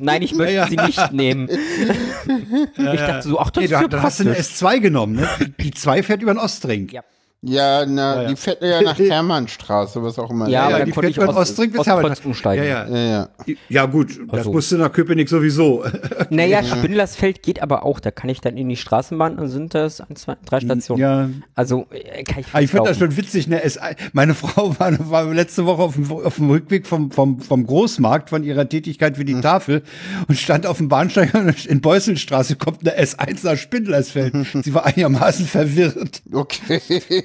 [0.00, 0.68] Nein, ich möchte Ja, ja.
[0.68, 1.48] sie nicht nehmen.
[2.76, 4.52] ich dachte so, ach, das Nee, ist ja da hast du eine praktisch.
[4.56, 5.28] S2 genommen, ne?
[5.40, 6.88] Die, die 2 fährt über den Ostring.
[6.90, 7.02] Ja.
[7.40, 8.28] Ja, na, Ja, ja.
[8.30, 10.48] die fährt ja nach Hermannstraße, was auch immer.
[10.48, 12.64] Ja, aber ja, dann die konnte fährt ich bis Ostkreuz Hermann- umsteigen.
[12.64, 12.96] Ja, ja.
[12.96, 13.54] ja, ja.
[13.68, 14.52] Ja, gut, das Also.
[14.52, 15.84] musste nach Köpenick sowieso.
[16.30, 20.00] Naja, Spindlersfeld geht aber auch, da kann ich dann in die Straßenbahn und sind das
[20.00, 21.00] ein, zwei, drei Stationen.
[21.00, 21.30] Ja.
[21.54, 23.62] Also, äh, kann ich Aber ich finde das schon witzig, ne?
[23.62, 23.78] Es,
[24.12, 28.30] meine Frau war, war letzte Woche auf dem, auf dem Rückweg vom, vom, vom Großmarkt
[28.30, 29.82] von ihrer Tätigkeit für die Tafel
[30.26, 34.34] und stand auf dem Bahnsteig und in Beuselstraße kommt eine S1 nach Spindlersfeld.
[34.64, 36.22] Sie war einigermaßen verwirrt.
[36.32, 36.80] Okay.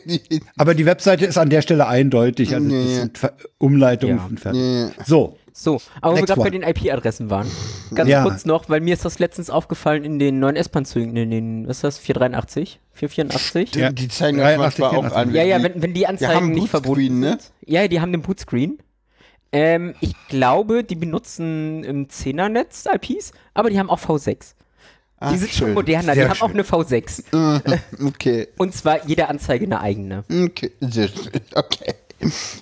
[0.58, 2.54] Aber die Webseite ist an der Stelle eindeutig.
[2.54, 3.20] Also Ja, das sind
[3.58, 4.26] Umleitungen Ja.
[4.26, 4.62] und fertig.
[4.62, 5.06] Ja.
[5.06, 5.38] So.
[5.56, 7.46] So, aber wo wir Next gerade bei den IP-Adressen waren.
[7.94, 8.24] Ganz Ja.
[8.24, 11.78] kurz noch, weil mir ist das letztens aufgefallen in den neuen S-Bahn-Zügen, in den, was
[11.78, 12.80] ist das, 483?
[12.94, 13.76] 484?
[13.76, 13.92] Ja.
[13.92, 15.16] Die zeigen das 83, manchmal auch 84.
[15.30, 15.36] an.
[15.36, 17.30] Ja, ja, die- wenn, wenn die die Anzeigen haben nicht Bootscreen, verbunden ne?
[17.40, 17.52] sind.
[17.68, 18.80] Ja, die haben den Bootscreen.
[19.52, 24.56] Ähm, ich glaube, die benutzen im 10er-Netz IPs, aber die haben auch V6.
[25.24, 25.74] Ach, die sind schon schön.
[25.74, 27.24] moderner, die Sehr haben auch eine V6.
[28.06, 28.48] Okay.
[28.58, 30.26] Und zwar jede Anzeige eine eigene.
[30.30, 30.72] Okay.
[30.82, 31.32] Sehr schön.
[31.56, 31.94] Okay.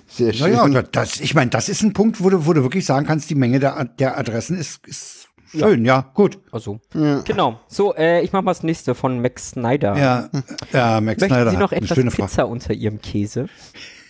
[0.06, 0.52] Sehr schön.
[0.52, 3.30] Naja, das, ich meine, das ist ein Punkt, wo du, wo du wirklich sagen kannst,
[3.30, 6.38] die Menge der, der Adressen ist, ist schön, ja, gut.
[6.52, 7.60] Also, genau.
[7.68, 9.96] So, äh, ich mach mal das nächste von Max Snyder.
[9.96, 10.30] Ja,
[10.72, 12.28] ja Max Möchten Snyder Sie noch etwas schöne Frage.
[12.28, 13.48] Pizza unter Ihrem Käse?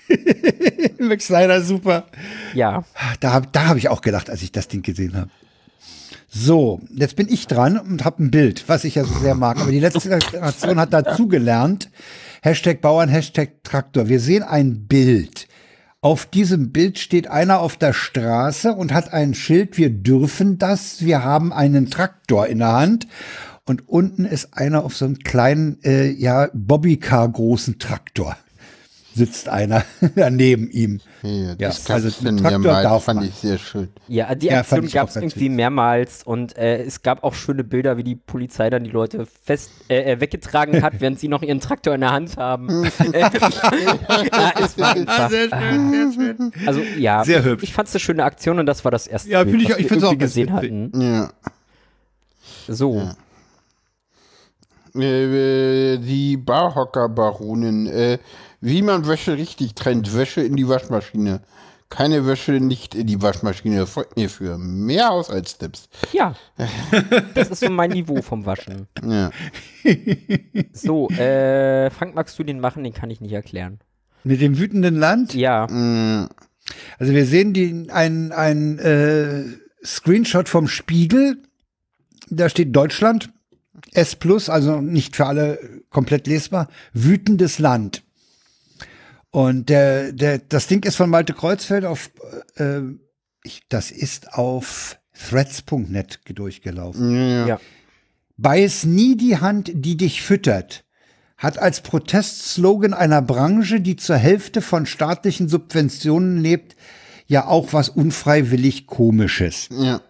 [0.98, 2.04] Max Snyder, super.
[2.54, 2.84] Ja.
[3.20, 5.30] Da habe da hab ich auch gedacht, als ich das Ding gesehen habe.
[6.34, 9.60] So, jetzt bin ich dran und habe ein Bild, was ich ja so sehr mag.
[9.60, 11.90] Aber die letzte Generation hat dazugelernt.
[12.40, 14.08] Hashtag Bauern, Hashtag Traktor.
[14.08, 15.46] Wir sehen ein Bild.
[16.00, 21.04] Auf diesem Bild steht einer auf der Straße und hat ein Schild, wir dürfen das,
[21.04, 23.08] wir haben einen Traktor in der Hand.
[23.66, 28.38] Und unten ist einer auf so einem kleinen, äh, ja, Bobbycar großen Traktor.
[29.14, 29.84] Sitzt einer
[30.30, 31.00] neben ihm.
[31.22, 33.28] Ja, Ja, das also also mir Traktor mal, darf fand man.
[33.28, 33.88] ich sehr schön.
[34.08, 37.62] Ja, die Ja, Aktion ich gab es irgendwie mehrmals und äh, es gab auch schöne
[37.62, 41.42] Bilder, wie die Polizei dann die Leute fest äh, äh, weggetragen hat, während sie noch
[41.42, 42.84] ihren Traktor in der Hand haben.
[43.12, 43.30] ja,
[44.64, 46.52] es war einfach, sehr schön, sehr schön.
[46.66, 47.62] also ja, Sehr hübsch.
[47.64, 49.70] ich fand es eine schöne Aktion und das war das erste Ja, Bild, find ich
[49.70, 50.56] was ich wir irgendwie gesehen witzig.
[50.56, 51.00] hatten.
[51.02, 51.30] Ja.
[52.68, 53.10] So,
[54.94, 57.86] Äh, die Barhocker-Baronin.
[57.86, 58.18] Äh,
[58.62, 60.16] wie man Wäsche richtig trennt.
[60.16, 61.42] Wäsche in die Waschmaschine.
[61.90, 63.86] Keine Wäsche nicht in die Waschmaschine.
[63.86, 65.90] Folgt mir für mehr Haushaltstipps.
[66.12, 66.34] ja,
[67.34, 68.86] das ist so mein Niveau vom Waschen.
[69.06, 69.30] Ja.
[70.72, 72.82] So, äh, Frank, magst du den machen?
[72.84, 73.80] Den kann ich nicht erklären.
[74.24, 75.34] Mit dem wütenden Land?
[75.34, 76.28] Ja, Mm,
[76.98, 79.42] Also wir sehen die, ein, ein äh,
[79.84, 81.42] Screenshot vom Spiegel.
[82.30, 83.30] Da steht Deutschland.
[83.92, 85.58] S plus, also nicht für alle
[85.90, 86.68] komplett lesbar.
[86.94, 88.02] Wütendes Land.
[89.32, 92.10] Und der, der, das Ding ist von Malte Kreuzfeld auf,
[92.56, 92.80] äh,
[93.42, 97.16] ich, das ist auf threads.net durchgelaufen.
[97.16, 97.46] ja.
[97.46, 97.60] ja.
[98.36, 100.84] Beiß nie die Hand, die dich füttert,
[101.36, 106.76] hat als Protestslogan einer Branche, die zur Hälfte von staatlichen Subventionen lebt,
[107.26, 109.68] ja auch was unfreiwillig Komisches.
[109.70, 110.00] ja.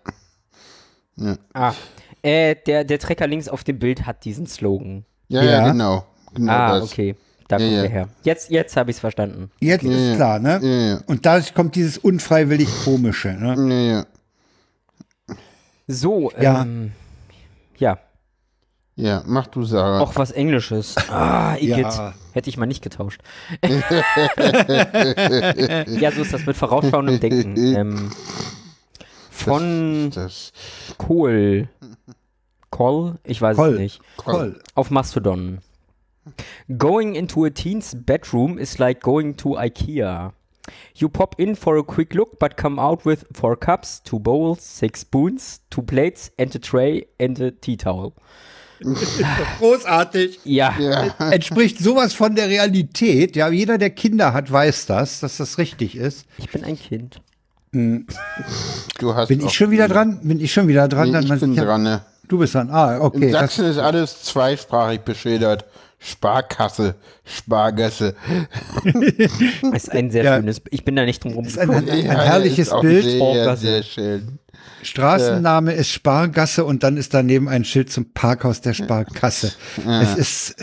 [1.53, 1.75] Ah,
[2.23, 5.05] äh, der, der Trecker links auf dem Bild hat diesen Slogan.
[5.29, 5.51] Ja, Ja.
[5.51, 6.07] ja, genau.
[6.35, 6.91] genau ah, das.
[6.91, 7.17] okay.
[7.53, 7.83] Da Ja, kommt ja.
[7.83, 8.09] er her.
[8.23, 9.51] Jetzt, jetzt habe ich es verstanden.
[9.61, 10.15] Jetzt Ja, ist ja.
[10.17, 10.59] klar, ne?
[10.63, 11.01] Ja, ja.
[11.07, 13.35] Und da kommt dieses unfreiwillig Komische.
[13.35, 13.55] Ne?
[13.69, 14.07] Ja, ja.
[15.87, 16.63] So, Ja.
[16.63, 16.93] ähm,
[17.77, 17.99] ja,
[18.95, 20.01] ja, mach du, Sarah.
[20.01, 20.95] auch was Englisches.
[21.11, 21.79] Ah, Igitt.
[21.79, 22.15] Ja.
[22.33, 23.21] Hätte ich mal nicht getauscht.
[23.63, 23.81] ja,
[26.13, 27.57] so ist das mit vorausschauendem Denken.
[27.57, 28.11] Ähm,
[29.31, 30.53] von das.
[30.99, 31.69] Kohl.
[32.71, 33.17] Kohl?
[33.25, 33.75] Ich weiß Kohl.
[33.75, 34.01] es nicht.
[34.19, 34.59] Toll.
[34.75, 35.59] Auf Mastodon.
[36.77, 40.33] Going into a teen's bedroom is like going to IKEA.
[40.95, 44.61] You pop in for a quick look, but come out with four cups, two bowls,
[44.63, 48.15] six spoons, two plates, and a tray and a tea towel.
[49.59, 50.41] Großartig.
[50.45, 53.37] Ja, Ja, Entspricht sowas von der Realität.
[53.37, 56.27] Ja, jeder, der Kinder hat, weiß das, dass das richtig ist.
[56.39, 57.21] ich bin ein Kind.
[57.73, 60.21] du hast Bin ich schon wieder dran?
[60.23, 61.11] Bin ich schon wieder dran?
[61.11, 62.03] Nee, ich bin dran, ne?
[62.29, 62.71] Du bist dran.
[62.71, 63.31] Ah, In okay.
[63.31, 65.65] Das, Sachsen ist alles zweisprachig beschildert.
[66.05, 68.15] Sparkasse, Spargasse.
[68.85, 70.37] Das ist ein sehr Ja.
[70.37, 70.61] schönes.
[70.71, 73.05] Ich bin da nicht drum ist ein, ein, ein Ja, herrliches ist Bild.
[73.05, 74.39] Sehr, sehr schön.
[74.83, 79.53] Straßenname ist Spargasse und dann ist daneben ein Schild zum Parkhaus der Sparkasse.
[79.87, 80.57] Es ist,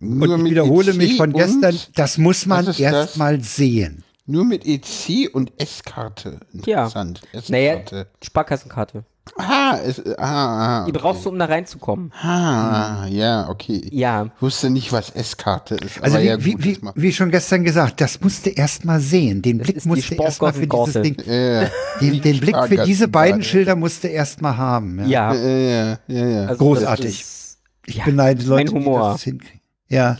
[0.00, 3.10] Nur und ich mit wiederhole EC mich von gestern, das muss man Was ist erst
[3.10, 3.16] das?
[3.16, 4.02] mal sehen.
[4.26, 6.40] Nur mit EC und S-Karte.
[6.66, 6.86] Ja.
[6.86, 7.22] Interessant.
[7.48, 8.06] Naja, S-Karte.
[8.22, 9.04] Sparkassenkarte.
[9.36, 12.12] Ah, es, ah, ah, Die brauchst du, um da reinzukommen.
[12.22, 13.88] ah, ja, okay.
[13.92, 14.26] Ja.
[14.36, 16.02] Ich wusste nicht, was S-Karte ist.
[16.02, 19.00] Also wie, ja, wie, gut, wie, das wie schon gestern gesagt, das musste erst mal
[19.00, 19.42] sehen.
[19.42, 21.02] Den Blick ist die musste erst mal für dieses.
[21.02, 21.68] Ding, Ja,
[22.00, 24.98] den, den Blick für diese beiden Schilder musste erst mal haben.
[25.08, 25.32] Ja.
[25.32, 25.34] Ja.
[25.34, 26.46] ja, ja, ja, ja.
[26.46, 27.04] Also Großartig.
[27.06, 29.08] das ist- Ich ja, beneide Leute, mein Humor.
[29.08, 29.60] die das hinkriegen.
[29.88, 30.16] Ja,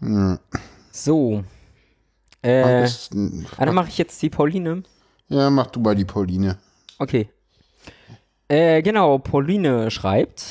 [0.00, 0.38] Hm.
[0.90, 1.44] So.
[2.42, 2.88] Äh,
[3.58, 4.82] dann mache ich jetzt die Pauline.
[5.28, 6.58] ja, mach du mal die Pauline.
[6.98, 7.28] Okay.
[8.52, 10.44] Äh, genau, Pauline schreibt.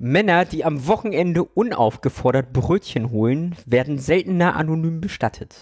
[0.00, 5.54] Männer, die am Wochenende unaufgefordert Brötchen holen, werden seltener anonym bestattet.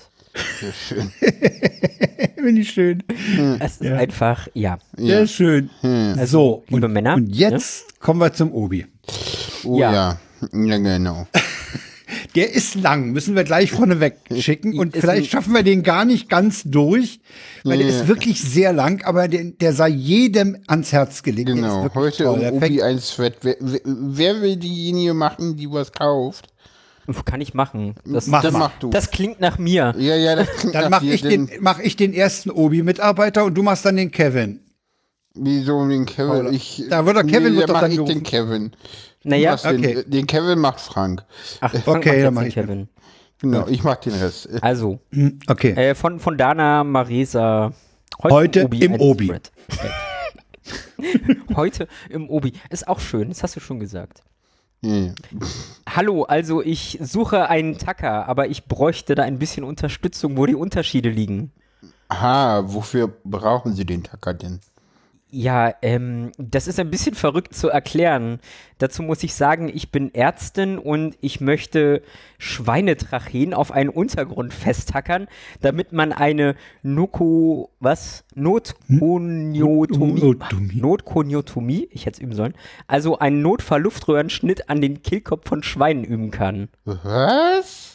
[0.59, 1.13] Sehr schön.
[2.37, 3.03] finde ich schön.
[3.61, 4.79] Es ist einfach, ja.
[4.97, 5.69] Sehr schön.
[6.25, 8.87] so, liebe und, Männer, Und jetzt kommen wir zum Obi.
[9.65, 9.93] Oh Ja.
[9.93, 10.19] ja.
[10.53, 11.27] Ja, genau.
[12.39, 14.79] Der ist lang, müssen wir gleich vorneweg schicken.
[14.79, 17.21] Und vielleicht schaffen wir den gar nicht ganz durch,
[17.65, 21.49] weil der ist wirklich sehr lang, aber der, der sei jedem ans Herz gelegt.
[21.49, 21.89] Genau.
[21.95, 22.39] Heute toll.
[22.51, 23.35] um Obi ein Thread.
[23.43, 26.49] Wer, wer- will diejenige machen, die was kauft?
[27.25, 27.95] Kann ich machen.
[28.05, 28.53] Das, Mach das.
[28.53, 28.91] Mach du.
[28.91, 29.95] das klingt nach mir.
[29.99, 33.45] Ja, ja, das klingt Dann nach mache dir, ich, den, mach ich den ersten Obi-Mitarbeiter
[33.47, 34.61] und du machst dann den Kevin.
[35.35, 36.53] Wieso den Kevin?
[36.53, 38.15] Ich, Da wird der Kevin nee, wird doch mach dann ich gerufen.
[38.15, 38.73] den Kevin.
[39.25, 40.03] Naja, okay.
[40.05, 41.25] den, den Kevin macht Frank.
[41.61, 42.89] ach, Frank Okay, macht dann mach den ich- Kevin.
[43.41, 44.49] Genau, ich mach den Rest.
[44.63, 45.71] Also, Hm, Okay.
[45.73, 47.73] äh, von, von Dana Maresa.
[48.23, 49.29] Heute im ein Obi.
[49.29, 49.53] Thread.
[51.55, 52.53] Heute im Obi.
[52.71, 54.23] Ist auch schön, das hast du schon gesagt.
[54.81, 55.13] Ja.
[55.89, 60.55] Hallo, also ich suche einen Tacker, aber ich bräuchte da ein bisschen Unterstützung, wo die
[60.55, 61.53] Unterschiede liegen.
[62.09, 64.61] Aha, wofür brauchen Sie den Tacker denn?
[65.31, 68.41] Ja, ähm, das ist ein bisschen verrückt zu erklären.
[68.79, 72.03] Dazu muss ich sagen, ich bin Ärztin und ich möchte
[72.39, 75.27] Schweinetracheen auf einen Untergrund festtackern,
[75.61, 78.25] damit man eine Noko, was?
[78.35, 80.21] Notkoniotomie.
[80.21, 80.81] Nototomie.
[80.81, 82.55] Notkoniotomie, ich hätte es üben sollen.
[82.87, 86.69] Also einen Notfallluftröhrenschnitt an den Kehlkopf von Schweinen üben kann.
[86.85, 87.88] Was?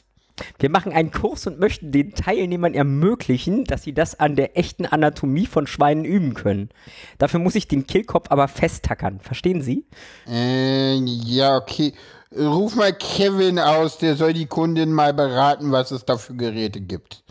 [0.60, 4.86] Wir machen einen Kurs und möchten den Teilnehmern ermöglichen, dass sie das an der echten
[4.86, 6.70] Anatomie von Schweinen üben können.
[7.18, 9.20] Dafür muss ich den Kehlkopf aber festtackern.
[9.20, 9.86] Verstehen Sie?
[10.28, 11.94] Äh, ja, okay.
[12.36, 16.82] Ruf mal Kevin aus, der soll die Kundin mal beraten, was es da für Geräte
[16.82, 17.24] gibt.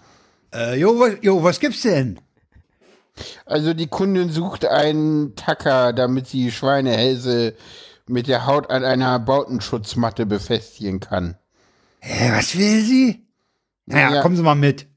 [0.54, 2.20] Äh, jo, was, jo, was gibt's denn?
[3.44, 7.54] Also die Kundin sucht einen Tacker, damit sie Schweinehälse
[8.06, 11.36] mit der Haut an einer Bautenschutzmatte befestigen kann.
[12.04, 13.24] Hä, was will sie?
[13.86, 14.22] Naja, Ja.
[14.22, 14.86] kommen Sie mal mit.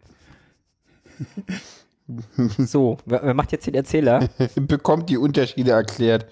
[2.59, 4.29] So, wer, macht jetzt den Erzähler?
[4.55, 6.27] bekommt die Unterschiede erklärt.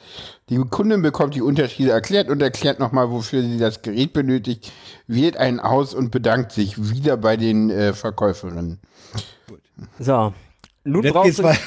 [0.50, 4.72] Die Kundin bekommt die Unterschiede erklärt und erklärt nochmal, wofür sie das Gerät benötigt,
[5.08, 8.82] wählt einen aus und bedankt sich wieder bei den äh, Verkäuferinnen.
[9.98, 10.32] So.
[10.84, 11.32] Nun brauche.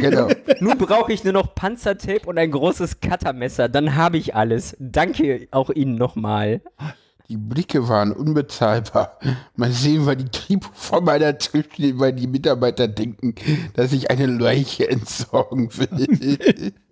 [0.00, 0.28] Genau.
[0.60, 3.68] nun brauche ich nur noch Panzertape und ein großes Cuttermesser.
[3.68, 4.76] Dann habe ich alles.
[4.80, 6.62] Danke auch Ihnen nochmal.
[7.28, 9.18] Die Blicke waren unbezahlbar.
[9.56, 13.34] Mal sehen, weil die Trieb vor meiner Tür steht, weil die Mitarbeiter denken,
[13.74, 16.72] dass ich eine Leiche entsorgen will.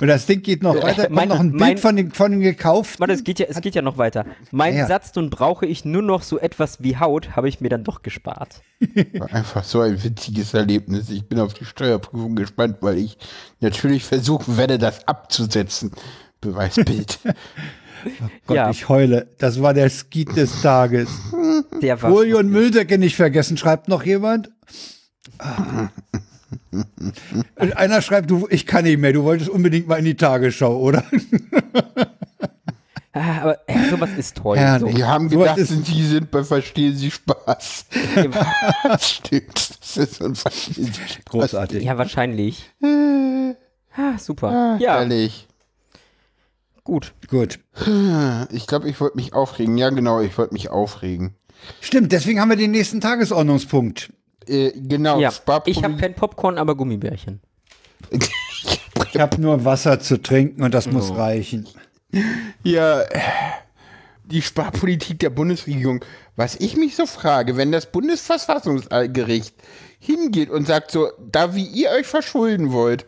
[0.00, 1.08] Und das Ding geht noch weiter.
[1.08, 3.00] Mein- noch ein Bild mein- von dem, von dem gekauften.
[3.00, 4.26] Warte, es geht ja, es geht ja noch weiter.
[4.50, 4.86] Mein Ja.
[4.86, 8.02] Satz, nun brauche ich nur noch so etwas wie Haut, habe ich mir dann doch
[8.02, 8.60] gespart.
[9.14, 11.08] War einfach so ein witziges Erlebnis.
[11.10, 13.16] Ich bin auf die Steuerprüfung gespannt, weil ich
[13.60, 15.92] natürlich versuchen werde, das abzusetzen.
[16.40, 17.18] Beweisbild.
[18.46, 18.70] Gott, Ja.
[18.70, 19.28] ich heule.
[19.38, 21.08] Das war der Skit des Tages.
[21.82, 22.10] Der war.
[22.10, 24.50] Folie und Mülldecke nicht vergessen, schreibt noch jemand.
[25.38, 25.88] Ah.
[27.56, 30.78] Und einer schreibt, du, ich kann nicht mehr, du wolltest unbedingt mal in die Tagesschau,
[30.78, 31.04] oder?
[33.12, 34.58] Ah, aber äh, sowas ist toll.
[34.58, 34.90] Herrlich.
[34.92, 34.96] So.
[34.98, 37.86] Die haben gedacht, ist- sie sind bei Verstehen Sie Spaß.
[39.00, 39.54] Stimmt.
[39.80, 41.24] Das ist so ein Verstehen Sie Spaß.
[41.30, 41.82] Großartig.
[41.82, 42.70] Ja, wahrscheinlich.
[43.96, 44.76] Ah, super.
[44.80, 45.45] Ja, Ehrlich.
[46.86, 47.12] Gut.
[47.28, 47.58] Gut.
[48.50, 49.76] Ich glaube, ich wollte mich aufregen.
[49.76, 51.34] Ja, genau, ich wollte mich aufregen.
[51.80, 54.12] Stimmt, deswegen haben wir den nächsten Tagesordnungspunkt.
[54.46, 55.32] Äh, genau, Ja,
[55.66, 57.40] ich habe kein Popcorn, aber Gummibärchen.
[59.12, 61.66] Ich habe nur Wasser zu trinken und das muss reichen.
[62.62, 63.02] Ja,
[64.24, 66.04] die Sparpolitik der Bundesregierung.
[66.34, 69.54] Was ich mich so frage, wenn das Bundesverfassungsgericht
[70.06, 73.06] hingeht und sagt so, da wie ihr euch verschulden wollt,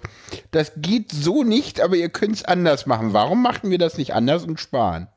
[0.51, 3.13] das geht so nicht, aber ihr könnt es anders machen.
[3.13, 5.09] Warum machen wir das nicht anders und sparen?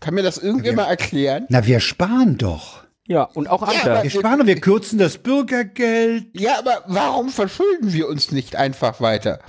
[0.00, 1.46] Kann mir das irgendwer mal erklären?
[1.48, 2.84] Na, wir sparen doch.
[3.06, 4.02] Ja, und auch Ja, andere.
[4.02, 6.26] Wir sparen und wir kürzen das Bürgergeld.
[6.32, 9.40] Ja, aber warum verschulden wir uns nicht einfach weiter?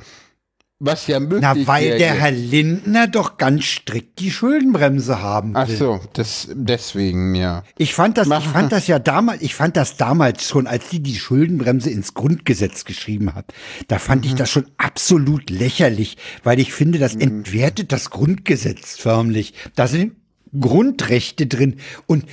[0.80, 1.98] Was ja möglich Na, weil wäre.
[2.00, 5.62] der Herr Lindner doch ganz strikt die Schuldenbremse haben will.
[5.62, 7.64] Ach so, das, deswegen, ja.
[7.78, 11.00] Ich fand das, ich fand das ja damals, ich fand das damals schon, als die
[11.00, 13.54] die Schuldenbremse ins Grundgesetz geschrieben hat.
[13.88, 14.32] Da fand Mhm.
[14.32, 19.54] ich das schon absolut lächerlich, weil ich finde, das entwertet das Grundgesetz förmlich.
[19.76, 20.14] Da sind
[20.60, 22.26] Grundrechte drin und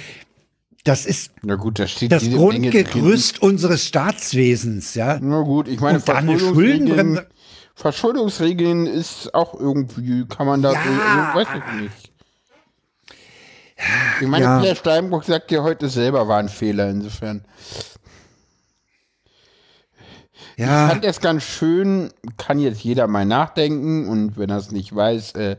[0.84, 2.28] das ist Na gut, da steht das.
[2.28, 5.20] Grundgerüst unseres Staatswesens, ja.
[5.22, 7.26] Na gut, ich meine, Und dann eine Schuldenbremse.
[7.82, 11.32] Verschuldungsregeln ist auch irgendwie, kann man da, Ja.
[11.32, 12.12] so, weiß ich nicht.
[14.20, 14.60] Ich meine, Ja.
[14.60, 17.44] Pierre Steinbrück sagt ja heute selber war ein Fehler, insofern.
[20.56, 24.70] Ich Ja, fand es ganz schön, kann jetzt jeder mal nachdenken und wenn er es
[24.70, 25.56] nicht weiß, äh,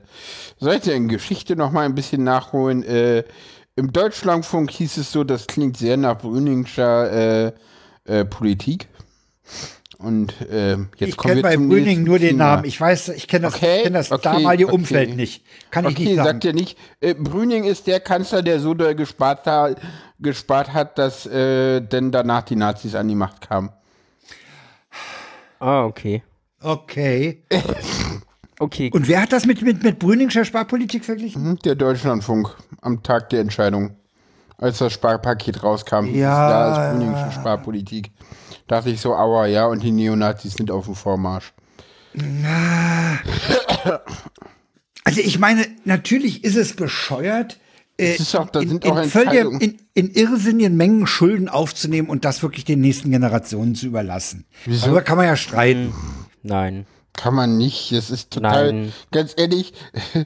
[0.60, 2.84] sollte er in Geschichte noch mal ein bisschen nachholen.
[2.84, 3.26] Äh,
[3.76, 7.52] Im Deutschlandfunk hieß es so, das klingt sehr nach Brüningscher äh,
[8.06, 8.88] äh, Politik.
[10.04, 12.56] Und äh, jetzt ich kommen kenne wir bei zum Brüning nur den Thema.
[12.56, 12.66] Namen.
[12.66, 14.76] Ich weiß, ich kenne das, Okay, ich kenn das okay, damalige okay.
[14.76, 15.44] Umfeld nicht.
[15.72, 16.28] Kann ich nicht sagen.
[16.28, 16.78] sagt ihr nicht.
[17.00, 19.70] Äh, Brüning ist der Kanzler, der so doll gespart, ha
[20.20, 23.70] gespart hat, dass äh, denn danach die Nazis an die Macht kamen.
[25.60, 26.24] Ah, okay.
[26.62, 27.44] Okay.
[28.60, 31.44] Okay, Und wer hat das mit, mit, mit Brüningscher Sparpolitik verglichen?
[31.44, 33.96] Hm, Der Deutschlandfunk am Tag der Entscheidung,
[34.58, 36.06] als das Sparpaket rauskam.
[36.06, 38.12] Ja, Ja, als Brüningsche Sparpolitik.
[38.68, 41.54] Dachte ich so, aua, ja, und die Neonazis sind auf dem Vormarsch.
[45.04, 47.60] Also ich meine, natürlich ist es bescheuert,
[47.98, 48.16] äh,
[48.86, 53.88] auch- völliger, in, in irrsinnigen Mengen Schulden aufzunehmen und das wirklich den nächsten Generationen zu
[53.88, 54.46] überlassen.
[54.66, 54.86] Wieso?
[54.86, 55.94] Darüber kann man ja streiten.
[56.42, 56.86] nein.
[57.16, 58.94] Kann man nicht, das ist total, Nein.
[59.12, 59.74] ganz ehrlich,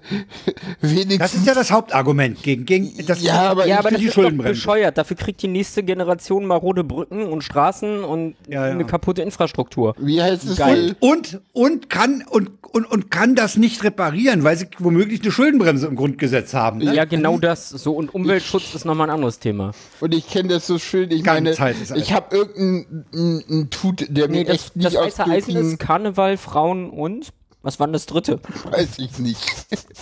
[0.81, 1.17] wenigstens.
[1.19, 4.11] Das ist ja das Hauptargument gegen, gegen das Ja, aber Ja, aber das die ist
[4.17, 4.53] doch Schuldenbremse.
[4.53, 4.97] bescheuert.
[4.97, 8.71] Dafür kriegt die nächste Generation marode Brücken und Straßen und Ja, ja.
[8.71, 9.95] eine kaputte Infrastruktur.
[9.99, 10.57] Wie heißt es?
[10.57, 10.95] Geil.
[10.99, 15.87] Und, und kann und, und, und kann das nicht reparieren, weil sie womöglich eine Schuldenbremse
[15.87, 16.79] im Grundgesetz haben.
[16.79, 16.95] Ne?
[16.95, 17.69] Ja, genau das.
[17.69, 19.71] So und Umweltschutz ist nochmal ein anderes Thema.
[19.99, 21.11] Und ich kenne das so schön.
[21.11, 24.87] Ich Ganz meine, ich habe irgendeinen einen- einen Tut, der Nee, mir das, echt nicht
[24.87, 28.39] das weiße Eisen ist Karneval, Frauen und was war denn das dritte?
[28.71, 29.41] Weiß ich nicht.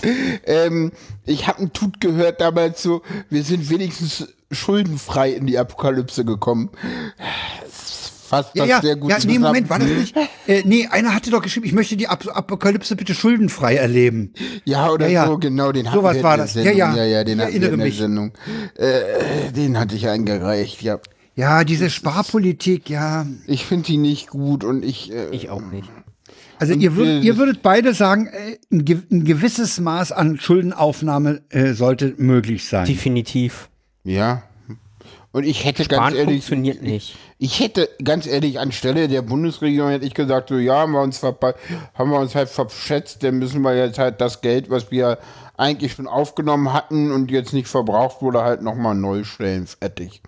[0.45, 0.91] ähm,
[1.25, 6.69] ich habe einen Tut gehört damals so, wir sind wenigstens schuldenfrei in die Apokalypse gekommen.
[7.63, 9.41] Das fasst Ja, das ja, sehr gut ja nee, zusammen.
[9.41, 10.15] Moment, war das nicht?
[10.47, 14.33] Äh, nee, einer hatte doch geschrieben, ich möchte die Ap Apokalypse bitte schuldenfrei erleben.
[14.65, 15.27] Ja, oder Ja, ja.
[15.27, 16.53] so, genau, den hatten Sowas wir war in der das.
[16.55, 16.77] Ja, Sendung.
[16.77, 16.95] ja.
[16.97, 17.97] ja, ja, den Ich hatten wir erinnere in der mich.
[17.97, 18.31] Sendung.
[18.77, 20.99] Äh, den hatte ich eingereicht, ja.
[21.35, 23.25] Ja, diese Sparpolitik, ja.
[23.47, 25.89] Ich finde die nicht gut und ich, äh, Ich auch nicht.
[26.59, 31.41] Also ihr, würdet, ihr würdet beide sagen, äh, ein, ge- ein gewisses Maß an Schuldenaufnahme
[31.49, 32.85] äh, sollte möglich sein.
[32.85, 33.69] Definitiv.
[34.03, 34.43] ja.
[35.31, 37.17] Und ich hätte ganz Bahn ehrlich, funktioniert nicht.
[37.39, 41.21] Ich hätte ganz ehrlich anstelle der Bundesregierung hätte ich gesagt, so ja, haben wir uns
[41.21, 41.55] verpa-
[41.93, 45.17] haben wir uns halt verschätzt, dann müssen wir jetzt halt das Geld, was wir
[45.57, 50.21] eigentlich schon aufgenommen hatten und jetzt nicht verbraucht wurde, halt nochmal neu stellen, fertig.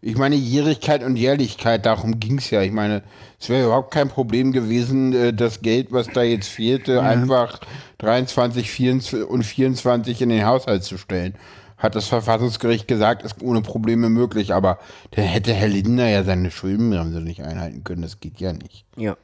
[0.00, 2.62] Ich meine, Jährigkeit und Jährlichkeit, darum ging's ja.
[2.62, 3.02] Ich meine,
[3.40, 7.60] es wäre überhaupt kein Problem gewesen, äh, das Geld, was da jetzt fehlte, einfach
[7.98, 11.34] 23 24 und 24 in den Haushalt zu stellen.
[11.78, 14.78] Hat das Verfassungsgericht gesagt, ist ohne Probleme möglich, aber
[15.10, 18.02] dann hätte Herr Lindner ja seine Schuldenbremse nicht einhalten können.
[18.02, 18.84] Das geht ja nicht.
[18.96, 19.16] Ja.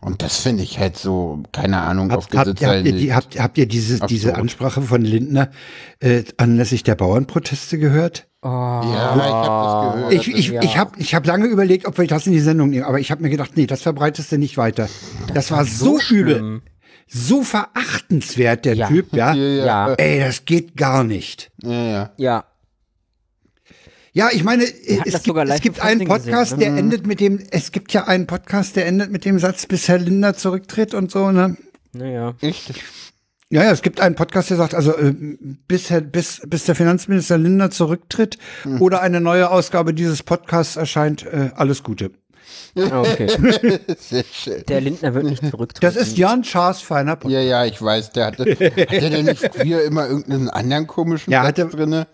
[0.00, 3.58] Und das finde ich halt so, keine Ahnung, auf Habt, habt, ihr, die, habt, habt
[3.58, 5.50] ihr diese, diese Ansprache von Lindner
[5.98, 8.26] äh, anlässlich der Bauernproteste gehört?
[8.42, 10.12] Ja, ich habe das gehört.
[10.12, 10.62] Ich, ich, ja.
[10.62, 13.10] ich habe ich hab lange überlegt, ob wir das in die Sendung nehmen, aber ich
[13.10, 14.88] habe mir gedacht, nee, das verbreitest du nicht weiter.
[15.34, 16.62] Das war so, übel,
[17.06, 18.88] so verachtenswert, der Ja.
[18.88, 19.34] Typ, ja.
[19.34, 19.94] ja, Ja.
[19.94, 21.50] Ey, das geht gar nicht.
[21.62, 22.12] ja, ja.
[22.16, 22.44] Ja.
[24.12, 26.64] Ja, ich meine, es gibt, es gibt einen Podcast, gesehen, ne?
[26.64, 29.86] der endet mit dem, es gibt ja einen Podcast, der endet mit dem Satz, bis
[29.86, 31.56] Herr Lindner zurücktritt und so, ne?
[31.92, 32.34] Naja.
[32.40, 32.72] Echt?
[33.52, 35.12] Ja, ja, es gibt einen Podcast, der sagt, also äh,
[35.66, 38.80] bis, bis, bis der Finanzminister Lindner zurücktritt Hm.
[38.80, 42.12] oder eine neue Ausgabe dieses Podcasts erscheint, äh, alles Gute.
[42.76, 43.28] Ah, Okay.
[43.98, 44.62] Sehr schön.
[44.68, 45.80] Der Lindner wird nicht zurücktreten.
[45.94, 47.32] Das ist Jan Schaas feiner Podcast.
[47.34, 51.42] Ja, ja, ich weiß, der hatte, hatte der nicht früher immer irgendeinen anderen komischen Ja,
[51.42, 52.06] hatte- drinne?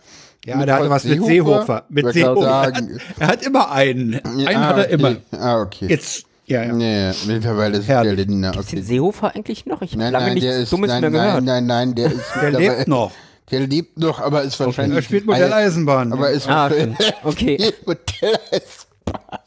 [0.46, 1.84] Ja, der hatte was mit Seehofer.
[1.90, 2.46] Mit Seehofer.
[2.46, 3.00] Er hat, sagen.
[3.18, 4.14] er hat immer einen.
[4.24, 4.94] Einen Ah, hat er okay.
[4.94, 5.16] immer.
[5.32, 5.86] Ah, okay.
[5.88, 6.72] Jetzt, ja, ja.
[6.72, 8.16] Nee, mittlerweile ist Herrlich.
[8.16, 8.52] der Lindner.
[8.52, 8.86] Gibt's den Okay.
[8.88, 9.82] Seehofer eigentlich noch?
[9.82, 11.44] Ich habe Nein, lange nein, nichts der ist, Dummes nein, mehr gehört.
[11.44, 13.12] nein, nein, nein, der ist Der lebt noch.
[13.50, 14.96] Der lebt noch, aber ist wahrscheinlich.
[14.96, 16.12] Er spielt Modelleisenbahn.
[16.12, 16.96] Aber ist Ah, wahrscheinlich.
[16.96, 17.14] stimmt.
[17.24, 17.72] Okay.
[17.86, 19.40] Modelleisenbahn.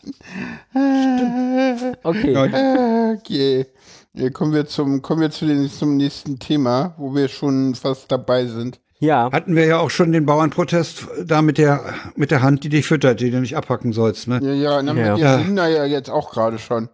[2.04, 2.34] Okay.
[2.34, 3.14] Ja.
[3.14, 3.66] Okay.
[4.14, 8.12] Ja, kommen wir zum, kommen wir zu den, zum nächsten Thema, wo wir schon fast
[8.12, 8.80] dabei sind.
[9.00, 9.32] Ja.
[9.32, 12.86] Hatten wir ja auch schon den Bauernprotest da mit der, mit der Hand, die dich
[12.86, 14.40] füttert, die du nicht abhacken sollst, ne?
[14.44, 15.06] Ja, ja, und dann Ja.
[15.06, 15.38] haben wir Ja.
[15.38, 16.90] die Kinder ja jetzt auch gerade schon.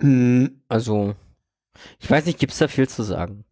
[0.00, 1.14] Hm, Also,
[1.98, 3.44] ich weiß nicht, gibt's da viel zu sagen?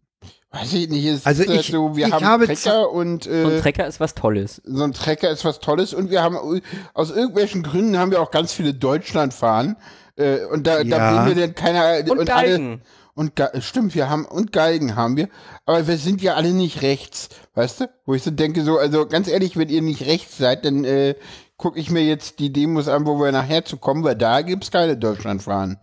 [0.50, 3.24] Weiß ich nicht, es Also ist halt ich- so, wir ich haben habe Trecker und
[3.24, 4.62] So ein äh, Trecker ist was Tolles.
[4.64, 6.36] so ein Trecker ist was Tolles und wir haben
[6.94, 9.76] aus irgendwelchen Gründen haben wir auch ganz viele Deutschlandfahren
[10.16, 11.10] äh, und da, da Ja.
[11.24, 12.82] bringen wir denn keiner Und alle, Geigen.
[13.16, 15.28] Und Ge stimmt, wir haben und Geigen haben wir,
[15.64, 17.84] aber wir sind ja alle nicht rechts, weißt du?
[18.04, 21.14] Wo ich so denke so, also ganz ehrlich, wenn ihr nicht rechts seid, dann äh,
[21.56, 24.70] gucke ich mir jetzt die Demos an, wo wir nachher zu kommen, weil da gibt's
[24.70, 25.78] keine Deutschlandfahren.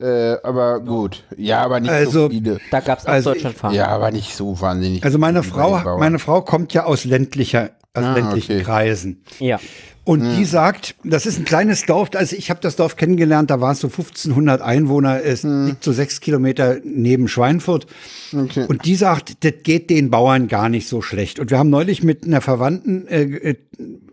[0.00, 2.58] Äh, aber gut, ja, aber nicht so Also, viele.
[2.70, 3.74] Da gab's auch Also Deutschlandfahren.
[3.74, 5.02] Ja, aber nicht so wahnsinnig.
[5.04, 8.64] Also meine Frau, meine Frau kommt ja aus ländlicher, aus Ah, ländlichen okay.
[8.64, 9.24] Kreisen.
[9.38, 9.58] Ja.
[10.06, 13.60] Und die sagt, das ist ein kleines Dorf, also ich habe das Dorf kennengelernt, da
[13.60, 17.88] waren es so 1500 Einwohner, es liegt so sechs Kilometer neben Schweinfurt.
[18.32, 18.66] Okay.
[18.68, 21.40] Und die sagt, das geht den Bauern gar nicht so schlecht.
[21.40, 23.56] Und wir haben neulich mit einer Verwandten, äh, äh,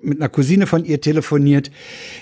[0.02, 1.70] mit einer Cousine von ihr telefoniert,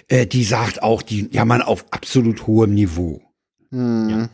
[0.09, 3.21] äh, die sagt auch, die jammern auf absolut hohem Niveau.
[3.71, 4.27] Hm.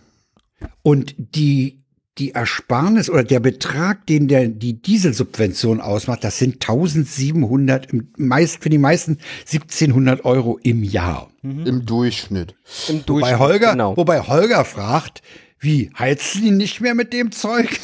[0.82, 1.84] Und die,
[2.18, 8.62] die Ersparnis oder der Betrag, den der, die Dieselsubvention ausmacht, das sind 1700, im meist,
[8.64, 9.18] für die meisten
[9.52, 11.30] 1700 Euro im Jahr.
[11.44, 12.56] Im Durchschnitt.
[12.90, 13.40] Im Wobei Durchschnitt.
[13.40, 13.96] Holger, Genau.
[13.98, 15.22] wobei Holger fragt,
[15.60, 17.80] Wie, heizen die nicht mehr mit dem Zeug?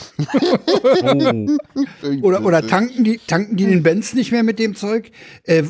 [1.02, 1.58] Oh.
[2.22, 5.10] Oder, oder tanken, die, tanken die den Benz nicht mehr mit dem Zeug?
[5.44, 5.64] Äh,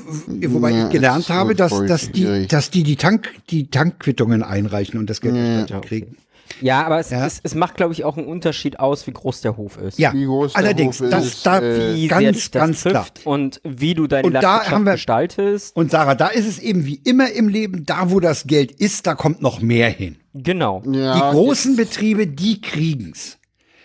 [0.47, 4.99] wobei Ja, ich gelernt habe, dass, dass, die, dass die die, Tank, die Tankquittungen einreichen
[4.99, 6.17] und das Geld nicht Ja, kriegen.
[6.61, 7.25] Ja, aber es, Ja.
[7.25, 9.97] Es, es macht, glaube ich, auch einen Unterschied aus, wie groß der Hof ist.
[9.99, 13.05] Ja, Wie groß der allerdings, Hof das ist, da äh, Wie sehr ganz, ganz klar.
[13.25, 15.75] und wie du deine Und da haben wir- gestaltest.
[15.75, 19.07] Und Sarah, da ist es eben wie immer im Leben, da wo das Geld ist,
[19.07, 20.17] da kommt noch mehr hin.
[20.33, 20.81] Genau.
[20.91, 23.37] Ja, die großen Betriebe, die kriegen's.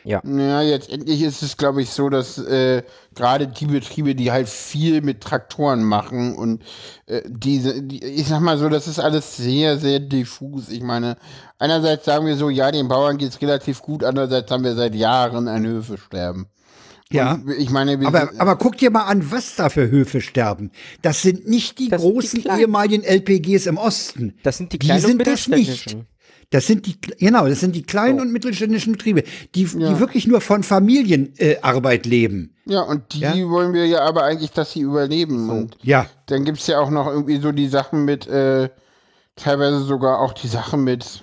[0.08, 0.22] Ja.
[0.24, 2.82] Ja, jetzt endlich ist es, glaube ich, so, dass äh,
[3.14, 6.62] gerade die Betriebe, die halt viel mit Traktoren machen und
[7.04, 10.70] äh, diese, die, ich sag mal so, das ist alles sehr, sehr diffus.
[10.70, 11.18] Ich meine,
[11.58, 15.46] einerseits sagen wir so, ja, den Bauern geht's relativ gut, andererseits haben wir seit Jahren
[15.46, 16.46] ein Höfesterben.
[17.12, 17.34] Ja.
[17.34, 20.70] Und ich meine, wir, Aber, aber guck dir mal an, was da für Höfe sterben.
[21.02, 22.60] Das sind nicht die Das sind die großen kleinen.
[22.60, 24.38] ehemaligen LPGs im Osten.
[24.42, 25.98] Das sind die kleinen und sind das nicht.
[26.50, 29.22] Das sind die, genau, das sind die kleinen und mittelständischen Betriebe,
[29.54, 30.00] die, die Ja.
[30.00, 32.54] wirklich nur von Familienarbeit äh, leben.
[32.64, 33.34] ja, und die Ja.
[33.50, 35.50] wollen wir ja aber eigentlich, dass sie überleben.
[35.50, 36.06] Und Ja.
[36.26, 38.70] dann gibt's ja auch noch irgendwie so die Sachen mit, äh,
[39.36, 41.22] teilweise sogar auch die Sachen mit,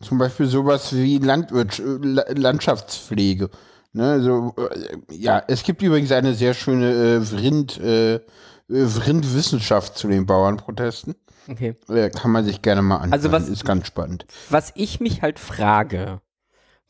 [0.00, 3.50] zum Beispiel sowas wie Landwirts äh, La- Landschaftspflege.
[3.92, 8.20] Ne, so, äh, ja, es gibt übrigens eine sehr schöne äh, Vrind, äh, äh,
[8.68, 11.14] Vrindwissenschaft zu den Bauernprotesten.
[11.48, 11.74] Okay.
[12.14, 13.12] Kann man sich gerne mal anhören.
[13.12, 14.26] Also was- ist ganz spannend.
[14.50, 16.20] Was ich mich halt frage,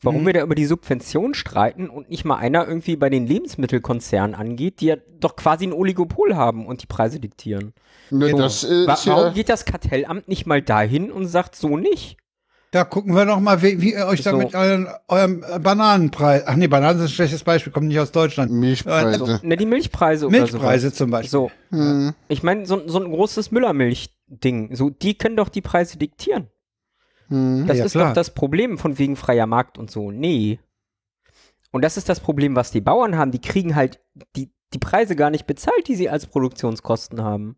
[0.01, 0.25] warum Mhm.
[0.27, 4.79] wir da über die Subvention streiten und nicht mal einer irgendwie bei den Lebensmittelkonzernen angeht,
[4.81, 7.73] die ja doch quasi ein Oligopol haben und die Preise diktieren.
[8.09, 11.55] Ne, das äh, Wa ist warum ja, geht das Kartellamt nicht mal dahin und sagt
[11.55, 12.17] so nicht?
[12.71, 14.37] Da gucken wir noch mal, wie, wie ihr euch da So.
[14.37, 18.51] mit euren, eurem Bananenpreis, ach nee, Bananen ist ein schlechtes Beispiel, kommt nicht aus Deutschland.
[18.51, 19.07] Milchpreise.
[19.07, 20.97] Also, Ne, die Milchpreise oder Milchpreise sowas.
[20.97, 21.29] zum Beispiel.
[21.31, 22.13] So, Hm.
[22.27, 26.47] ich meine, so, so ein großes Müllermilch-Ding, so, die können doch die Preise diktieren.
[27.29, 27.65] Hm.
[27.65, 28.09] Das Ja, ist klar.
[28.09, 30.11] doch das Problem von wegen freier Markt und so.
[30.11, 30.59] Nee.
[31.71, 33.31] Und das ist das Problem, was die Bauern haben.
[33.31, 33.99] Die kriegen halt
[34.35, 37.57] die, die Preise gar nicht bezahlt, die sie als Produktionskosten haben.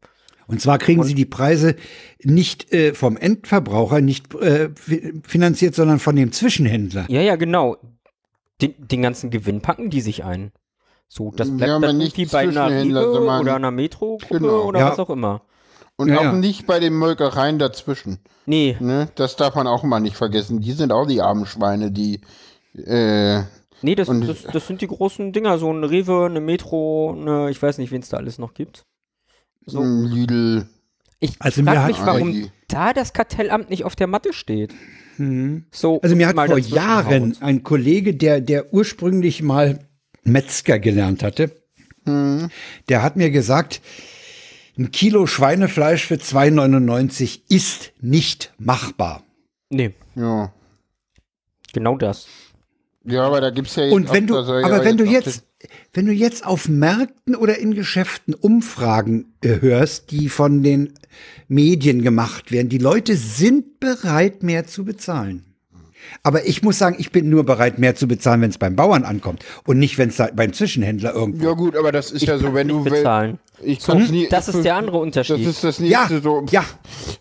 [0.51, 1.75] Und zwar kriegen sie die Preise
[2.21, 7.05] nicht äh, vom Endverbraucher, nicht äh, fi- finanziert, sondern von dem Zwischenhändler.
[7.09, 7.77] Ja, ja, genau.
[8.61, 10.51] Den, den ganzen Gewinn packen die sich ein.
[11.07, 14.39] So, das Ja, bleibt aber dann nicht irgendwie bei einer Zwischenhändler, Rewe oder einer Metro-Gruppe
[14.39, 14.63] Genau.
[14.65, 14.89] oder Ja.
[14.91, 15.41] was auch immer.
[15.97, 16.33] Und Ja, auch ja.
[16.33, 18.19] nicht bei den Molkereien dazwischen.
[18.45, 19.07] Nee, Ne?
[19.15, 20.61] Das darf man auch mal nicht vergessen.
[20.61, 22.21] Die sind auch die armen Schweine, die
[22.75, 23.41] äh,
[23.81, 25.57] nee, das, Und- das, das sind die großen Dinger.
[25.57, 28.85] So eine Rewe, eine Metro, eine, ich weiß nicht, wen es da alles noch gibt.
[29.65, 29.81] So.
[29.81, 30.67] m, Lidl.
[31.19, 32.51] Ich Also mir frage hat- mich, warum Aldi.
[32.67, 34.73] da das Kartellamt nicht auf der Matte steht.
[35.17, 35.65] Mhm.
[35.71, 37.41] So, Also mir hat mal vor Jahren haut.
[37.43, 39.79] ein Kollege, der, der ursprünglich mal
[40.23, 41.51] Metzger gelernt hatte,
[42.05, 43.81] der hat mir gesagt,
[44.77, 49.23] ein Kilo Schweinefleisch für 2,99 ist nicht machbar.
[49.69, 50.51] Nee, Ja.
[51.73, 52.27] genau das.
[53.03, 55.43] Ja, aber da gibt's ja jetzt Und wenn auch- du, aber wenn du jetzt,
[55.93, 60.93] wenn du jetzt auf Märkten oder in Geschäften Umfragen äh, hörst, die von den
[61.47, 65.50] Medien gemacht werden, die Leute sind bereit, mehr zu bezahlen.
[66.23, 69.03] Aber ich muss sagen, ich bin nur bereit, mehr zu bezahlen, wenn es beim Bauern
[69.03, 71.45] ankommt und nicht, wenn es beim Zwischenhändler irgendwo.
[71.45, 73.39] Ja gut, aber das ist ja so, wenn du nicht will- bezahlen.
[73.63, 75.45] Ich kann's nie, Das ist der andere Das Unterschied.
[75.47, 76.43] ist das Ja, nächste so.
[76.49, 76.63] ja,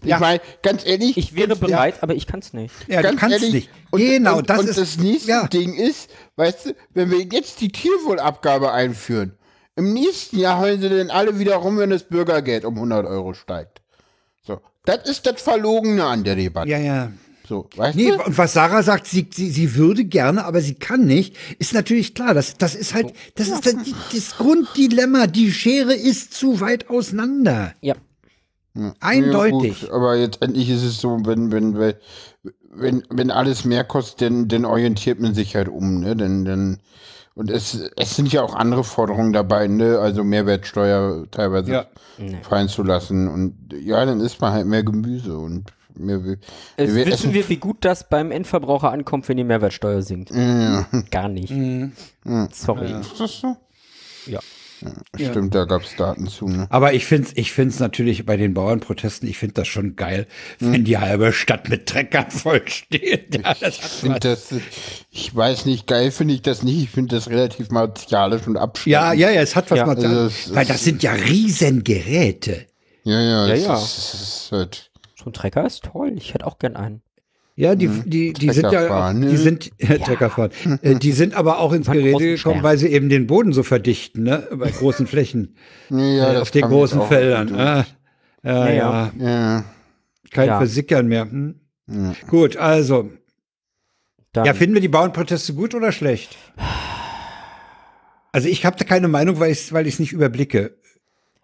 [0.02, 0.18] Ich ja.
[0.18, 1.18] meine, ganz ehrlich.
[1.18, 2.74] Ich wäre bereit, aber ich kann es nicht.
[2.88, 3.70] Ja, du ganz kannst ehrlich, nicht.
[3.90, 5.46] Und, genau, und, das und ist das nächste ja.
[5.48, 9.32] Ding ist, weißt du, wenn wir jetzt die Tierwohlabgabe einführen,
[9.76, 13.34] im nächsten Jahr heulen sie denn alle wieder rum, wenn das Bürgergeld um 100 Euro
[13.34, 13.82] steigt.
[14.42, 16.70] So, das ist das Verlogene an der Debatte.
[16.70, 17.12] Ja, ja.
[17.50, 18.22] So, weißt Nee, du?
[18.26, 22.14] und was Sarah sagt, sie, sie, sie würde gerne, aber sie kann nicht, ist natürlich
[22.14, 22.32] klar.
[22.32, 25.26] Das, das ist halt, das ist die, das Grunddilemma.
[25.26, 27.74] Die Schere ist zu weit auseinander.
[27.80, 27.96] Ja.
[29.00, 29.82] Eindeutig.
[29.82, 31.94] Ja, gut, aber jetzt endlich ist es so, wenn, wenn, wenn,
[32.72, 36.14] wenn, wenn alles mehr kostet, dann, dann orientiert man sich halt um, ne?
[36.14, 36.78] Denn, denn,
[37.34, 39.98] und es, es sind ja auch andere Forderungen dabei, ne?
[39.98, 41.86] Also Mehrwertsteuer teilweise Ja.
[42.42, 43.26] fallen zu lassen.
[43.26, 46.20] Und ja, dann isst man halt mehr Gemüse und mehr.
[46.76, 50.30] Es wir wissen wir, wie gut das beim Endverbraucher ankommt, wenn die Mehrwertsteuer sinkt.
[50.30, 51.52] Ja, Gar nicht.
[52.52, 52.92] Sorry.
[53.00, 53.56] ist das so?
[54.26, 54.40] Ja.
[55.14, 56.66] Stimmt, da gab es Daten zu, ne?
[56.70, 60.26] Aber ich find's, ich find's natürlich bei den Bauernprotesten, ich find das schon geil,
[60.58, 63.34] wenn die halbe Stadt mit Treckern voll steht.
[63.44, 64.54] Ja, das Ich finde das,
[65.10, 66.82] ich weiß nicht, geil finde ich das nicht.
[66.82, 68.92] Ich finde das relativ martialisch und abschreckend.
[68.92, 72.66] ja, ja, ja, es hat was Ja, mal also es- Weil das sind ja Riesengeräte.
[73.04, 73.74] Ja, ja, Ja, es ja.
[73.76, 74.89] Es ist halt.
[75.22, 76.12] So ein Trecker ist toll.
[76.16, 77.02] Ich hätte auch gern einen.
[77.56, 79.36] Ja, die, die, die sind ja, die ne?
[79.36, 80.50] sind, ja, Trecker fahren.
[80.80, 84.22] Äh, die sind aber auch ins Gerede gekommen, weil sie eben den Boden so verdichten,
[84.22, 85.56] ne, bei großen Flächen,
[85.90, 87.54] ja, äh, das auf den großen Feldern.
[87.54, 87.84] Ah,
[88.42, 89.64] ja, Ja, ja,
[90.30, 90.56] kein Ja.
[90.56, 91.30] Versickern mehr.
[91.30, 91.60] Hm?
[91.86, 92.14] Ja.
[92.28, 93.10] Gut, also,
[94.32, 96.38] Dann, Ja, finden wir die Bauernproteste gut oder schlecht?
[98.32, 100.78] Also ich habe da keine Meinung, weil ich weil ich es nicht überblicke.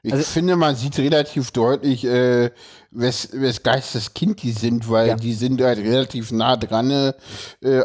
[0.03, 2.51] Ich Also- finde, man sieht relativ deutlich, äh,
[2.93, 5.17] wes, wes Geistes Kind die sind, weil Ja.
[5.17, 7.13] die sind halt relativ nah dran äh,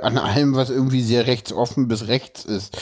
[0.03, 2.78] an allem, was irgendwie sehr rechtsoffen bis rechts ist.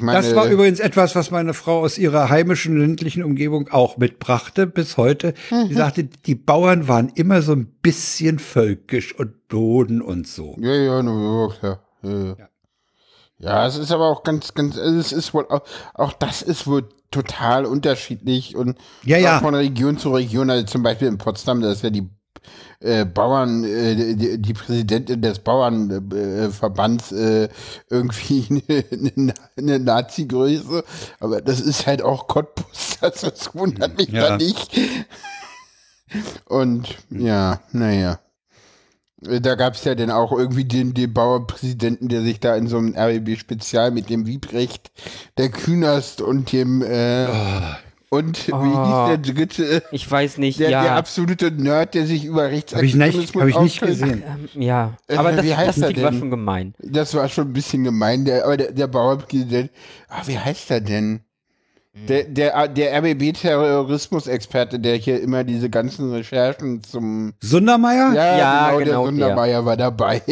[0.00, 4.66] Meine, Das war übrigens etwas, was meine Frau aus ihrer heimischen ländlichen Umgebung auch mitbrachte
[4.66, 5.34] bis heute.
[5.50, 5.68] Mhm.
[5.68, 10.56] Sie sagte, die Bauern waren immer so ein bisschen völkisch und Boden und so.
[10.60, 12.48] Ja, ja, no, ja, ja, ja.
[13.38, 15.62] Ja, es ist aber auch ganz, ganz, also es ist wohl auch,
[15.94, 19.38] auch das ist wohl total unterschiedlich und Ja, ja.
[19.40, 22.08] von Region zu Region, also zum Beispiel in Potsdam, da ist ja die
[22.80, 27.48] äh, Bauern, äh, die, die Präsidentin des Bauernverbands äh,
[27.90, 28.84] irgendwie eine,
[29.16, 30.84] eine, eine Nazi-Größe,
[31.20, 34.30] aber das ist halt auch Cottbus, das, das wundert mich Ja.
[34.30, 34.76] da nicht.
[36.46, 38.18] Und ja, naja.
[39.20, 42.78] Da gab es ja dann auch irgendwie den, den Bauernpräsidenten, der sich da in so
[42.78, 44.92] einem RBB-Spezial mit dem Wiebrecht,
[45.38, 47.26] der Künast und dem äh,
[48.10, 49.08] und wie Oh.
[49.08, 49.82] hieß der dritte?
[49.90, 50.82] ich weiß nicht, Der, ja.
[50.82, 52.64] der absolute Nerd, der sich über Habe ich
[52.94, 54.22] nicht, Rechtsextremismus hab ich nicht gesehen.
[54.54, 56.20] ähm, ja, Äh, aber das, wie heißt das er Lied war denn?
[56.20, 56.74] schon gemein.
[56.78, 59.70] Das war schon ein bisschen gemein, der, aber der, der Bauernpräsident,
[60.08, 61.20] ah, wie heißt er denn?
[62.06, 68.12] Der, der, der RBB-Terrorismusexperte, der hier immer diese ganzen Recherchen zum Sundermeier?
[68.14, 69.04] Ja, Ja, genau, genau der der.
[69.06, 70.22] Sundermeier war dabei.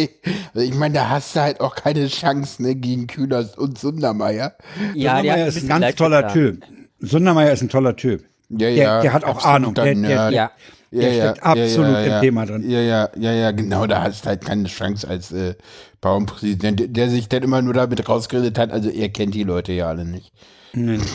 [0.54, 4.54] Also ich meine, da hast du halt auch keine Chance ne, gegen Kühners und Sundermeier.
[4.94, 6.34] Ja, der Sundermeier ist ein ganz toller getan.
[6.34, 6.62] Typ.
[7.00, 8.24] Sundermeier ist ein toller Typ.
[8.48, 9.74] Ja, Der- der hat auch Ahnung.
[9.74, 10.30] Der- der-.
[10.30, 10.50] Ja,
[10.92, 12.20] Der steckt absolut im ja.
[12.20, 12.70] Thema drin.
[12.70, 15.54] Ja, ja, ja, ja, genau, da hast du halt keine Chance als äh,
[16.00, 19.72] Bauernpräsident, der- der sich dann immer nur damit rausgeredet hat, also er kennt die Leute
[19.72, 20.32] ja alle nicht.
[20.72, 20.98] Nee.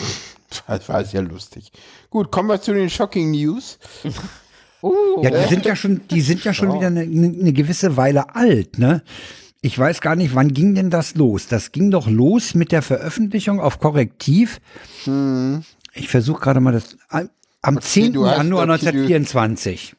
[0.67, 1.71] Das war sehr lustig.
[2.09, 3.79] Gut, kommen wir zu den Shocking News.
[4.81, 4.93] Uh,
[5.23, 8.77] Ja, die sind ja schon, die sind ja schon wieder eine, eine gewisse Weile alt,
[8.79, 9.03] ne?
[9.61, 11.45] Ich weiß gar nicht, wann ging denn das los?
[11.47, 14.59] Das ging doch los mit der Veröffentlichung auf Korrektiv.
[15.93, 16.97] Ich versuche gerade mal das.
[17.61, 18.13] Am 10.
[18.13, 19.95] du hast Januar doch die- 1924.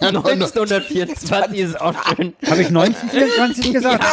[0.00, 2.34] 1924 ist auch schön.
[2.50, 4.04] Habe ich 1924 gesagt?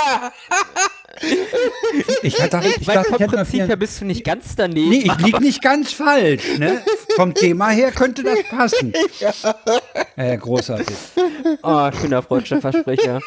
[2.23, 4.89] Ich dachte, ich, Weil dachte, vom ich hätte Prinzip her bist du nicht ganz daneben.
[4.89, 6.81] Nee, ich lieg nicht ganz falsch, ne?
[7.15, 8.93] Vom Thema her könnte das passen.
[9.19, 9.33] Ja,
[10.23, 10.95] ja großartig.
[11.61, 13.19] Oh, schöner freudscher Versprecher.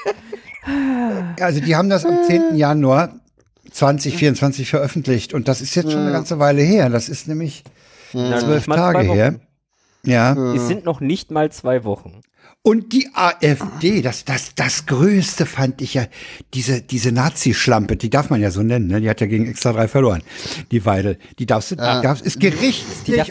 [1.40, 2.56] Also die haben das am 10.
[2.56, 3.14] Januar
[3.70, 6.88] 2024 veröffentlicht und das ist jetzt schon eine ganze Weile her.
[6.88, 7.64] Das ist nämlich
[8.12, 9.40] Na, zwölf Tage her.
[10.04, 10.54] Ja.
[10.54, 12.20] Es sind noch nicht mal zwei Wochen.
[12.66, 16.06] Und die AfD, das, das, das Größte fand ich ja,
[16.54, 19.02] diese, diese Nazi-Schlampe, die darf man ja so nennen, ne?
[19.02, 20.22] die hat ja gegen Extra 3 verloren,
[20.70, 21.18] die Weidel.
[21.38, 22.82] Die darfst du, die darfst, ist Nazi-Schlampe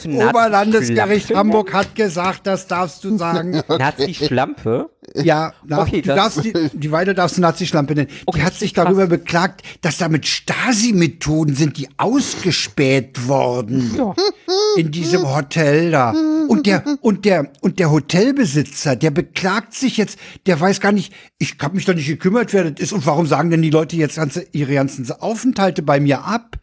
[0.05, 1.33] Oberlandesgericht?
[1.33, 3.63] Hamburg hat gesagt, das darfst du sagen.
[3.67, 4.91] Nazi-Schlampe?
[5.15, 8.09] Ja, na, Okay, du darfst die, die Weide darfst du Nazi-Schlampe nennen.
[8.25, 8.85] Okay, die hat sich krass.
[8.85, 14.15] darüber beklagt, dass damit Stasi-Methoden sind, die ausgespäht worden Ja.
[14.77, 16.13] in diesem Hotel da.
[16.47, 21.13] Und der, und der, und der Hotelbesitzer, der beklagt sich jetzt, der weiß gar nicht,
[21.37, 22.93] ich habe mich doch nicht gekümmert, wer das ist.
[22.93, 26.57] Und warum sagen denn die Leute jetzt ganze, ihre ganzen Aufenthalte bei mir ab?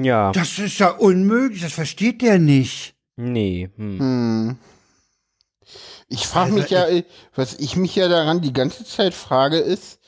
[0.00, 0.32] Ja.
[0.32, 2.94] Das ist ja unmöglich, das versteht der nicht.
[3.16, 3.68] Nee.
[3.76, 4.56] Hm.
[6.12, 6.86] Ich frage Also mich ja,
[7.36, 10.00] was ich mich ja daran die ganze Zeit frage, ist,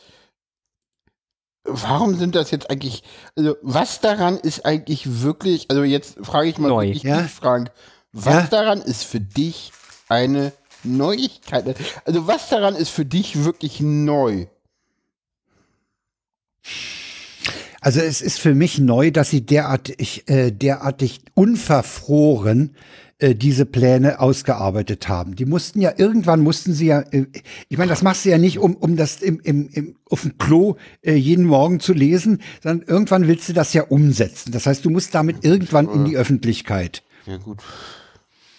[1.64, 3.04] warum sind das jetzt eigentlich,
[3.36, 6.86] also was daran ist eigentlich wirklich, also jetzt frage ich mal Neu.
[6.86, 7.22] wirklich Ja.
[7.22, 7.70] dich, Frank,
[8.12, 8.46] was Ja.
[8.48, 9.72] daran ist für dich
[10.08, 10.52] eine
[10.82, 11.76] Neuigkeit?
[12.04, 14.46] Also was daran ist für dich wirklich neu?
[17.80, 22.78] Also es ist für mich neu, dass sie derartig, äh, derartig unverfroren äh,
[23.34, 25.36] diese Pläne ausgearbeitet haben.
[25.36, 27.26] Die mussten ja, irgendwann mussten sie ja, äh,
[27.68, 30.36] ich meine, das machst du ja nicht, um, um das im, im, im, auf dem
[30.38, 34.52] Klo äh, jeden Morgen zu lesen, sondern irgendwann willst du das ja umsetzen.
[34.52, 37.02] Das heißt, du musst damit irgendwann in die Öffentlichkeit.
[37.26, 37.58] Ja gut.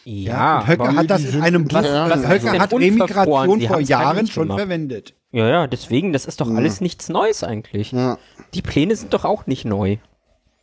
[0.06, 0.60] Ja.
[0.60, 2.74] Und Höcke aber hat das in einem Buch, was- was, was ist Höcke denn hat?
[2.74, 4.60] Remigration vor Jahren schon gemacht.
[4.60, 5.14] verwendet.
[5.32, 7.92] ja, ja, deswegen, das ist doch alles nichts Neues eigentlich.
[7.94, 8.18] Ja.
[8.54, 9.98] Die Pläne sind doch auch nicht neu.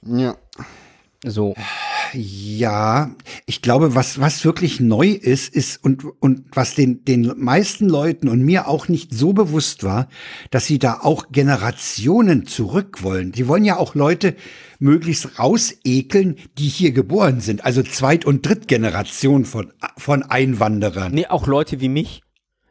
[0.03, 0.37] Ja.
[1.25, 1.55] So.
[2.12, 3.15] Ja,
[3.47, 8.28] ich glaube, was, was wirklich neu ist, ist und, und was den, den meisten Leuten
[8.28, 10.09] und mir auch nicht so bewusst war,
[10.51, 13.32] dass sie da auch Generationen zurück wollen.
[13.32, 14.37] Die wollen ja auch Leute
[14.78, 17.65] möglichst rausekeln, die hier geboren sind.
[17.65, 21.12] Also Zweit- und Drittgeneration von, von Einwanderern.
[21.12, 22.23] Nee, auch Leute wie mich.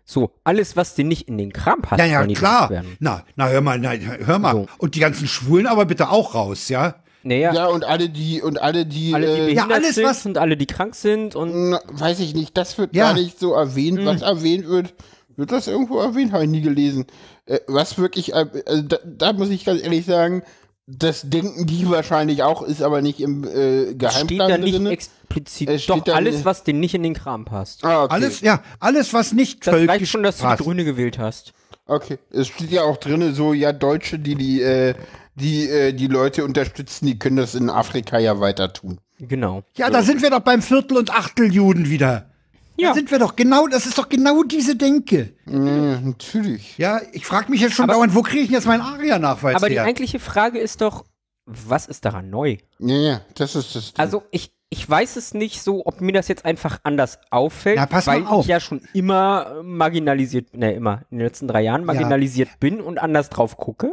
[0.04, 2.84] So, alles, was dir nicht in den Kram passt, Ja, ja, klar.
[3.00, 4.54] Na, na, hör mal, na, hör mal.
[4.54, 4.68] So.
[4.80, 6.96] Und die ganzen Schwulen aber bitte auch raus, ja?
[7.24, 10.06] Naja, Ja, und alle die, und alle die, alle, die äh, behindert Ja, alles, sind
[10.06, 13.06] was- und alle, die krank sind und na, weiß ich nicht, das wird Ja.
[13.12, 14.94] gar nicht so erwähnt, was erwähnt wird.
[15.36, 16.32] Wird das irgendwo erwähnt?
[16.34, 17.06] Habe ich nie gelesen.
[17.46, 20.44] Äh, was wirklich, äh, also da, da muss ich ganz ehrlich sagen,
[20.92, 24.88] das denken die wahrscheinlich auch, ist aber nicht im äh, Steht Geheimplan da nicht drin.
[24.88, 25.70] explizit.
[25.70, 27.84] Es steht Doch, da alles, was denen nicht in den Kram passt.
[27.86, 28.14] Ah, okay.
[28.16, 30.62] Alles, ja, alles, was nicht Das reicht völkisch schon, dass du passt.
[30.62, 31.54] die Grüne gewählt hast.
[31.86, 34.96] Okay, es steht ja auch drin, so, ja, Deutsche, die die, äh,
[35.40, 39.00] die, äh, die Leute unterstützen, die können das in Afrika ja weiter tun.
[39.20, 39.64] Genau.
[39.76, 42.30] Ja, da sind wir doch beim Viertel- und Achteljuden wieder.
[42.78, 42.90] Ja.
[42.90, 45.34] Da sind wir doch genau, das ist doch genau diese Denke.
[45.46, 46.78] Ja, natürlich.
[46.78, 49.76] Ja, ich frage mich jetzt schon dauernd, wo kriege ich jetzt meinen ARIA-Nachweis Aber die
[49.76, 49.84] her?
[49.84, 51.04] eigentliche Frage ist doch,
[51.46, 52.58] was ist daran neu?
[52.80, 53.94] Ja, ja, das ist das.
[53.94, 54.00] Ding.
[54.00, 57.86] Also ich, ich weiß es nicht so, ob mir das jetzt einfach anders auffällt, Ja,
[57.86, 58.46] pass mal weil auf.
[58.46, 62.98] ich ja schon immer marginalisiert, ne, immer in den letzten drei Jahren marginalisiert bin und
[62.98, 63.92] anders drauf gucke.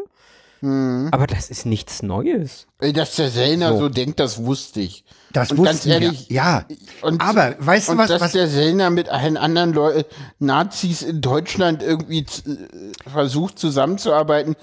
[0.66, 1.08] Mhm.
[1.12, 2.66] Aber das ist nichts Neues.
[2.80, 3.78] Dass der Sellner so.
[3.78, 3.88] So.
[3.88, 5.04] denkt, das wusste ich.
[5.32, 6.36] Das und wussten ganz ehrlich, wir.
[6.36, 6.64] Ja,
[7.02, 8.08] Und, aber weißt du und was?
[8.08, 10.02] dass was der Sellner mit allen anderen Leu
[10.38, 14.56] Nazis in Deutschland irgendwie äh, versucht zusammenzuarbeiten,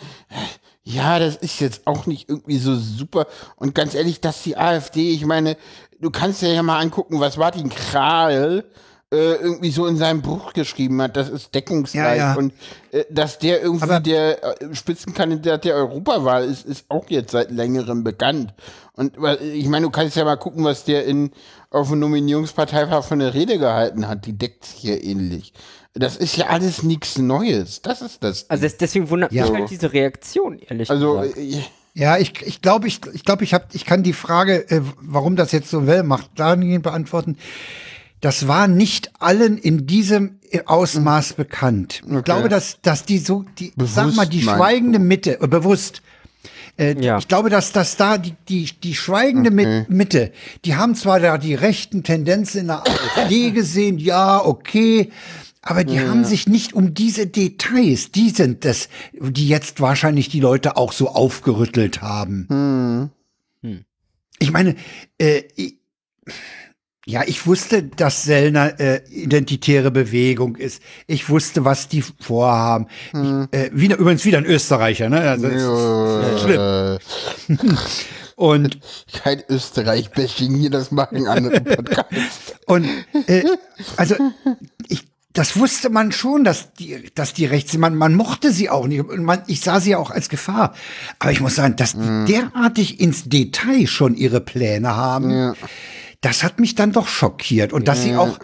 [0.84, 3.28] ja, das ist jetzt auch nicht irgendwie so super.
[3.56, 5.56] Und ganz ehrlich, dass die AfD, ich meine,
[6.02, 8.84] du kannst dir ja mal angucken, was Martin Kral äh,
[9.16, 12.18] irgendwie so in seinem Buch geschrieben hat, das ist deckungsgleich.
[12.18, 12.36] Ja, ja.
[12.36, 12.54] Und
[12.92, 17.52] äh, dass der irgendwie Aber- der äh, Spitzenkandidat der Europawahl ist, ist auch jetzt seit
[17.52, 18.54] längerem bekannt.
[18.96, 21.32] Und ich meine, du kannst ja mal gucken, was der in
[21.72, 24.26] auf dem Nominierungsparteitag für eine Rede gehalten hat.
[24.28, 25.54] Die deckt sich ja ähnlich.
[25.96, 27.82] Das ist ja alles nichts Neues.
[27.82, 28.50] Das ist das.
[28.50, 29.46] Also das, deswegen wundert Ja.
[29.46, 31.38] mich halt diese Reaktion, ehrlich also gesagt.
[31.38, 31.62] äh,
[31.96, 35.36] ja, ich ich glaube, ich, ich, glaube, ich, hab, ich kann die Frage, äh, warum
[35.36, 37.38] das jetzt so well macht, dahingehend beantworten.
[38.24, 42.02] Das war nicht allen in diesem Ausmaß bekannt.
[42.10, 46.02] Ich glaube, dass, dass die so, die, Bewusst sag mal, die schweigende Mitte, äh, bewusst,
[46.80, 47.18] äh, Ja.
[47.18, 50.32] Ich glaube, dass, dass da die, die, die schweigende Mi- Mitte,
[50.64, 55.12] die haben zwar da die rechten Tendenzen in der AfD gesehen, ja, okay,
[55.62, 60.40] aber die haben sich nicht um diese Details, die sind das, die jetzt wahrscheinlich die
[60.40, 63.12] Leute auch so aufgerüttelt haben.
[64.40, 64.76] Ich meine,
[65.20, 65.76] äh, ich,
[67.06, 70.82] ja, ich wusste, dass Sellner äh, identitäre Bewegung ist.
[71.06, 72.88] Ich wusste, was die vorhaben.
[73.12, 75.20] Ich, äh, wieder, übrigens wieder ein Österreicher, ne?
[75.22, 76.60] Also, das ist schlimm.
[76.60, 77.58] äh,
[78.36, 78.80] Und
[79.12, 82.56] kein Österreich-Bashing hier, das machen andere Podcasts.
[82.66, 82.88] Und
[83.28, 83.44] äh,
[83.96, 84.16] also
[84.88, 85.04] ich,
[85.34, 87.82] das wusste man schon, dass die, dass die rechts sind.
[87.82, 89.02] Man, man mochte sie auch nicht.
[89.02, 90.74] Und man, ich sah sie auch als Gefahr.
[91.20, 95.56] Aber ich muss sagen, dass die derartig ins Detail schon ihre Pläne haben,
[96.24, 97.74] das hat mich dann doch schockiert.
[97.74, 98.40] Und dass sie auch,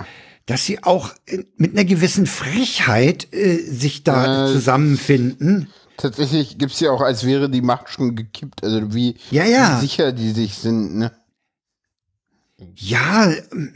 [0.46, 5.70] dass sie auch äh, mit einer gewissen Frechheit äh, sich da zusammenfinden.
[5.98, 8.64] Tatsächlich gibt's ja auch, als wäre die Macht schon gekippt.
[8.64, 9.78] Also wie, Ja, ja.
[9.78, 11.12] wie sicher die sich sind, ne?
[12.76, 13.74] Ja, ähm,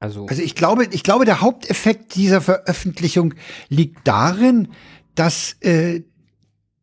[0.00, 3.34] Also, Also ich glaube, ich glaube, der Haupteffekt dieser Veröffentlichung
[3.68, 4.68] liegt darin,
[5.14, 6.02] dass äh,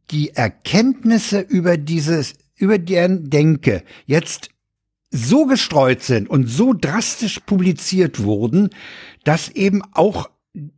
[0.09, 4.49] die Erkenntnisse über dieses, über deren Denke jetzt
[5.11, 8.69] so gestreut sind und so drastisch publiziert wurden,
[9.23, 10.29] dass eben auch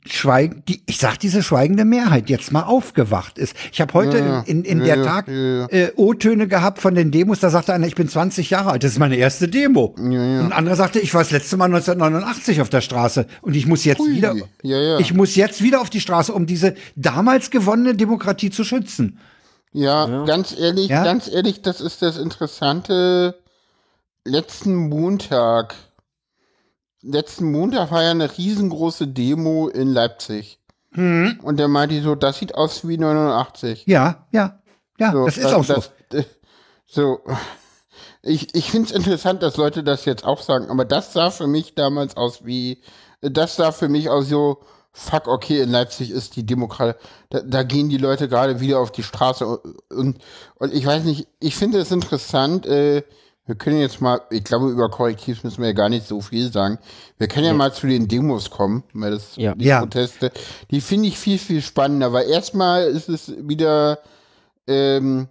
[0.05, 3.55] Schweigen, die, ich sag diese schweigende Mehrheit jetzt mal aufgewacht ist.
[3.72, 5.27] Ich habe heute Ja, in, in ja, der ja, Tag.
[5.27, 8.91] Äh, O-Töne gehabt von den Demos, da sagte einer, ich bin 20 Jahre alt, das
[8.91, 9.95] ist meine erste Demo.
[9.97, 13.65] Und ein anderer sagte, ich war das letzte Mal 1989 auf der Straße und ich
[13.65, 14.11] muss jetzt Hui.
[14.15, 14.35] wieder,
[14.99, 19.18] ich muss jetzt wieder auf die Straße, um diese damals gewonnene Demokratie zu schützen.
[19.74, 21.04] Ja, ganz ehrlich, Ja?
[21.04, 23.40] ganz ehrlich, das ist das Interessante.
[24.24, 25.76] Letzten Montag,
[27.02, 30.60] letzten Montag war ja eine riesengroße Demo in Leipzig.
[30.91, 31.40] Mhm.
[31.44, 33.86] Und der meinte so, das sieht aus wie 89.
[33.88, 34.62] Ja, ja,
[35.00, 35.74] ja, So, das ist auch so.
[35.74, 36.24] das, äh,
[36.86, 37.20] so.
[38.22, 41.48] Ich, ich finde es interessant, dass Leute das jetzt auch sagen, aber das sah für
[41.48, 42.82] mich damals aus wie,
[43.22, 44.62] das sah für mich aus so,
[44.94, 46.98] fuck, okay, in Leipzig ist die Demokratie,
[47.30, 49.45] da, da gehen die Leute gerade wieder auf die Straße
[49.90, 50.18] und,
[50.56, 53.03] und ich weiß nicht, ich finde es interessant, äh,
[53.45, 56.49] wir können jetzt mal, ich glaube, über Korrektiv müssen wir ja gar nicht so viel
[56.49, 56.80] sagen.
[57.18, 59.53] Wir können ja mal zu den Demos kommen, weil das Ja.
[59.53, 59.80] die Ja.
[59.82, 60.32] Proteste,
[60.72, 63.99] die finde ich viel, viel spannender, weil erstmal ist es wieder,
[64.65, 65.28] ähm,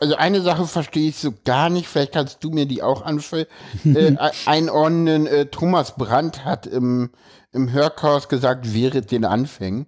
[0.00, 3.46] also eine Sache verstehe ich so gar nicht, vielleicht kannst du mir die auch anf-
[3.84, 4.16] äh,
[4.46, 5.28] einordnen.
[5.28, 7.10] Äh, Thomas Brandt hat im,
[7.52, 9.86] im Hörchaos gesagt, während den Anfängen.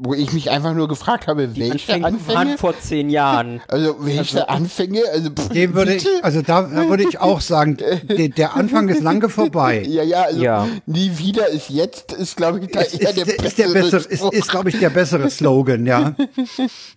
[0.00, 2.36] Wo ich mich einfach nur gefragt habe, die welche Anfänge Anfänge?
[2.38, 3.60] waren vor zehn Jahren.
[3.68, 5.00] Also welche Anfänge?
[5.12, 9.02] Also pff, Dem würde ich, also da würde ich auch sagen, der, der Anfang ist
[9.02, 9.82] lange vorbei.
[9.88, 10.68] Ja, ja, also Ja.
[10.86, 14.00] nie wieder ist jetzt, ist glaube ich da Ist, eher ist, der ist, der bessere,
[14.02, 14.32] ist, Spruch.
[14.32, 16.14] ist glaube ich, der bessere Slogan, ja.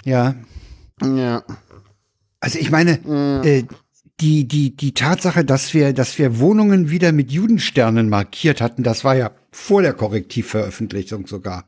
[0.05, 0.35] Ja.
[1.03, 1.41] ja.
[2.39, 2.91] Also ich meine,
[3.43, 3.63] äh,
[4.19, 9.03] die, die, die Tatsache, dass wir, dass wir Wohnungen wieder mit Judensternen markiert hatten, das
[9.03, 11.67] war ja vor der Korrektivveröffentlichung sogar.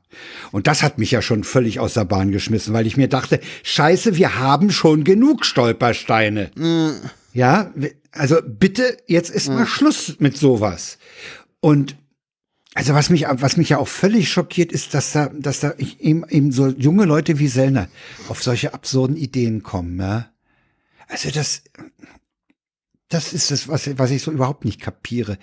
[0.52, 3.42] Und das hat mich ja schon völlig aus der Bahn geschmissen, weil ich mir dachte,
[3.64, 6.52] scheiße, wir haben schon genug Stolpersteine.
[7.34, 7.74] Ja,
[8.12, 10.98] also bitte, jetzt ist mal Schluss mit sowas.
[11.60, 11.98] Und
[12.76, 16.28] also was mich, was mich ja auch völlig schockiert ist, dass da, dass da eben,
[16.30, 17.88] eben so junge Leute wie Sellner
[18.30, 20.30] auf solche absurden Ideen kommen, ja.
[21.08, 21.64] Also das,
[23.10, 25.38] das ist das, was, was ich so überhaupt nicht kapiere.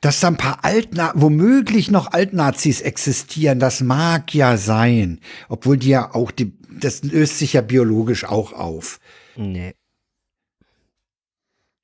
[0.00, 5.20] Dass da ein paar Altna womöglich noch Altnazis existieren, das mag ja sein.
[5.48, 8.98] Obwohl die ja auch, die, das löst sich ja biologisch auch auf.
[9.36, 9.74] Nee.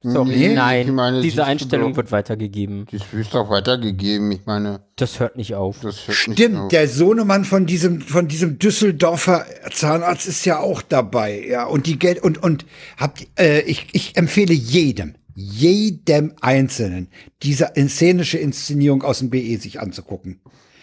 [0.03, 1.99] Sorry, Nee, nein, ich meine, diese Einstellung doch.
[1.99, 2.87] wird weitergegeben.
[2.91, 4.33] Das ist doch weitergegeben.
[4.33, 5.81] Ich meine, Das hört nicht auf.
[5.81, 6.69] das hört nicht Stimmt, auf.
[6.69, 11.67] der Sohnemann von diesem, von diesem Düsseldorfer Zahnarzt ist ja auch dabei, ja.
[11.67, 12.65] Und die Geld, und, und
[12.97, 17.09] habt, äh, ich, ich empfehle jedem, jedem Einzelnen,
[17.43, 20.41] diese szenische Inszenierung aus dem BE sich anzugucken.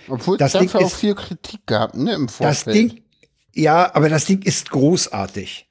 [0.10, 2.68] Obwohl das Ding dafür auch ist- viel Kritik gab, ne, im Vorfeld.
[2.68, 3.02] Das Ding,
[3.54, 5.66] ja, aber das Ding ist großartig.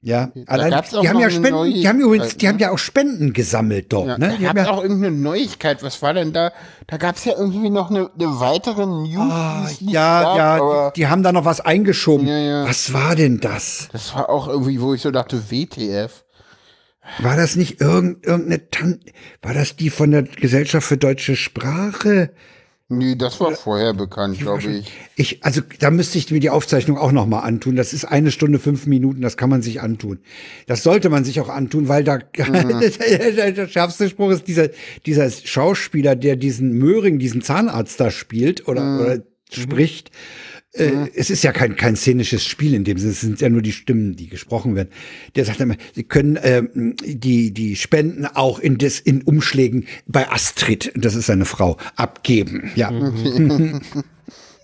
[0.00, 2.62] Ja, allein, die haben ja Spenden, die haben übrigens, die haben ne?
[2.62, 4.36] ja auch Spenden gesammelt dort, Ja, ne?
[4.38, 5.82] Die haben ja, auch irgendeine Neuigkeit.
[5.82, 6.52] Was war denn da?
[6.86, 9.32] Da gab es ja irgendwie noch eine, eine weitere News.
[9.32, 12.26] Ah, ja, gab, ja, die, die haben da noch was eingeschoben.
[12.26, 12.68] Ja, ja.
[12.68, 13.88] Was war denn das?
[13.92, 16.23] das war auch irgendwie, wo ich so dachte, WTF.
[17.20, 19.00] War das nicht irgend, irgendeine Tan
[19.42, 22.30] war das die von der Gesellschaft für deutsche Sprache?
[22.88, 24.92] Nee, das war vorher bekannt, glaube ich.
[25.16, 27.76] Ich, also da müsste ich mir die Aufzeichnung auch noch mal antun.
[27.76, 30.18] Das ist eine Stunde fünf Minuten, das kann man sich antun.
[30.66, 34.68] Das sollte man sich auch antun, weil da der schärfste Spruch ist dieser
[35.06, 40.10] dieser Schauspieler, der diesen Möhring, diesen Zahnarzt da spielt oder, oder spricht.
[40.74, 43.62] Äh, es ist ja kein, kein szenisches Spiel in dem Sinne, es sind ja nur
[43.62, 44.88] die Stimmen, die gesprochen werden.
[45.36, 50.28] Der sagt immer, sie können ähm, die, die Spenden auch in, des, in Umschlägen bei
[50.28, 52.70] Astrid, das ist seine Frau, abgeben.
[52.74, 52.90] Ja.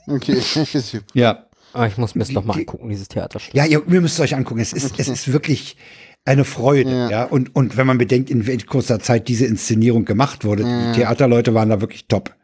[0.07, 0.41] Okay.
[1.15, 1.47] Ja.
[1.73, 3.55] Ah, ich muss mir das nochmal die- angucken, dieses Theaterstück.
[3.55, 4.59] Ja, ihr, ihr müsst es euch angucken.
[4.61, 5.77] Es ist, es ist wirklich
[6.25, 7.25] eine Freude, ja.
[7.25, 11.55] Und, und wenn man bedenkt, in welch kurzer Zeit diese Inszenierung gemacht wurde, die Theaterleute
[11.55, 12.35] waren da wirklich top.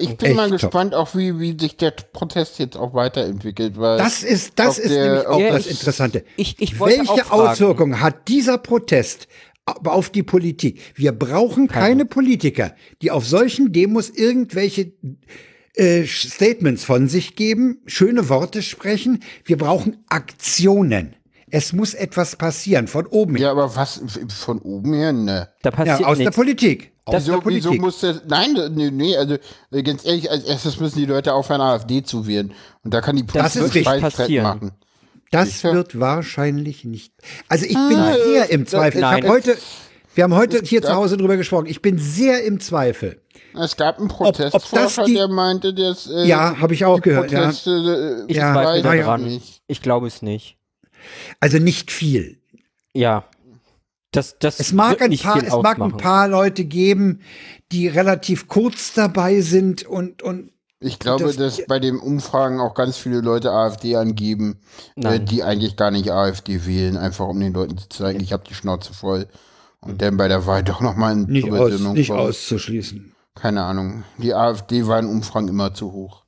[0.00, 0.60] Ich bin Echt mal top.
[0.60, 4.90] gespannt, auch wie, wie sich der Protest jetzt auch weiterentwickelt, weil Das ist, das ist
[4.90, 6.24] der- nämlich auch Ja, das ich- Interessante.
[6.36, 7.30] ich- ich wollte Welche.
[7.32, 9.28] Auswirkungen hat dieser Protest
[9.66, 10.80] auf die Politik?
[10.94, 14.92] Wir brauchen keine Politiker, die auf solchen Demos irgendwelche
[15.74, 19.20] äh, Statements von sich geben, schöne Worte sprechen.
[19.46, 21.16] Wir brauchen Aktionen.
[21.54, 23.46] Es muss etwas passieren von oben her.
[23.46, 24.00] Ja, aber was
[24.30, 25.48] von oben her, ne?
[25.62, 26.36] Da Ja, passiert aus der nichts.
[26.36, 26.92] Politik.
[27.04, 27.80] Aus Wieso, der wieso Politik.
[27.82, 29.36] muss das, nein, nee, nee, also
[29.70, 32.54] äh, ganz ehrlich, als erstes müssen die Leute aufhören, AfD zu wählen.
[32.84, 34.16] Und da kann die Das ist Politik richtig.
[34.16, 34.44] Passieren.
[34.44, 34.70] machen.
[35.30, 35.74] Das Sicher?
[35.74, 37.12] wird wahrscheinlich nicht.
[37.48, 38.98] Also ich bin Ah, sehr im Zweifel.
[39.00, 39.56] Ich habe heute,
[40.14, 40.86] wir haben heute hier Ja.
[40.88, 41.66] zu Hause drüber gesprochen.
[41.66, 43.20] Ich bin sehr im Zweifel.
[43.60, 47.00] Es gab einen ob das Protestforscher, die- der meinte, dass äh, Ja, habe ich auch
[47.02, 47.30] gehört.
[47.30, 47.40] Ja.
[47.42, 49.18] Proteste, äh, Ich Ja, zweifle ja, ja.
[49.66, 50.56] Ich glaube es nicht.
[51.40, 52.38] Also nicht viel.
[52.94, 53.24] Ja.
[54.10, 57.20] Das, das Es mag, ein nicht paar, viel es mag ein paar Leute geben,
[57.72, 60.50] die relativ kurz dabei sind und, und
[60.80, 64.58] Ich glaube, Das- dass bei den Umfragen auch ganz viele Leute AfD angeben,
[64.96, 68.44] äh, die eigentlich gar nicht AfD wählen, einfach um den Leuten zu zeigen, ich habe
[68.46, 69.28] die Schnauze voll.
[69.80, 73.14] Und dann bei der Wahl doch nochmal in nicht, aus, nicht auszuschließen.
[73.34, 74.04] Keine Ahnung.
[74.18, 76.24] Die AfD war in Umfragen immer zu hoch.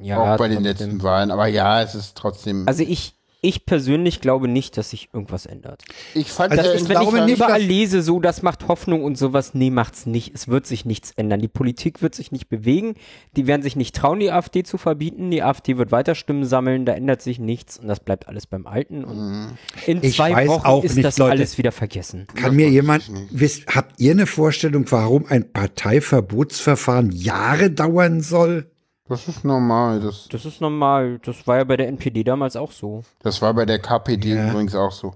[0.00, 1.30] ja, auch bei den letzten Wahlen.
[1.30, 2.66] Aber ja, es ist trotzdem.
[2.66, 5.84] Also ich, ich persönlich glaube nicht, dass sich irgendwas ändert.
[6.14, 9.16] ich fand also ja ich Wenn ich nicht, überall lese, so, das macht Hoffnung und
[9.16, 10.34] sowas, nee, macht's nicht.
[10.34, 11.40] Es wird sich nichts ändern.
[11.40, 12.94] Die Politik wird sich nicht bewegen.
[13.36, 15.30] Die werden sich nicht trauen, die AfD zu verbieten.
[15.30, 16.86] Die AfD wird weiter Stimmen sammeln.
[16.86, 19.04] Da ändert sich nichts und das bleibt alles beim Alten.
[19.04, 21.32] Und in Ich zwei weiß Wochen auch ist nicht, das Leute.
[21.32, 22.26] alles wieder vergessen.
[22.34, 28.70] Kann mir jemand, wisst, habt ihr eine Vorstellung, warum ein Parteiverbotsverfahren Jahre dauern soll?
[29.08, 30.00] Das ist normal.
[30.00, 31.18] Das, Das ist normal.
[31.24, 33.02] Das war ja bei der NPD damals auch so.
[33.22, 35.14] das war bei der KPD übrigens auch so.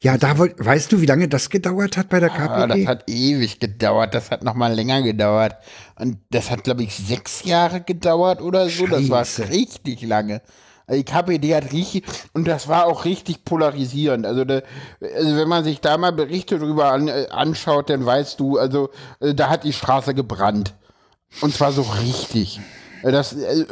[0.00, 2.86] Ja, da wollt, weißt du, wie lange das gedauert hat bei der Ah, das KPD?
[2.86, 4.14] hat ewig gedauert.
[4.14, 5.56] Das hat noch mal länger gedauert.
[5.98, 8.86] Und das hat, glaube ich, sechs Jahre gedauert oder so.
[8.86, 9.48] Das war Scheiße.
[9.50, 10.42] richtig lange.
[10.90, 14.24] Die KPD hat richtig, und das war auch richtig polarisierend.
[14.24, 14.62] Also, da,
[15.00, 18.88] also wenn man sich da mal Berichte drüber an, äh, anschaut, dann weißt du, also
[19.20, 20.74] äh, da hat die Straße gebrannt.
[21.42, 22.60] Und zwar so richtig.
[23.02, 23.64] Äh, Das, äh,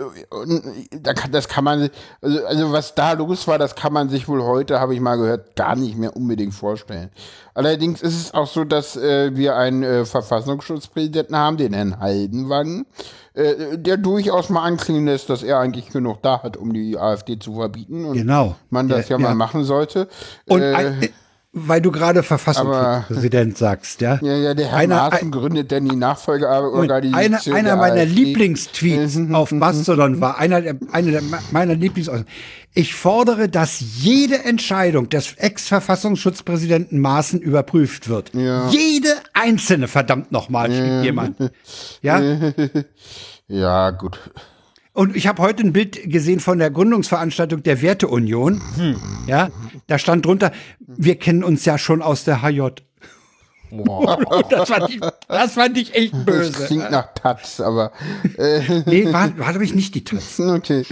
[1.15, 1.91] kann- das kann man,
[2.23, 5.17] also, also was da los war, das kann man sich wohl heute, habe ich mal
[5.17, 7.11] gehört, gar nicht mehr unbedingt vorstellen.
[7.55, 12.87] Allerdings ist es auch so, dass äh, wir einen äh, Verfassungsschutzpräsidenten haben, den Herrn Haldenwang,
[13.35, 17.39] äh, der durchaus mal anklingen lässt, dass er eigentlich genug da hat, um die AfD
[17.39, 18.05] zu verbieten.
[18.05, 18.57] Und Genau.
[18.71, 19.35] man das ja, Ja, mal ja.
[19.35, 20.09] machen sollte.
[20.47, 21.09] Und äh, ein, äh,
[21.59, 24.19] weil du gerade Verfassungspräsident sagst, ja.
[24.23, 27.55] Ja, ja, der Herr Einer- Maaßen gründet denn die Nachfolgeorganisation.
[27.57, 28.13] einer, einer meiner AfD.
[28.13, 31.21] Lieblingstweets auf Mastodon war einer der, einer
[31.53, 32.11] meiner Lieblings.
[32.75, 38.35] Ich fordere, dass jede Entscheidung des Ex-Verfassungsschutzpräsidenten Maaßen überprüft wird.
[38.35, 38.69] Ja.
[38.69, 41.37] Jede einzelne, verdammt nochmal, schrieb jemand.
[42.03, 42.21] Ja.
[43.49, 44.19] Ja, gut.
[44.93, 48.61] Und ich habe heute ein Bild gesehen von der Gründungsveranstaltung der Werteunion.
[49.27, 49.49] Ja,
[49.87, 52.61] da stand drunter, wir kennen uns ja schon aus der HJ.
[54.51, 56.67] das, fand ich, das fand ich echt Das böse.
[56.67, 57.91] klingt nach Taz, aber
[58.39, 60.39] äh, Nee, war, war glaube ich nicht die Taz.
[60.41, 60.85] okay.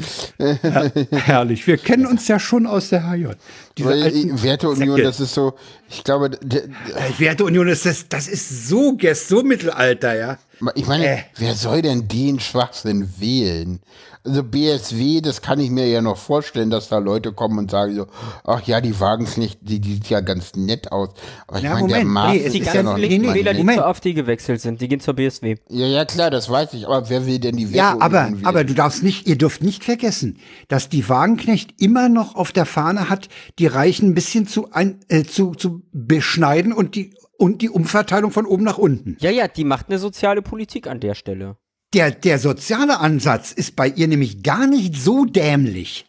[1.12, 1.66] Herrlich.
[1.66, 3.28] Wir kennen uns ja schon aus der HJ.
[3.76, 5.02] Diese Weil alten Werteunion, Säcke.
[5.02, 5.54] das ist so,
[5.88, 10.38] ich glaube, Äh, Werteunion ist das, das ist so gest, so Mittelalter, ja.
[10.76, 11.18] Ich meine, Äh.
[11.36, 13.80] wer soll denn den Schwachsinn wählen?
[14.26, 17.94] Also BSW, das kann ich mir ja noch vorstellen, dass da Leute kommen und sagen
[17.94, 18.06] so,
[18.44, 21.10] ach ja, die Wagenknecht, die, die sieht ja ganz nett aus.
[21.46, 23.20] Aber ich Ja, meine, der Maas nee, ist es Die ist ja ja noch nicht
[23.20, 25.56] nee, Wähler, die zur AfD gewechselt sind, die gehen zur BSW.
[25.68, 26.86] Ja, ja, klar, das weiß ich.
[26.86, 28.46] Aber wer will denn die Ja, Werteunion aber, wählen?
[28.46, 30.38] aber du darfst nicht, ihr dürft nicht vergessen,
[30.68, 33.28] dass die Wagenknecht immer noch auf der Fahne hat,
[33.58, 38.30] die Reichen ein bisschen zu, ein, äh, zu, zu beschneiden und die, und die Umverteilung
[38.30, 39.16] von oben nach unten.
[39.20, 41.56] Ja, ja, die macht eine soziale Politik an der Stelle.
[41.92, 46.06] Der, der soziale Ansatz ist bei ihr nämlich gar nicht so dämlich.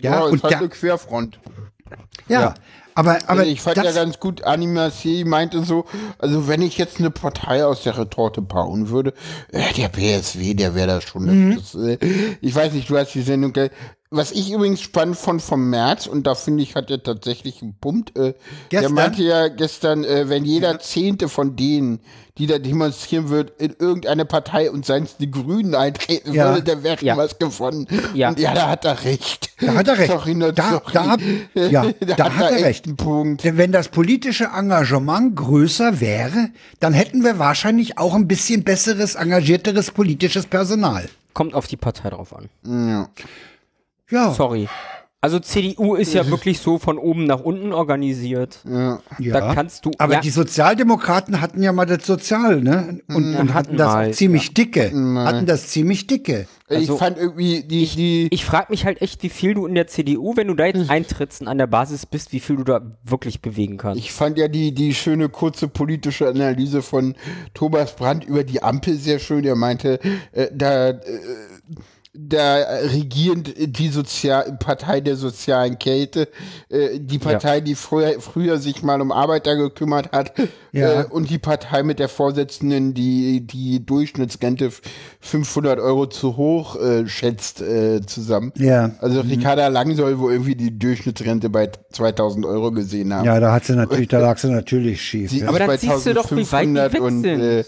[0.00, 1.40] Ja, ja, und halt der, eine Querfront.
[2.28, 2.54] ja,
[2.98, 5.84] aber, aber also ich fand das, ja ganz gut, Animacier meinte so,
[6.18, 9.14] also wenn ich jetzt eine Partei aus der Retorte bauen würde,
[9.52, 11.50] äh, der BSW, der wäre das schon.
[11.50, 11.56] Mhm.
[11.56, 11.98] Das, äh,
[12.40, 13.52] ich weiß nicht, du hast die Sendung,
[14.10, 17.74] was ich übrigens spannend fand vom März, und da finde ich, hat er tatsächlich einen
[17.78, 18.34] Punkt, äh, der
[18.70, 18.94] Gestern?
[18.94, 22.00] meinte ja gestern, äh, wenn jeder Zehnte von denen,
[22.38, 26.50] die da demonstrieren wird, in irgendeine Partei und seien es die Grünen eintreten Ja.
[26.54, 27.16] würde, dann wäre Ja.
[27.16, 27.86] was gewonnen.
[28.14, 28.28] Ja.
[28.30, 29.50] Und ja, da hat er recht.
[29.60, 30.10] Da hat er recht.
[30.12, 30.92] Sorry, Da- sorry.
[31.54, 31.82] da ja,
[32.16, 32.86] da hat er echt recht.
[32.86, 33.42] einen Punkt.
[33.44, 39.16] Denn wenn das politische Engagement größer wäre, dann hätten wir wahrscheinlich auch ein bisschen besseres,
[39.16, 41.08] engagierteres politisches Personal.
[41.34, 42.48] Kommt auf die Partei drauf an.
[42.64, 43.08] Ja.
[44.10, 44.68] Ja, Sorry.
[45.20, 48.60] Also CDU ist ja wirklich so von oben nach unten organisiert.
[48.64, 49.00] ja.
[49.18, 49.90] Da kannst du.
[49.98, 53.00] Aber ja, die Sozialdemokraten hatten ja mal das Sozial, ne?
[53.08, 54.92] Und, und hatten das mal, auch ziemlich dicke.
[55.24, 56.46] Hatten das ziemlich dicke.
[56.68, 59.74] Also, ich fand irgendwie die, die ich frage mich halt echt, wie viel du in
[59.74, 62.64] der CDU, wenn du da jetzt eintrittst und an der Basis bist, wie viel du
[62.64, 63.98] da wirklich bewegen kannst.
[63.98, 67.16] ich fand ja die, die schöne kurze politische Analyse von
[67.54, 69.44] Thomas Brandt über die Ampel sehr schön.
[69.44, 69.98] Er meinte,
[70.32, 71.00] äh, da, äh,
[72.20, 72.56] da
[72.92, 76.28] regieren die Sozial Partei der sozialen Kälte,
[76.68, 80.32] äh, die Partei, die früher, früher sich mal um Arbeiter gekümmert hat,
[80.72, 81.02] Ja.
[81.02, 84.70] äh, und die Partei mit der Vorsitzenden, die die Durchschnittsrente
[85.20, 88.52] 500 Euro zu hoch äh, schätzt, äh, zusammen.
[88.56, 88.90] Ja.
[89.00, 93.26] Also Ricarda Lang soll wohl irgendwie die Durchschnittsrente bei 2000 Euro gesehen haben.
[93.26, 95.30] Ja, da hat sie natürlich, da lag sie natürlich schief.
[95.30, 95.44] Sie ja.
[95.44, 97.24] ist Aber dann bei siehst du doch, wie weit die 1500 weg und.
[97.24, 97.64] Äh,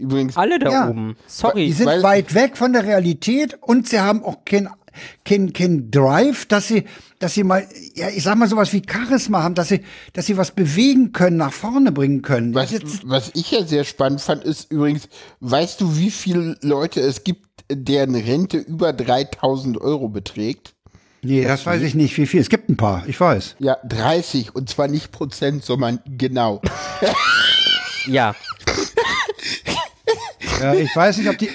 [0.00, 0.88] übrigens, Alle da Ja.
[0.88, 1.16] oben.
[1.26, 1.66] Sorry.
[1.66, 4.68] Die sind Weil- weit weg von der Realität und sie haben auch kein,
[5.24, 6.84] kein, kein Drive, dass sie,
[7.20, 9.82] dass sie mal, ja, ich sag mal sowas wie Charisma haben, dass sie,
[10.14, 12.54] dass sie was bewegen können, nach vorne bringen können.
[12.54, 15.08] was, Jetzt- was ich ja sehr spannend fand, ist übrigens,
[15.40, 20.74] weißt du, wie viele Leute es gibt, deren Rente über 3000 Euro beträgt?
[21.22, 22.40] nee, das weiß ich nicht, wie viel.
[22.40, 23.56] Es gibt ein paar, ich weiß.
[23.58, 26.62] Ja, 30 und zwar nicht Prozent, sondern genau.
[28.06, 28.34] ja.
[30.60, 31.48] Ja, ich weiß nicht, ob die.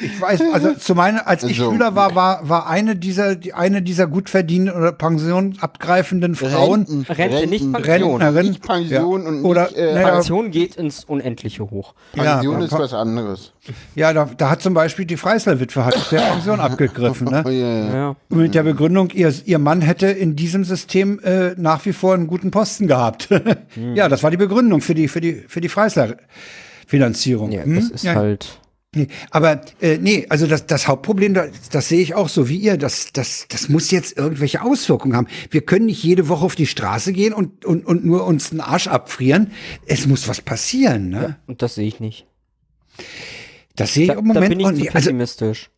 [0.00, 1.70] Ich weiß, also zu meiner, als ich So.
[1.70, 6.86] Schüler war, war, war eine dieser, die, eine dieser gut verdienenden oder Pension abgreifenden Frauen
[6.86, 8.22] Renten, Rente, nicht Pension.
[8.22, 8.46] Rentnerin.
[8.48, 9.28] Nicht Pension ja.
[9.28, 11.94] und oder, nicht, äh, naja, Pension geht ins Unendliche hoch.
[12.12, 13.52] Pension ja, ist was anderes.
[13.94, 17.42] ja, da, da hat zum Beispiel die Freisler-Witwe hat der Pension abgegriffen, Oh, ne?
[17.46, 17.94] ja, ja.
[17.94, 18.16] Ja.
[18.30, 22.28] Mit der Begründung, ihr, ihr Mann hätte in diesem System äh, nach wie vor einen
[22.28, 23.28] guten Posten gehabt.
[23.94, 25.68] Ja, das war die Begründung für die, für die, für die
[26.92, 27.52] Freisler-Finanzierung.
[27.52, 27.74] Ja, Hm?
[27.76, 28.14] das ist Ja.
[28.14, 28.58] halt.
[28.94, 32.58] Nee, aber äh, nee, also das, das Hauptproblem, das, das sehe ich auch so wie
[32.58, 35.28] ihr, das, das, das muss jetzt irgendwelche Auswirkungen haben.
[35.50, 38.60] Wir können nicht jede Woche auf die Straße gehen und, und, und nur uns den
[38.60, 39.50] Arsch abfrieren.
[39.86, 41.08] Es muss was passieren.
[41.08, 41.38] Ne?
[41.46, 42.26] Und das sehe ich nicht.
[43.76, 44.94] Das sehe ich Da, im da Moment bin ich auch nicht.
[44.94, 45.70] Also pessimistisch.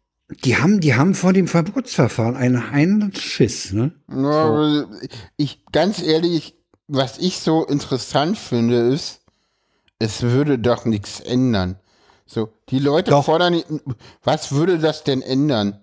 [0.44, 3.72] die haben, die haben vor dem Verbotsverfahren einen heinen Schiss.
[3.72, 3.92] Ne?
[4.10, 4.90] Ja, aber
[5.36, 6.56] Ich, ganz ehrlich,
[6.88, 9.20] was ich so interessant finde, ist,
[10.04, 11.76] es würde doch nichts ändern.
[12.26, 13.24] So, die Leute Doch.
[13.24, 13.62] fordern,
[14.22, 15.78] was würde das denn ändern?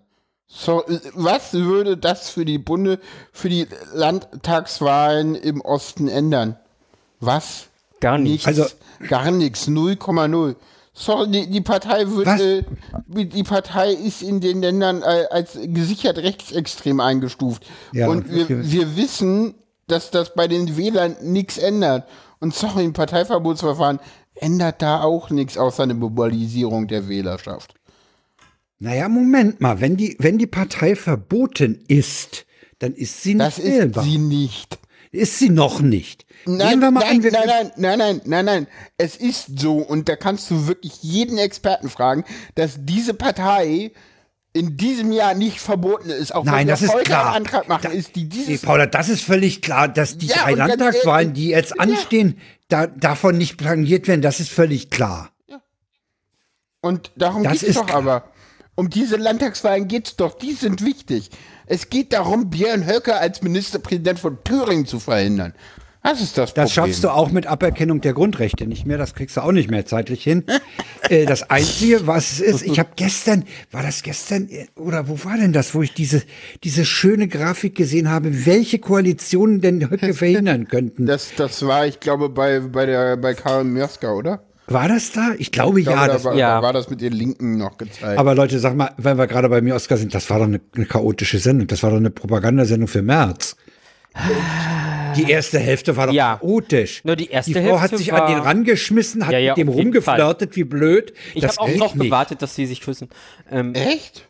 [0.47, 0.83] So,
[1.13, 2.99] was würde das für die Bunde,
[3.31, 6.57] für die Landtagswahlen im Osten ändern?
[7.19, 7.67] Was?
[7.99, 8.45] Gar nicht.
[8.45, 8.65] Nichts, Also-
[9.07, 10.55] gar nichts, 0,0.
[10.93, 12.41] Sorry, die, die Partei wird, Was?
[12.41, 12.63] äh,
[13.07, 17.65] die Partei ist in den Ländern äh, als gesichert rechtsextrem eingestuft.
[17.93, 19.55] Ja, und wir, wir wissen,
[19.87, 22.07] dass das bei den Wählern nichts ändert.
[22.41, 23.99] Und sorry, ein Parteiverbotsverfahren
[24.35, 27.75] ändert da auch nichts außer eine Mobilisierung der Wählerschaft.
[28.79, 32.45] Naja, Moment mal, wenn die, wenn die Partei verboten ist,
[32.79, 34.03] dann ist sie nicht Das ist wählbar.
[34.03, 34.79] sie nicht.
[35.11, 36.25] ist sie noch nicht.
[36.45, 38.67] Nein, Nehmen wir mal nein, an, wir, nein, nein, nein, nein, nein, nein.
[38.97, 42.23] Es ist so, und da kannst du wirklich jeden Experten fragen,
[42.55, 43.91] dass diese Partei
[44.53, 46.33] in diesem Jahr nicht verboten ist.
[46.35, 47.27] Auch Nein, wenn das ist klar.
[47.27, 50.27] einen Antrag machen, Da- ist die Nee, dieses Paula, das ist völlig klar, dass die
[50.27, 51.77] Ja, drei Landtagswahlen, die jetzt ja.
[51.77, 52.37] anstehen,
[52.67, 55.29] da, davon nicht tangiert werden, das ist völlig klar.
[56.81, 57.97] Und darum geht's ist doch klar.
[57.99, 58.23] aber.
[58.75, 61.29] Um diese Landtagswahlen geht's doch, die sind wichtig.
[61.67, 65.53] Es geht darum, Björn Höcke als Ministerpräsident von Thüringen zu verhindern.
[66.03, 66.63] Das ist das Problem.
[66.63, 68.97] Das schaffst du auch mit Aberkennung der Grundrechte nicht mehr.
[68.97, 70.43] Das kriegst du auch nicht mehr zeitlich hin.
[71.09, 75.23] äh, das Einzige, was es ist, ich habe gestern, war das gestern äh, oder wo
[75.23, 76.23] war denn das, wo ich diese
[76.63, 81.05] diese schöne Grafik gesehen habe, welche Koalitionen denn Höcke verhindern könnten?
[81.05, 84.43] Das, das war, ich glaube, bei, bei, der, bei Karl Mörska, oder?
[84.67, 85.31] War das da?
[85.37, 86.07] Ich glaube Ich glaube, ja.
[86.07, 86.61] da, Das, war, ja.
[86.61, 88.17] war das mit den Linken noch gezeigt.
[88.17, 90.61] aber Leute, sag mal, wenn wir gerade bei mir Oscar sind, das war doch eine,
[90.75, 91.67] eine chaotische Sendung.
[91.67, 93.55] Das war doch eine Propagandasendung für März.
[95.15, 96.37] Die erste Hälfte war doch Ja.
[96.37, 97.03] chaotisch.
[97.03, 99.51] Nur die erste die Frau hat Hälfte sich war- an den rangeschmissen, hat Ja, ja,
[99.51, 101.13] mit dem rumgeflirtet, wie blöd.
[101.33, 102.05] Ich habe auch drauf nicht.
[102.05, 103.09] gewartet, dass sie sich küssen.
[103.49, 104.27] Ähm, Echt?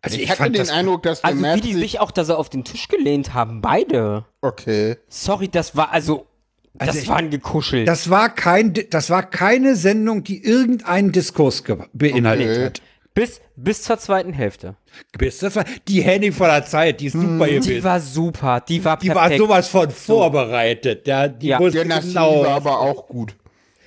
[0.00, 2.00] Also ich, ich, hatte fand den das, Eindruck, dass also wie Merz die sich- sich
[2.00, 4.24] auch, dass sie auf den Tisch gelehnt haben, beide.
[4.40, 4.96] Okay.
[5.08, 6.26] Sorry, das war also,
[6.74, 7.88] das Also ich- war ein gekuschelt.
[7.88, 12.64] das war kein, das war keine Sendung, die irgendeinen Diskurs beinhaltet Okay.
[12.66, 12.82] hat.
[13.18, 14.76] Bis, bis zur zweiten Hälfte.
[15.18, 17.82] Bis das war die Henning von der Zeit, die ist super Die gewesen.
[17.82, 21.06] war super, die war Die war sowas von vorbereitet.
[21.06, 21.58] Ja, die Ja.
[21.58, 22.42] wusste Der genau.
[22.44, 23.34] war aber auch gut.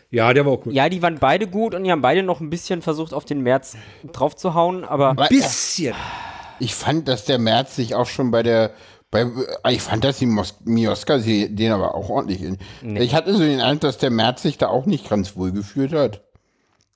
[0.09, 0.73] ja, der war auch gut.
[0.73, 3.41] ja, die waren beide gut und die haben beide noch ein bisschen versucht, auf den
[3.41, 3.77] März
[4.11, 5.95] draufzuhauen, aber Weil- Bisschen.
[6.59, 8.71] Ich fand, dass der Merz sich auch schon bei der.
[9.11, 9.25] Bei,
[9.69, 12.57] ich fand, dass die Mos Mioska sie den aber auch ordentlich in.
[12.97, 15.91] Ich hatte so den Eindruck, dass der Merz sich da auch nicht ganz wohl gefühlt
[15.93, 16.21] hat.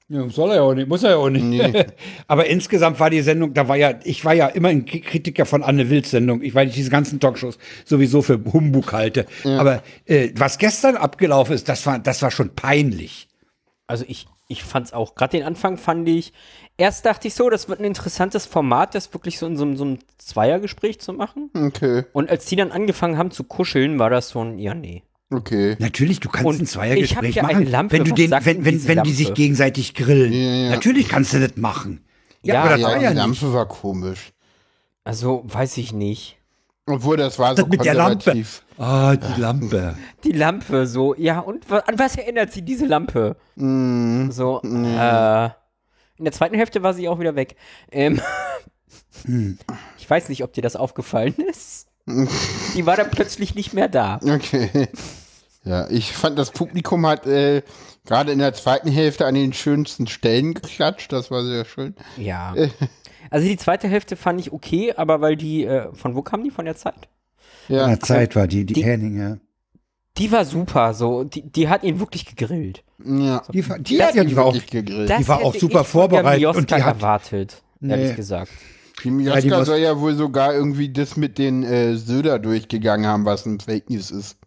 [0.07, 1.44] Ja, soll er ja auch nicht, muss er ja auch nicht.
[2.27, 5.64] Aber insgesamt war die Sendung, da war ja, ich war ja immer ein Kritiker von
[5.64, 6.44] Anne Wills Sendung.
[6.44, 9.26] Ich, weil ich diese ganzen Talkshows sowieso für Humbug halte.
[9.57, 13.27] Aber äh, was gestern abgelaufen ist, das war, das war schon peinlich.
[13.88, 16.34] also ich, ich fand's auch, gerade den Anfang fand ich,
[16.77, 19.76] erst dachte ich so, das wird ein interessantes Format, das wirklich so in so, einem-
[19.76, 21.49] so einem Zweiergespräch zu machen.
[21.56, 25.02] Okay, Und als die dann angefangen haben zu kuscheln, war das so ein, ja, nee.
[25.31, 25.76] Okay.
[25.80, 27.97] Natürlich, du kannst Und ein ich hab Zweiergespräch machen, eine Lampe.
[27.97, 30.34] wenn du den, wenn, wenn, wenn die sich gegenseitig grillen.
[30.34, 30.69] ja.
[30.72, 32.06] Natürlich kannst du das machen.
[32.43, 33.18] Ja, Ja, aber das Ja, war die ja nicht.
[33.41, 34.31] Lampe war komisch.
[35.03, 36.38] Also, weiß ich nicht.
[36.88, 38.14] Obwohl, das war so Das mit der Lampe.
[38.23, 38.61] konservativ.
[38.77, 39.95] Ah, die Lampe.
[40.23, 43.35] Die Lampe, so, ja, und an was erinnert sie diese Lampe?
[43.56, 45.45] Mm, So, äh,
[46.18, 47.56] in der zweiten Hälfte war sie auch wieder weg.
[47.91, 48.22] Ähm,
[49.97, 51.88] Ich weiß nicht, ob dir das aufgefallen ist.
[52.07, 54.19] Die war dann plötzlich nicht mehr da.
[54.23, 54.88] Okay.
[55.64, 57.64] Ja, ich fand, das Publikum hat äh,
[58.06, 61.11] gerade in der zweiten Hälfte an den schönsten Stellen geklatscht.
[61.11, 61.95] Das war sehr schön.
[62.18, 62.53] Ja.
[63.32, 66.52] Also die zweite Hälfte fand ich okay, aber weil die, äh, von wo kam die?
[66.52, 67.10] Von der Zeit?
[67.68, 69.38] In Ja, der Zeit war die, die, Die- Henning, ja.
[70.18, 72.84] Die war super, so, die, die hat ihn wirklich gegrillt.
[73.03, 73.41] ja.
[73.52, 75.10] Die, war- die, Die hat ja, ihn die war auch, wirklich gegrillt.
[75.10, 78.15] Das war auch super von vorbereitet und die hat- erwartet, ehrlich Nee.
[78.15, 78.52] gesagt.
[79.06, 83.26] Die Ja, die soll ja wohl sogar irgendwie das mit den äh, Söder durchgegangen haben,
[83.26, 84.38] was ein Fake News ist.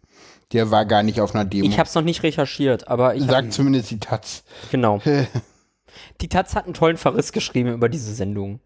[0.51, 1.65] Der war gar nicht auf einer Demo.
[1.65, 4.43] Ich habe es noch nicht recherchiert, aber ich Sagt zumindest die Taz.
[4.71, 5.01] genau.
[6.21, 8.59] Die Taz hat einen tollen Verriss geschrieben über diese Sendung.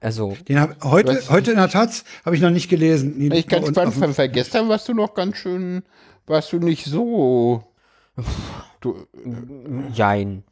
[0.00, 3.20] Also, den hab, heute, heute in der Taz habe ich noch nicht gelesen.
[3.20, 5.82] Ich ganz spannend weil gestern warst du noch ganz schön,
[6.26, 7.64] warst du nicht so.
[8.80, 9.06] Du,
[9.92, 10.42] jein.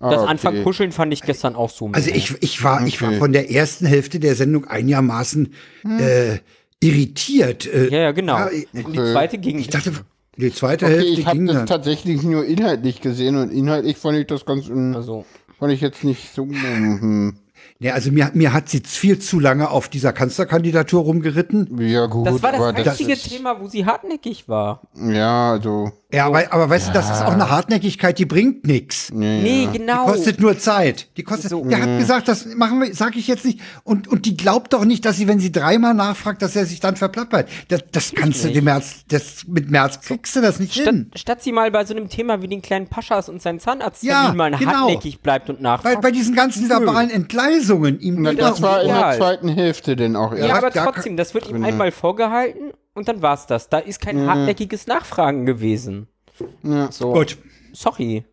[0.00, 0.30] Ah, Das okay.
[0.30, 1.88] Anfang kuscheln fand ich gestern auch so.
[1.92, 3.18] Also ich, ich war, ich war Okay.
[3.18, 5.52] von der ersten Hälfte der Sendung einigermaßen
[5.98, 6.38] äh,
[6.80, 7.66] irritiert.
[7.66, 8.36] Äh, Ja, ja, genau.
[8.38, 9.58] Ja, ich, Und die zweite ging.
[9.58, 9.92] ich dachte,
[10.36, 11.66] die zweite Okay, Hälfte ich habe ging das dann.
[11.66, 15.24] tatsächlich nur inhaltlich gesehen und inhaltlich fand ich das ganz, also,
[15.58, 16.44] fand ich jetzt nicht so.
[16.44, 17.36] mm,
[17.78, 21.78] Ja, also mir, mir hat sie viel zu lange auf dieser Kanzlerkandidatur rumgeritten.
[21.80, 24.82] Ja gut, das war das aber einzige ist, Thema, wo sie hartnäckig war.
[24.94, 29.10] Ja, also Ja, aber, aber weißt du, das ist auch eine Hartnäckigkeit, die bringt nichts.
[29.12, 30.06] Nee, Die genau.
[30.06, 31.08] kostet nur Zeit.
[31.16, 31.50] Die kostet.
[31.50, 31.64] So.
[31.64, 33.60] Der hat gesagt, das machen wir, sag ich jetzt nicht.
[33.84, 36.80] Und und die glaubt doch nicht, dass sie, wenn sie dreimal nachfragt, dass er sich
[36.80, 37.48] dann verplappert.
[37.68, 41.10] Das, das kannst du dem März, das mit März kriegst du das nicht Statt, hin.
[41.14, 44.32] statt sie mal bei so einem Thema wie den kleinen Paschas und seinen Zahnarzt Ja,
[44.32, 44.70] mal genau.
[44.72, 46.00] hartnäckig bleibt und nachfragt.
[46.00, 50.16] bei diesen ganzen verbalen Entgleisungen ihm na, wieder- das war in der zweiten Hälfte denn
[50.16, 50.48] auch erst.
[50.48, 53.68] ja, aber trotzdem, das wird ihm einmal vorgehalten und dann war's das.
[53.68, 56.08] Da ist kein hartnäckiges Nachfragen gewesen.
[56.62, 56.90] Ja.
[56.90, 57.38] So, Gut.
[57.72, 58.24] sorry.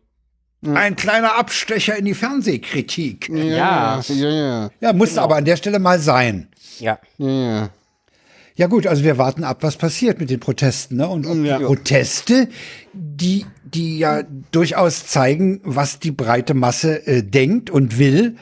[0.66, 3.28] Ein kleiner Abstecher in die Fernsehkritik.
[3.28, 6.48] Ja, ja, ja, Ja, musste aber an der Stelle mal sein.
[6.80, 6.98] Ja.
[7.18, 7.70] ja, ja.
[8.56, 10.96] Ja gut, also wir warten ab, was passiert mit den Protesten.
[10.96, 11.08] Ne?
[11.08, 12.48] Und ob die Proteste,
[12.92, 14.22] die, die ja
[14.52, 18.36] durchaus zeigen, was die breite Masse äh, denkt und will,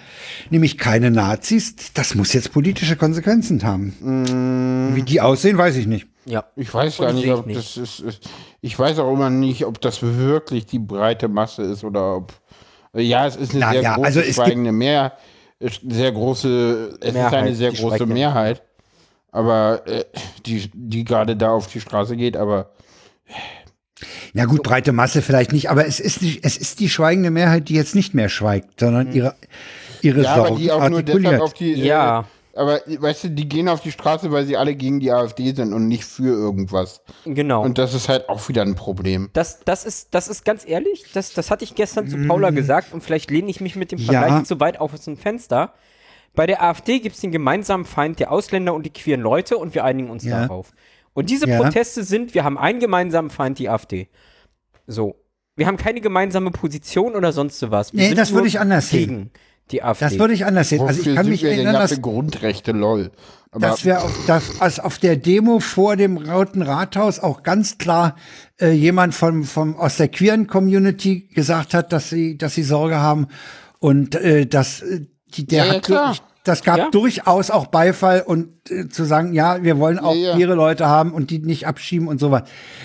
[0.51, 4.93] nämlich keine Nazis, das muss jetzt politische Konsequenzen haben.
[4.95, 6.07] Wie die aussehen, weiß ich nicht.
[6.25, 6.45] Ja.
[6.57, 7.59] Ich weiß gar nicht, ob nicht.
[7.59, 8.29] das ist, ist.
[8.61, 12.33] Ich weiß auch immer nicht, ob das wirklich die breite Masse ist oder ob.
[12.95, 15.17] Ja, es ist eine Na sehr ja, große also es schweigende Mehr,
[15.61, 16.99] sehr große.
[17.01, 18.07] Es ist Mehrheit, eine sehr große.
[18.07, 18.63] Mehrheit,
[19.33, 20.05] aber äh,
[20.45, 22.37] die die gerade da auf die Straße geht.
[22.37, 22.73] Aber
[24.35, 27.69] Na gut, breite Masse vielleicht nicht, aber es ist, die, es ist die schweigende Mehrheit,
[27.69, 29.35] die jetzt nicht mehr schweigt, sondern ihre,
[30.03, 31.73] ihre ja, aber Sorgen die auch nur deshalb auf die.
[31.75, 32.21] Ja.
[32.21, 32.25] Äh,
[32.55, 35.73] aber weißt du, die gehen auf die Straße, weil sie alle gegen die AfD sind
[35.73, 37.03] und nicht für irgendwas.
[37.25, 37.63] Genau.
[37.63, 39.31] Und das ist halt auch wieder ein Problem.
[39.33, 42.93] Das, das, ist, das ist ganz ehrlich, das, das hatte ich gestern zu Paula gesagt
[42.93, 44.13] und vielleicht lehne ich mich mit dem Ja.
[44.21, 45.73] Vergleich zu weit auf ein Fenster.
[46.35, 49.75] Bei der AfD gibt es den gemeinsamen Feind der Ausländer und die queeren Leute und
[49.75, 50.41] wir einigen uns Ja.
[50.43, 50.73] darauf.
[51.15, 51.59] Und diese Ja.
[51.61, 54.09] Proteste sind, wir haben einen gemeinsamen Feind, die AfD.
[54.87, 55.17] So.
[55.57, 57.93] Wir haben keine gemeinsame Position oder sonst was.
[57.93, 59.31] Wir Nee, sind das würde ich anders sehen.
[59.73, 60.05] Die AfD.
[60.05, 60.83] Das würde ich anders sehen.
[60.87, 63.11] Also ich kann mich erinnern, ja dass, Grundrechte, lol.
[63.51, 67.77] Aber dass wir auf, dass, als auf der Demo vor dem Roten Rathaus auch ganz
[67.79, 68.17] klar
[68.61, 72.97] äh, jemand vom, vom, aus der queeren Community gesagt hat, dass sie, dass sie Sorge
[72.99, 73.29] haben
[73.79, 75.01] und äh, dass äh,
[75.35, 76.07] die, der Ja, ja, hat klar.
[76.09, 76.91] wirklich, das gab Ja.
[76.91, 80.35] durchaus auch Beifall und äh, zu sagen, ja, wir wollen auch Ja, ja.
[80.35, 82.43] queere Leute haben und die nicht abschieben und sowas.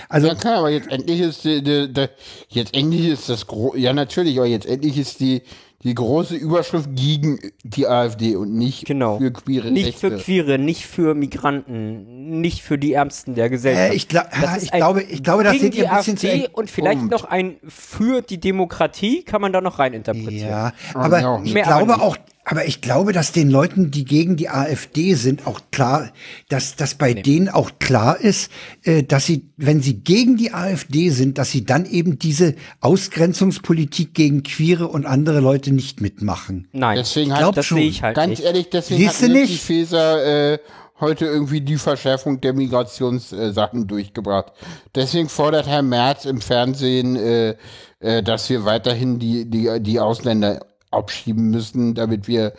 [0.09, 2.07] Also Ja klar, aber jetzt endlich ist die, die, die,
[2.49, 5.41] jetzt endlich ist das gro ja natürlich, aber jetzt endlich ist die
[5.83, 9.19] die große Überschrift gegen die AfD und nicht Genau.
[9.19, 10.09] für queere nicht Rechte.
[10.11, 13.91] für Queere, nicht für Migranten, nicht für die Ärmsten der Gesellschaft.
[13.91, 15.79] Äh, ich gla- Das ja, ist ich ein glaube- ich glaube, das gegen seht die
[15.79, 16.49] ihr ein bisschen zu AfD eng.
[16.53, 17.11] und vielleicht Punkt.
[17.11, 20.49] noch ein für die Demokratie kann man da noch reininterpretieren.
[20.49, 21.53] Ja, ja aber auch ich nicht.
[21.53, 22.17] Mehr aber glaube auch,
[22.49, 26.13] aber ich glaube, dass den Leuten, die gegen die AfD sind, auch klar,
[26.47, 28.49] dass dass bei denen auch klar ist,
[28.83, 34.13] äh, dass sie, wenn sie gegen die AfD sind, dass sie dann eben diese Ausgrenzungspolitik
[34.13, 36.69] gegen Queere und andere Leute nicht mitmachen.
[36.71, 37.79] Nein, Deswegen glaub hat, das schon.
[37.79, 38.43] sehe ich halt ganz nicht.
[38.43, 39.61] ehrlich, deswegen Siehst hat nicht?
[39.61, 40.59] Faeser äh,
[41.01, 44.53] heute irgendwie die Verschärfung der Migrationssachen durchgebracht.
[44.95, 47.55] Deswegen fordert Herr Merz im Fernsehen, äh,
[47.99, 50.61] äh, dass wir weiterhin die, die, die Ausländer
[50.91, 52.53] abschieben müssen, damit wir,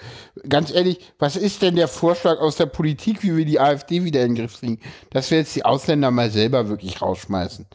[0.48, 4.22] ganz ehrlich, was ist denn der Vorschlag aus der Politik, wie wir die AfD wieder
[4.22, 4.78] in den Griff kriegen?
[5.10, 7.66] Dass wir jetzt die Ausländer mal selber wirklich rausschmeißen.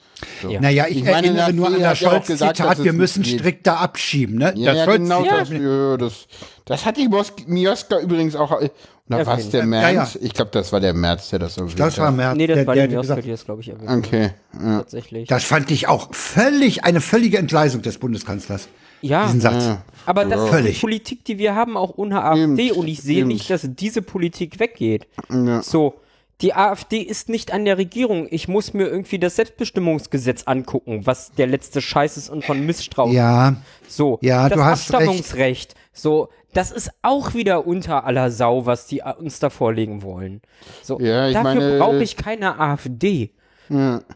[0.41, 0.49] So.
[0.51, 0.61] Ja.
[0.61, 4.38] Naja, ich, Ich meine, erinnere nur an das dass Scholz-Zitat, wir müssen strikter abschieben.
[4.38, 4.53] Ne?
[4.55, 6.27] Ja, ja genau, das, ja, das,
[6.65, 7.09] das hat die
[7.47, 8.69] Mioska übrigens auch, äh,
[9.09, 10.13] oder war es der Ja, März?
[10.13, 10.19] ja.
[10.21, 12.38] Ich glaube, das war der März, der das so Das war Merz.
[12.38, 13.97] Nee, das der, war der, die der Mioska, die das, glaube ich, erwähnt hat.
[13.97, 14.30] Okay,
[14.61, 14.77] ja.
[14.80, 15.27] Tatsächlich.
[15.27, 18.69] das fand ich auch völlig, eine völlige Entgleisung des Bundeskanzlers.
[19.03, 19.77] Ja, Diesen Satz.
[20.05, 20.80] aber das ist die.
[20.80, 22.67] Politik, die wir haben, auch ohne AfD.
[22.69, 23.27] Eben, und ich sehe eben.
[23.27, 25.07] nicht, dass diese Politik weggeht.
[25.31, 25.61] Ja.
[25.61, 25.95] So,
[26.41, 28.27] die AfD ist nicht an der Regierung.
[28.31, 33.13] Ich muss mir irgendwie das Selbstbestimmungsgesetz angucken, was der letzte Scheiß ist und von Miststrauß.
[33.13, 33.55] Ja,
[33.88, 34.93] So, Ja, das du hast recht.
[34.95, 35.75] Abstammungsrecht.
[35.93, 40.41] So, das ist auch wieder unter aller Sau, was die uns da vorlegen wollen.
[40.81, 43.31] So, Ja, ich dafür brauche ich keine AfD.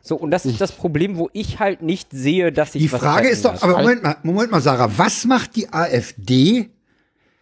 [0.01, 3.27] So, und das ist das Problem, wo ich halt nicht sehe, dass sich Die Frage
[3.29, 6.69] ist doch, aber Moment mal, Moment mal, Sarah, was macht die AfD,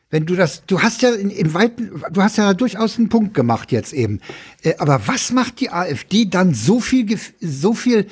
[0.10, 3.34] wenn du das, du hast ja in, in weiten, du hast ja durchaus einen Punkt
[3.34, 4.22] gemacht jetzt eben,
[4.64, 8.08] äh, aber was macht die AfD dann so viel, so viel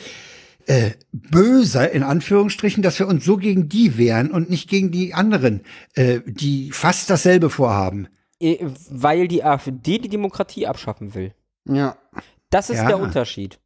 [0.65, 5.13] äh, böser in Anführungsstrichen, dass wir uns so gegen die wehren und nicht gegen die
[5.13, 5.61] anderen,
[5.95, 8.07] äh, die fast dasselbe vorhaben?
[8.39, 8.57] Äh,
[8.89, 11.33] Weil die AfD die Demokratie abschaffen will.
[11.69, 11.95] Ja.
[12.49, 12.87] Das ist Ja.
[12.87, 13.59] der Unterschied.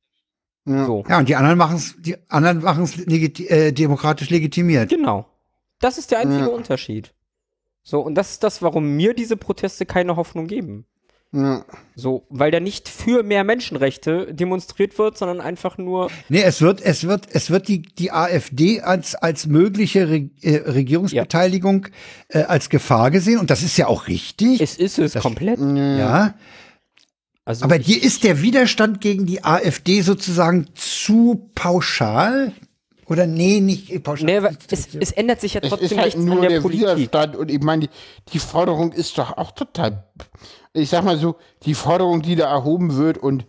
[0.68, 0.85] Ja.
[0.85, 4.89] So, Ja, und die anderen machen es, die anderen machen es legiti äh, demokratisch legitimiert.
[4.89, 5.26] genau.
[5.80, 6.48] Das ist der einzige Ja.
[6.48, 7.14] Unterschied.
[7.84, 10.85] So, und das ist das, warum mir diese Proteste keine Hoffnung geben.
[11.34, 11.65] Ja.
[11.95, 16.81] So, weil da nicht für mehr Menschenrechte demonstriert wird, sondern einfach nur, Nee, es wird,
[16.81, 21.88] es wird, es wird die, die AfD als, als mögliche Re äh, Regierungsbeteiligung
[22.30, 23.39] äh, als Gefahr gesehen.
[23.39, 24.61] Und das ist ja auch richtig.
[24.61, 25.60] es ist es komplett.
[25.60, 26.34] ja.
[27.48, 32.52] Also Aber dir ist der Widerstand gegen die AfD sozusagen zu pauschal?
[33.06, 34.26] Oder nee, nicht pauschal.
[34.26, 36.61] Nee, es, es ändert sich ja Es trotzdem ist halt nichts nur an der, der,
[36.61, 36.98] Politik.
[36.98, 37.90] Widerstand und ich meine, die,
[38.34, 40.03] die Forderung ist doch auch total,
[40.74, 43.45] ich sag mal so, die Forderung, die da erhoben wird und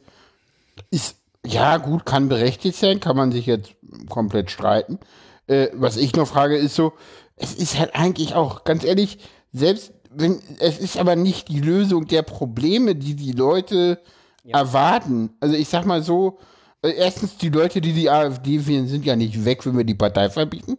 [0.93, 3.73] ist, ja gut, kann berechtigt sein, kann man sich jetzt
[4.09, 5.01] komplett streiten.
[5.49, 6.93] Äh, was ich noch frage, ist so,
[7.35, 9.19] es ist halt eigentlich auch, ganz ehrlich,
[9.53, 14.01] selbst wenn, es ist aber nicht die Lösung der Probleme, die die Leute
[14.45, 15.31] erwarten.
[15.40, 16.39] Also ich sag mal so,
[16.82, 19.95] äh, erstens, die Leute, die die AfD wählen, sind ja nicht weg, wenn wir die
[19.95, 20.78] Partei verbieten.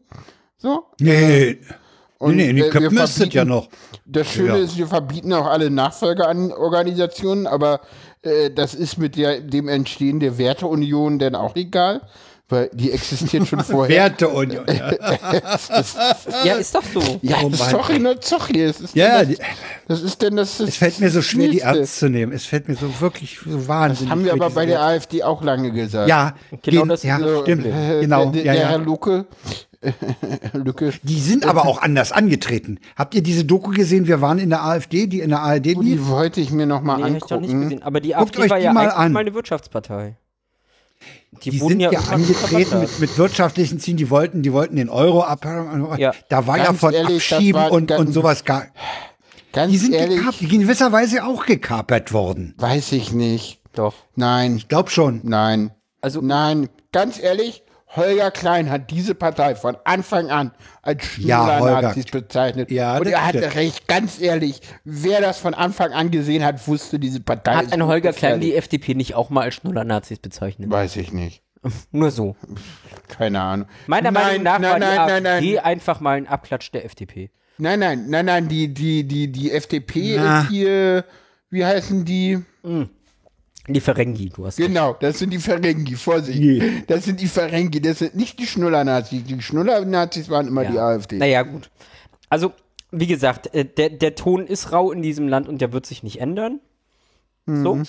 [0.57, 0.85] So.
[0.99, 1.57] Nee.
[2.17, 3.69] Und, nee, nee, in den äh, ja noch.
[4.05, 4.63] Das Schöne Ja.
[4.63, 7.79] ist, wir verbieten auch alle Nachfolgeorganisationen, aber
[8.23, 12.01] äh, das ist mit der, dem Entstehen der Werteunion dann auch egal,
[12.49, 13.95] weil die existiert schon vorher.
[14.09, 14.65] Werteunion.
[14.67, 14.91] Ja,
[16.43, 17.01] Ja, ist doch so.
[17.21, 18.65] ja, Oh das doch nur Zochi.
[18.65, 19.37] Das ist, ja das,
[19.87, 20.59] das ist denn das.
[20.59, 22.31] es fällt mir so schwer, die ernst zu nehmen.
[22.33, 25.71] Es fällt mir so wirklich so wahnsinnig Haben wir aber bei der AfD auch lange
[25.71, 26.09] gesagt.
[26.09, 27.65] Ja, Genau gen- das ja, das stimmt.
[27.65, 28.67] Äh, Genau, Der, ja, der ja.
[28.69, 29.25] Herr Lucke.
[30.53, 30.91] Lücke.
[31.03, 32.79] Die sind aber auch anders angetreten.
[32.97, 34.07] Habt ihr diese Doku gesehen?
[34.07, 35.99] Wir waren in der AfD, die in der ARD Oh, lief.
[36.01, 37.61] die wollte ich mir noch mal Nee, hab ich doch nicht angucken.
[37.69, 37.83] gesehen.
[37.83, 39.11] Aber die Guckt AfD euch war die ja mal eigentlich an.
[39.13, 40.15] mal eine Wirtschaftspartei.
[41.43, 45.21] Die, Die sind ja, angetreten mit, mit wirtschaftlichen Zielen, die wollten, die wollten den Euro
[45.23, 45.97] abhaben.
[45.97, 46.13] Ja.
[46.27, 48.67] Da war ja von ehrlich, Abschieben und, ganz- und sowas gar.
[49.53, 52.53] Ganz Die sind ehrlich, gekapert, in gewisser Weise auch gekapert worden.
[52.57, 53.61] weiß ich nicht.
[53.73, 53.93] Doch.
[54.15, 55.21] Nein, Ich glaube schon.
[55.23, 55.71] nein.
[56.01, 57.63] Also- nein, ganz ehrlich,
[57.95, 60.51] Holger Klein hat diese Partei von Anfang an
[60.83, 61.57] als Ja.
[61.57, 62.69] Schnuller-Nazis bezeichnet.
[62.69, 63.55] Ja, und er hatte stimmt.
[63.55, 67.73] recht, ganz ehrlich, wer das von Anfang an gesehen hat, wusste, diese Partei Hat ist
[67.73, 70.69] ein Holger Klein die FDP nicht auch mal als Schnuller-Nazis bezeichnet?
[70.69, 71.41] Weiß ich nicht.
[71.91, 72.35] Nur so.
[73.07, 73.67] Keine Ahnung.
[73.87, 76.71] Meiner nein, Meinung nach nein, war nein, die nein, AfD nein, einfach mal ein Abklatsch
[76.71, 77.31] der FDP.
[77.57, 80.41] nein, nein, nein, nein, die, die, die, die FDP Na.
[80.41, 81.05] ist hier,
[81.49, 82.39] wie heißen die?
[83.73, 86.39] Die Ferengi, du hast Genau, das sind die Ferengi, Vorsicht.
[86.39, 86.81] Je.
[86.87, 89.23] Das sind die Ferengi, das sind nicht die Schnuller-Nazis.
[89.23, 91.17] Die Schnuller-Nazis waren immer die AfD.
[91.17, 91.69] Naja, gut.
[92.29, 92.53] Also,
[92.91, 96.03] wie gesagt, äh, der, der Ton ist rau in diesem Land und der wird sich
[96.03, 96.59] nicht ändern.
[97.45, 97.81] So.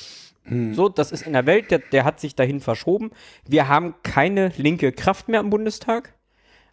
[0.72, 3.10] So, das ist in der Welt, der, der hat sich dahin verschoben.
[3.46, 6.14] Wir haben keine linke Kraft mehr im Bundestag.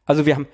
[0.05, 0.47] Also wir haben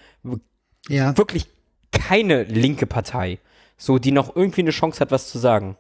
[0.90, 1.16] Ja.
[1.16, 1.46] wirklich
[1.92, 3.38] keine linke Partei,
[3.78, 5.78] so die noch irgendwie eine Chance hat, was zu sagen.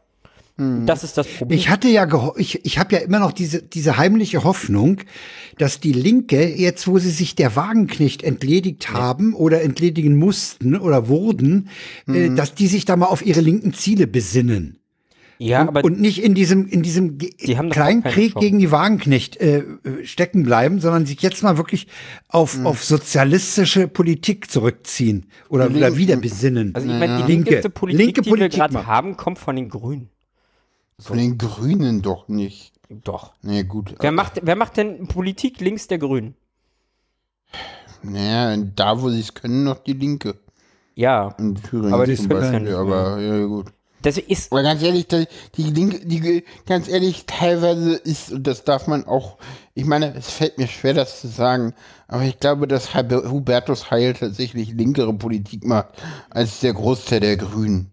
[0.56, 1.58] Das ist das Problem.
[1.58, 2.08] Ich hatte ja,
[2.38, 4.98] ich, ich habe ja immer noch diese, diese heimliche Hoffnung,
[5.58, 11.08] dass die Linke, jetzt wo sie sich der Wagenknecht entledigt haben oder entledigen mussten oder
[11.08, 11.70] wurden,
[12.08, 14.78] äh, dass die sich da mal auf ihre linken Ziele besinnen.
[15.40, 20.06] ja, aber und nicht in diesem, in diesem kleinen Krieg gegen die Wagenknecht äh, äh,
[20.06, 21.88] stecken bleiben, sondern sich jetzt mal wirklich
[22.28, 22.68] auf, Mhm.
[22.68, 26.76] auf sozialistische Politik zurückziehen oder, oder wieder besinnen.
[26.76, 27.50] also ich meine, die Linke.
[27.50, 30.10] linkeste Politik, Linke die wir Politik gerade haben, kommt von den Grünen.
[30.99, 32.74] Von den Grünen doch nicht.
[32.90, 33.34] Doch.
[33.41, 33.95] Nee, gut.
[33.99, 36.36] Wer macht, wer macht denn Politik links der Grünen?
[38.03, 40.36] Naja, da wo sie es können, noch die Linke.
[40.95, 41.30] Ja.
[41.40, 42.60] In Thüringen Aber die zum ja Beispiel.
[42.61, 43.68] nicht aber ja, gut.
[44.02, 48.86] Das ist, Aber ganz ehrlich, die, Linke, die, ganz ehrlich, teilweise ist, und das darf
[48.86, 49.38] man auch,
[49.76, 51.74] ich meine, es fällt mir schwer, das zu sagen,
[52.10, 55.94] aber ich glaube, dass Hub- Hubertus Heil tatsächlich linkere Politik macht,
[56.30, 57.91] als der Großteil der Grünen.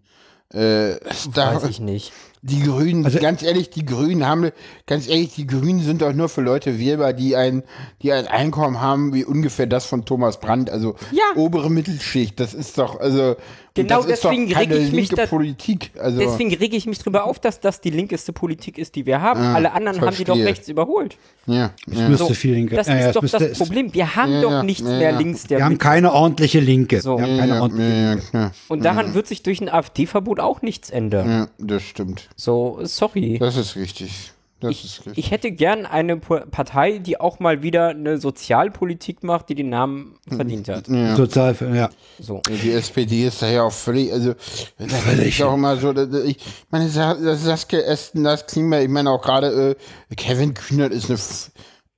[0.53, 0.97] Äh,
[1.33, 2.11] weiß ich nicht.
[2.43, 4.49] Die Grünen, Also- ganz ehrlich, die Grünen haben,
[4.87, 7.61] ganz ehrlich, die Grünen sind doch nur für Leute wählbar, die ein,
[8.01, 11.23] die ein Einkommen haben wie ungefähr das von Thomas Brandt, also Ja.
[11.39, 12.39] obere Mittelschicht.
[12.39, 13.35] Das ist doch, also,
[13.73, 15.91] Genau das ist doch deswegen keine reg ich mich linke da- Politik.
[15.97, 19.21] Also, Deswegen rege ich mich drüber auf, dass das die linkeste Politik ist, die wir
[19.21, 19.39] haben.
[19.39, 20.45] Ah, Alle anderen haben die doch verstehe.
[20.45, 21.17] rechts überholt.
[21.45, 22.09] ja, ja.
[22.09, 22.75] müsste So, viel linke.
[22.75, 23.93] das ja, ja, ist es doch müsste- das Problem.
[23.93, 25.17] Wir haben Ja, doch ja, nichts ja, mehr ja.
[25.17, 26.99] links der Wir haben keine ordentliche Linke.
[26.99, 27.17] So.
[27.17, 28.51] Wir haben ja, keine ja, ordentliche ja, ja, klar.
[28.67, 31.29] Und daran wird sich durch ein AfD-Verbot auch nichts ändern.
[31.29, 32.27] Ja, das stimmt.
[32.35, 33.37] So, sorry.
[33.39, 34.33] Das ist richtig.
[34.61, 35.17] Das ist Ich, richtig.
[35.25, 39.69] ich hätte gern eine Po- Partei, die auch mal wieder eine Sozialpolitik macht, die den
[39.69, 40.87] Namen verdient hat.
[40.87, 41.15] ja.
[41.15, 41.89] Sozial, ja.
[42.19, 42.41] So.
[42.47, 44.35] Die SPD ist da ja auch völlig, also
[44.77, 46.37] das ist auch immer so, dass- ich
[46.69, 49.75] meine, das Saskia Esten, das Klima, ich meine auch gerade
[50.09, 51.19] äh, Kevin Kühnert ist eine,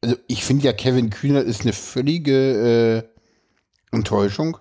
[0.02, 3.04] also ich finde ja Kevin Kühnert ist eine völlige
[3.92, 4.58] äh, Enttäuschung,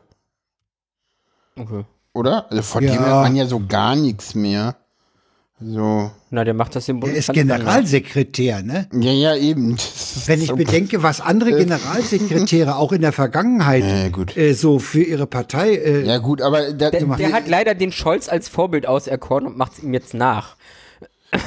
[1.59, 1.85] Okay.
[2.15, 2.51] oder?
[2.51, 2.93] Also von Ja.
[2.93, 4.77] dem hört man ja so gar nichts mehr.
[5.65, 7.43] So, Na, der macht das im Er ist Bundeskanzler.
[7.59, 8.89] Generalsekretär, ne?
[8.93, 9.77] ja, ja, eben.
[10.27, 14.37] Wenn ich bedenke, was andere Generalsekretäre auch in der Vergangenheit Ja, gut.
[14.37, 17.93] äh, so für ihre Partei äh, Ja, gut, aber da, Der, der hat leider den
[17.93, 20.57] Scholz als Vorbild auserkoren und macht es ihm jetzt nach.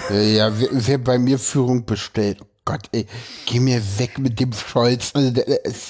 [0.09, 3.05] Äh, Ja, wer, wer bei mir Führung bestellt, oh Gott, ey,
[3.45, 5.11] geh mir weg mit dem Scholz.
[5.13, 5.31] Also,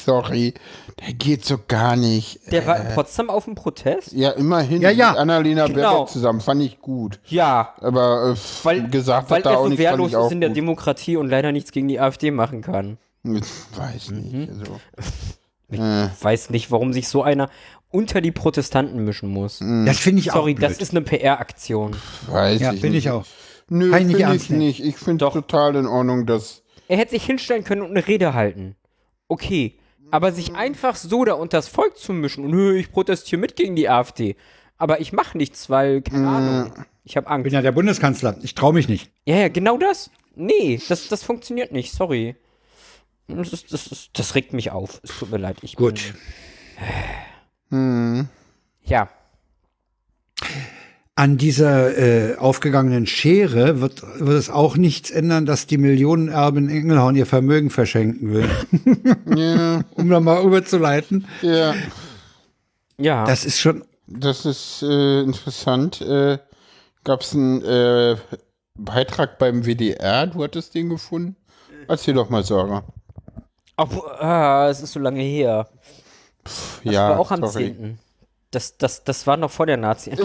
[0.06, 0.53] sorry,
[0.99, 2.52] der geht so gar nicht.
[2.52, 4.11] Der war in Potsdam auf dem Protest?
[4.11, 5.11] Ja, immerhin Ja, ja.
[5.11, 5.80] mit Annalena Genau.
[5.80, 7.19] Baerbock zusammen, fand ich gut.
[7.27, 7.73] Ja.
[7.80, 10.57] Aber äh, Weil, gesagt weil hat er auch so wehrlos ich ist in der gut.
[10.57, 12.97] Demokratie und leider nichts gegen die AfD machen kann.
[13.23, 14.18] Weiß Mhm.
[14.19, 14.49] nicht.
[14.49, 14.80] Also.
[16.22, 17.49] Weiß nicht, warum sich so einer
[17.89, 19.60] unter die Protestanten mischen muss.
[19.60, 20.69] das finde ich Sorry, auch blöd.
[20.69, 21.95] das ist eine PR-Aktion.
[22.27, 23.26] Weiß ja, ich finde ich auch.
[23.69, 24.60] Nö, ich finde ich nehmen.
[24.64, 24.84] nicht.
[24.84, 26.61] Ich finde total in Ordnung, dass.
[26.88, 28.76] Er hätte sich hinstellen können und eine Rede halten.
[29.28, 29.76] Okay.
[30.12, 33.56] Aber sich einfach so da unter das Volk zu mischen und "Nö, ich protestiere mit
[33.56, 34.36] gegen die AfD.
[34.78, 37.44] Aber ich mache nichts, weil, keine Ahnung, ich habe Ich Angst.
[37.45, 38.38] bin ja der Bundeskanzler.
[38.44, 39.10] Ich traue mich nicht.
[39.26, 40.12] Ja, ja, genau das.
[40.36, 42.36] Nee, das, das funktioniert nicht, sorry.
[43.28, 44.99] Das, ist, das, ist, das regt mich auf.
[45.02, 45.57] Es tut mir leid.
[45.64, 46.14] Ich Gut.
[47.70, 48.30] Bin,
[48.84, 49.10] ja.
[51.18, 57.16] An dieser äh, aufgegangenen Schere wird, wird es auch nichts ändern, dass die Millionenerbin Engelhorn
[57.16, 58.50] ihr Vermögen verschenken will.
[59.36, 61.28] Ja, um da mal überzuleiten.
[61.42, 61.74] ja.
[62.98, 63.26] Ja.
[63.26, 63.84] Das ist schon.
[64.08, 66.00] Das ist äh, interessant.
[66.02, 66.38] Äh,
[67.04, 68.16] Gab es einen äh,
[68.76, 70.28] Beitrag beim WDR?
[70.28, 71.36] Du hattest den gefunden?
[71.88, 72.84] Erzähl doch mal, Sarah.
[73.78, 75.68] Ach, ah, es ist so lange her.
[76.44, 77.76] Das ja, war auch am sorry.
[77.76, 78.00] 10.
[78.56, 80.11] Das, das, das war noch vor der Nazi.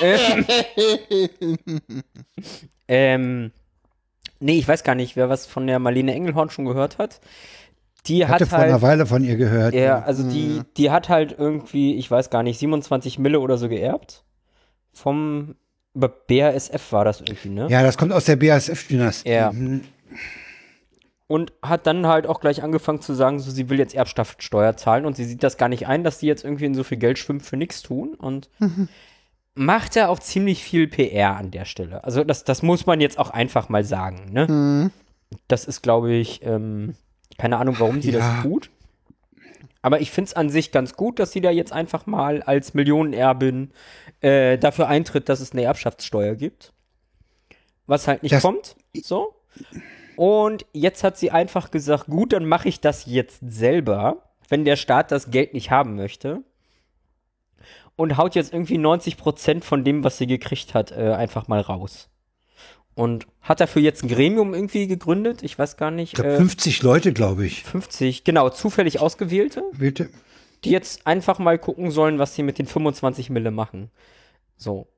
[2.88, 3.52] ähm,
[4.40, 7.20] nee, ich weiß gar nicht, wer was von der Marlene Engelhorn schon gehört hat.
[8.06, 8.82] Die Ich hatte hat vor einer halt.
[8.82, 9.74] Weile von ihr gehört.
[9.74, 13.68] Ja, also die, die hat halt irgendwie, ich weiß gar nicht, 27 Mille oder so
[13.68, 14.24] geerbt.
[14.90, 15.54] Vom
[15.94, 17.68] über BASF war das irgendwie, ne?
[17.70, 19.30] Ja, das kommt aus der BASF-Dynastie.
[19.30, 19.52] Ja.
[19.52, 19.82] Mhm.
[21.32, 25.06] Und hat dann halt auch gleich angefangen zu sagen, so sie will jetzt Erbschaftssteuer zahlen
[25.06, 27.18] und sie sieht das gar nicht ein, dass die jetzt irgendwie in so viel Geld
[27.18, 28.50] schwimmt für nichts tun und
[29.54, 32.04] macht ja auch ziemlich viel PR an der Stelle.
[32.04, 34.90] Also das, das muss man jetzt auch einfach mal sagen, ne?
[35.48, 36.94] Das ist, glaube ich, ähm,
[37.38, 38.18] keine Ahnung, warum sie Ja.
[38.18, 38.70] das tut.
[39.80, 42.74] Aber ich finde es an sich ganz gut, dass sie da jetzt einfach mal als
[42.74, 43.72] Millionenerbin
[44.20, 46.72] äh, dafür eintritt, dass es eine Erbschaftssteuer gibt.
[47.86, 48.76] Was halt nicht Das- kommt.
[49.02, 49.34] So.
[50.16, 54.76] Und jetzt hat sie einfach gesagt, gut, dann mache ich das jetzt selber, wenn der
[54.76, 56.42] Staat das Geld nicht haben möchte.
[57.96, 62.08] Und haut jetzt irgendwie 90% von dem, was sie gekriegt hat, äh, einfach mal raus.
[62.94, 66.36] Und hat dafür jetzt ein Gremium irgendwie gegründet, ich weiß gar nicht, Ich glaube, äh,
[66.36, 67.62] 50 Leute, glaube ich.
[67.64, 70.10] 50, genau, zufällig ausgewählte, Bitte.
[70.64, 73.90] die jetzt einfach mal gucken sollen, was sie mit den 25 Mille machen.
[74.56, 74.88] So.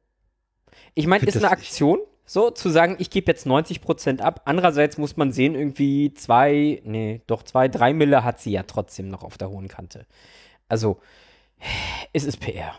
[0.94, 4.42] Ich meine, ist eine Aktion, so zu sagen, ich gebe jetzt 90% ab.
[4.46, 9.08] Andererseits muss man sehen, irgendwie zwei, nee, doch zwei, drei Mille hat sie ja trotzdem
[9.08, 10.06] noch auf der hohen Kante.
[10.68, 11.00] Also,
[12.12, 12.74] es ist PR.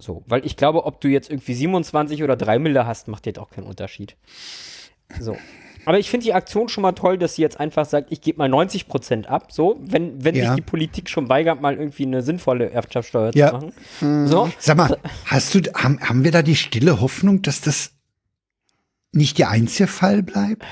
[0.00, 3.38] So, weil ich glaube, ob du jetzt irgendwie 27 oder 3 Mille hast, macht jetzt
[3.38, 4.16] auch keinen Unterschied.
[5.18, 5.36] So.
[5.86, 8.38] Aber ich finde die Aktion schon mal toll, dass sie jetzt einfach sagt, ich gebe
[8.38, 9.50] mal 90% ab.
[9.50, 10.46] So, wenn, wenn Ja.
[10.46, 13.48] sich die Politik schon weigert, mal irgendwie eine sinnvolle Erbschaftssteuer Ja.
[13.48, 14.26] zu machen.
[14.28, 14.50] So.
[14.58, 17.92] Sag mal, hast du, haben, haben wir da die stille Hoffnung, dass das
[19.12, 20.66] nicht der einzige Fall bleibt?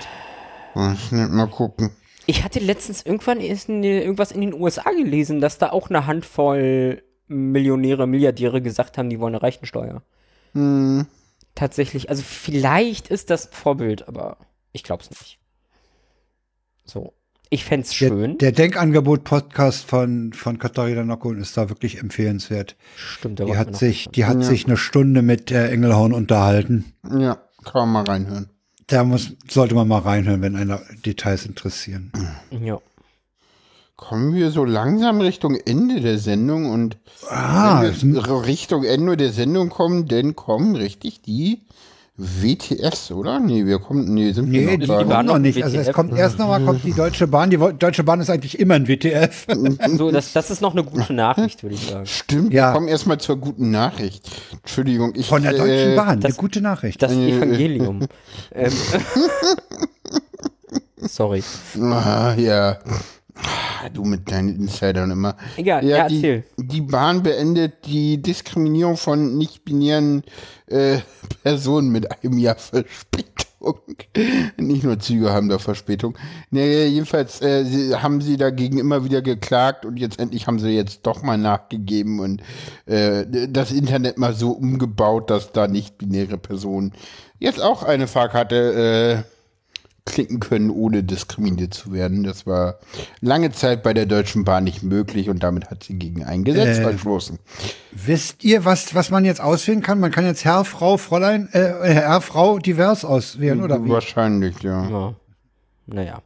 [0.75, 1.91] Ich nicht mal gucken.
[2.27, 8.07] Ich hatte letztens irgendwann irgendwas in den USA gelesen, dass da auch eine Handvoll Millionäre,
[8.07, 10.03] Milliardäre gesagt haben, die wollen eine Reichensteuer.
[10.53, 11.07] Hm.
[11.55, 14.39] Tatsächlich, also vielleicht ist das ein Vorbild, aber
[14.73, 15.39] ich glaube es nicht.
[16.85, 17.15] So.
[17.49, 18.39] Ich fände es Der, schön.
[18.39, 22.77] der Denkangebot-Podcast von, von Katharina Nockun ist da wirklich empfehlenswert.
[22.97, 26.93] Stimmt, der Die hat sich, nicht die hat sich eine Stunde mit äh, Engelhorn unterhalten.
[27.09, 28.49] Ja, kann man mal reinhören.
[28.87, 32.13] Da muss, sollte man mal reinhören, wenn einer Details interessieren.
[32.51, 32.81] Ja.
[33.97, 36.99] Kommen wir so langsam Richtung Ende der Sendung und
[37.29, 41.63] Ah, wenn wir Richtung Ende der Sendung kommen, dann kommen richtig die
[42.19, 43.41] WTS, oder?
[43.41, 45.09] Nee, wir kommen, nee, sind nee, wir die, noch die da.
[45.11, 45.63] war waren noch nicht.
[45.63, 45.95] Also es WTF.
[45.95, 47.51] kommt erst nochmal kommt die Deutsche Bahn.
[47.51, 49.47] Die Deutsche Bahn ist eigentlich immer ein WTF.
[49.99, 52.07] So, das, das ist noch eine gute Nachricht, würde ich sagen.
[52.07, 52.71] Stimmt, Ja.
[52.71, 54.31] wir kommen erstmal zur guten Nachricht.
[54.53, 56.21] Entschuldigung, ich Von der Deutschen äh, Bahn.
[56.21, 57.03] das- eine gute Nachricht.
[57.03, 58.01] Das Evangelium.
[58.55, 58.73] ähm,
[61.03, 61.43] sorry.
[61.81, 62.79] Ah, ja.
[63.37, 65.37] Ah, Du mit deinen Insidern immer.
[65.57, 66.45] Egal, ja, die, erzähl.
[66.57, 70.23] die Bahn beendet die Diskriminierung von nicht-binären
[70.67, 70.99] äh,
[71.43, 73.37] Personen mit einem Jahr Verspätung.
[74.59, 76.17] Nicht nur Züge haben da Verspätung.
[76.51, 80.71] Nee, jedenfalls äh, sie, haben sie dagegen immer wieder geklagt und jetzt endlich haben sie
[80.71, 82.43] jetzt doch mal nachgegeben und
[82.87, 86.93] äh, das Internet mal so umgebaut, dass da nicht-binäre Personen
[87.39, 89.36] jetzt auch eine Fahrkarte äh,
[90.07, 92.23] klicken können, ohne diskriminiert zu werden.
[92.25, 92.79] Das war
[93.21, 96.79] lange Zeit bei der Deutschen Bahn nicht möglich und damit hat sie gegen ein Gesetz
[96.79, 97.39] Äh, verstoßen.
[97.93, 100.01] Wisst ihr, was, was man jetzt auswählen kann?
[100.01, 103.89] Man kann jetzt Herr, Frau, Fräulein, äh, Herr, Frau divers auswählen, oder wie?
[103.91, 104.89] Wahrscheinlich, ja.
[104.89, 105.15] Ja.
[105.87, 106.23] Naja.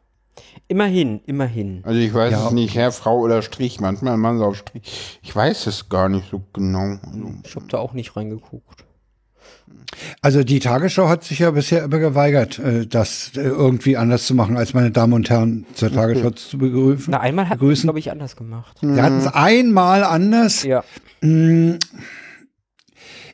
[0.68, 1.80] Immerhin, immerhin.
[1.84, 2.46] Also ich weiß Ja.
[2.46, 3.80] es nicht, Herr, Frau oder Strich.
[3.80, 5.18] Manchmal machen sie auch Strich.
[5.22, 6.80] Ich weiß es gar nicht so genau.
[7.02, 8.84] Also, Ich habe da auch nicht reingeguckt.
[10.22, 14.34] Also die Tagesschau hat sich ja bisher immer geweigert, äh, das äh, irgendwie anders zu
[14.34, 17.08] machen, als meine Damen und Herren zur Tagesschau zu begrüßen.
[17.10, 18.76] Na, einmal hat es, glaube ich, anders gemacht.
[18.82, 20.62] Wir hatten es einmal anders.
[20.62, 20.84] Ja.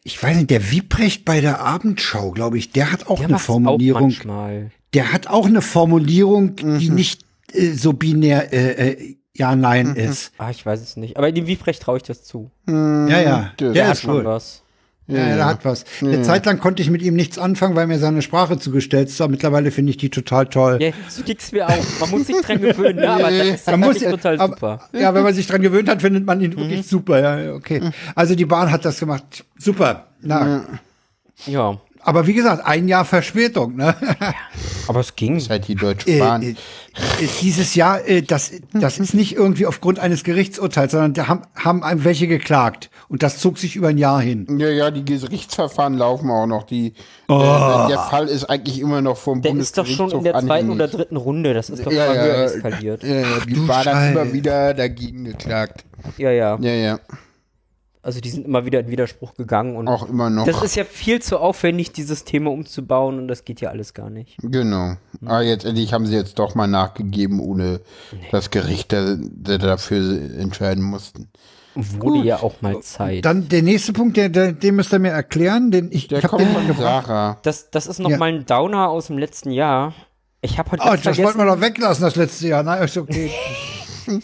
[0.02, 3.36] Ich weiß nicht, der Wiebrecht bei der Abendschau, glaube ich, der hat auch Der eine
[3.36, 4.02] auch Formulierung.
[4.02, 4.70] manchmal.
[4.94, 10.32] Der hat auch eine Formulierung, die nicht äh, so binär äh, äh, ja, nein ist.
[10.38, 11.16] Ah, ich weiß es nicht.
[11.18, 12.50] Aber dem Wiebrecht traue ich das zu.
[12.66, 13.52] Ja, ja.
[13.60, 14.62] der- Der hat ist schon was.
[15.08, 15.84] Ja, ja, der hat was.
[16.00, 19.20] Eine Zeit lang konnte ich mit ihm nichts anfangen, weil mir seine Sprache zugestellt ist.
[19.20, 20.78] Aber mittlerweile finde ich die total toll.
[20.82, 21.76] Ja, so geht's mir auch.
[22.00, 23.08] Man muss sich dran gewöhnen, ne?
[23.10, 24.88] aber das ist Man muss, tatsächlich total aber- super.
[24.92, 27.20] Ja, wenn man sich dran gewöhnt hat, findet man ihn wirklich super.
[27.20, 27.90] Ja, okay.
[28.16, 29.44] Also die Bahn hat das gemacht.
[29.58, 30.06] Super.
[30.22, 30.64] Na,
[31.46, 31.78] Ja.
[32.06, 33.74] Aber wie gesagt, ein Jahr Verspätung.
[33.74, 33.94] Ne?
[34.88, 35.34] Aber es ging.
[35.34, 36.40] Das ist halt die Deutsche Äh, Bahn.
[36.42, 36.54] äh, äh,
[37.42, 41.82] dieses Jahr, äh, das, das ist nicht irgendwie aufgrund eines Gerichtsurteils, sondern da haben, haben
[41.82, 42.90] einem welche geklagt.
[43.08, 44.46] Und das zog sich über ein Jahr hin.
[44.58, 46.62] ja, ja, die Gerichtsverfahren laufen auch noch.
[46.62, 46.94] Die,
[47.28, 47.40] Oh.
[47.40, 50.70] äh, der Fall ist eigentlich immer noch vom Der ist doch schon in der zweiten
[50.70, 51.54] oder dritten Runde.
[51.54, 53.02] Das ist doch Ja, ja, eskaliert.
[53.02, 55.84] Ja, ja, die Bahn hat immer wieder dagegen geklagt.
[56.18, 56.56] Ja, ja.
[56.60, 57.00] Ja, ja,
[58.06, 60.46] Also die sind immer wieder in Widerspruch gegangen und auch immer noch.
[60.46, 64.10] das ist ja viel zu aufwendig, dieses Thema umzubauen und das geht ja alles gar
[64.10, 64.36] nicht.
[64.42, 64.94] Genau.
[65.24, 67.80] Ah, jetzt endlich haben sie jetzt doch mal nachgegeben, ohne
[68.30, 71.30] dass Gerichte da- dafür entscheiden mussten.
[71.74, 73.24] Wurde ja auch mal Zeit.
[73.24, 76.24] Dann der nächste Punkt, der, der, den müsst ihr mir erklären, den ich, Der ich
[76.24, 77.06] habe kommt den von gebracht.
[77.08, 77.38] Sarah.
[77.42, 78.18] Das, das ist noch Ja.
[78.18, 79.92] mal ein Downer aus dem letzten Jahr.
[80.42, 82.62] Ich habe heute Oh, das wollten wir doch weglassen, das letzte Jahr.
[82.62, 83.30] Na, ist okay.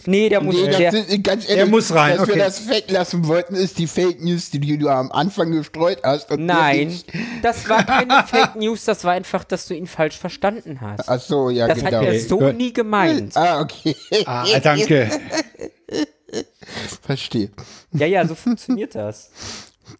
[0.05, 2.35] Nee, der muss Nee, das der, ganz ehrlich, muss rein, dass okay.
[2.35, 6.31] wir das weglassen wollten, ist die Fake News, die du am Anfang gestreut hast.
[6.31, 6.93] Und Nein,
[7.41, 11.09] das war keine Fake News, das war einfach, dass du ihn falsch verstanden hast.
[11.09, 11.97] Ach so, ja, Das genau.
[11.97, 12.55] hat er so gut.
[12.55, 13.35] nie gemeint.
[13.35, 13.95] Ah, okay.
[14.25, 15.09] Ah, danke.
[17.01, 17.51] Verstehe.
[17.91, 19.31] Ja, ja, so funktioniert das.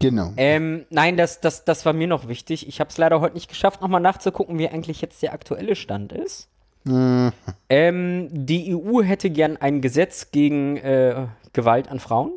[0.00, 0.32] Genau.
[0.36, 2.66] Ähm, nein, das, das, das war mir noch wichtig.
[2.66, 6.12] Ich habe es leider heute nicht geschafft, nochmal nachzugucken, wie eigentlich jetzt der aktuelle Stand
[6.12, 6.48] ist.
[6.86, 12.32] Ähm, die EU hätte gern ein Gesetz gegen äh, Gewalt an Frauen.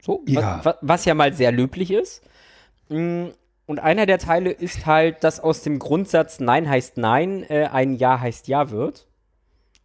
[0.00, 0.58] So, Ja.
[0.58, 2.22] Was, wa- was ja mal sehr löblich ist.
[2.88, 3.26] Mm,
[3.66, 7.94] Und einer der Teile ist halt, dass aus dem Grundsatz Nein heißt Nein äh, ein
[7.94, 9.06] Ja heißt Ja wird.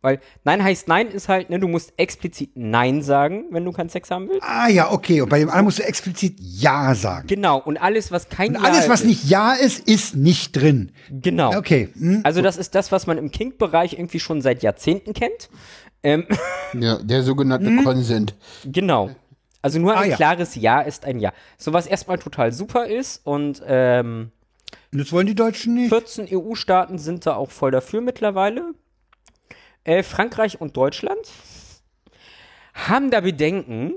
[0.01, 3.89] Weil Nein heißt Nein ist halt, ne, du musst explizit Nein sagen, wenn du keinen
[3.89, 4.43] Sex haben willst.
[4.43, 5.21] Ah ja, okay.
[5.21, 7.27] Und bei dem anderen musst du explizit Ja sagen.
[7.27, 10.55] Genau, und alles, was kein Und Ja alles, was ist, nicht Ja ist, ist nicht
[10.55, 10.91] drin.
[11.09, 11.55] Genau.
[11.57, 11.89] Okay.
[11.97, 12.21] Hm?
[12.23, 15.49] Also das ist das, was man im Kink-Bereich irgendwie schon seit Jahrzehnten kennt.
[16.03, 16.25] Ähm,
[16.79, 18.35] Ja, der sogenannte Consent.
[18.65, 19.09] genau.
[19.63, 20.15] Also nur ein Ah, ja.
[20.15, 21.33] klares Ja ist ein Ja.
[21.57, 24.31] So was erstmal total super ist und ähm,
[24.91, 25.89] Das wollen die Deutschen nicht.
[25.89, 28.73] 14 EU-Staaten sind da auch voll dafür mittlerweile.
[29.87, 31.17] Äh, Frankreich und Deutschland
[32.73, 33.93] haben da Bedenken,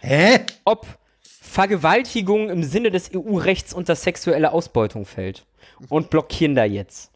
[0.00, 0.46] Hä?
[0.64, 0.86] ob
[1.20, 5.44] Vergewaltigung im Sinne des EU-Rechts unter sexuelle Ausbeutung fällt
[5.88, 7.10] und blockieren da jetzt.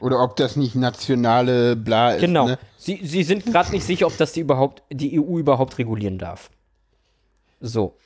[0.00, 2.20] Oder ob das nicht nationale Bla ist.
[2.20, 2.48] Genau.
[2.48, 2.58] Ne?
[2.76, 6.50] Sie, sie sind gerade nicht sicher, ob das die überhaupt die EU überhaupt regulieren darf.
[7.60, 7.96] So.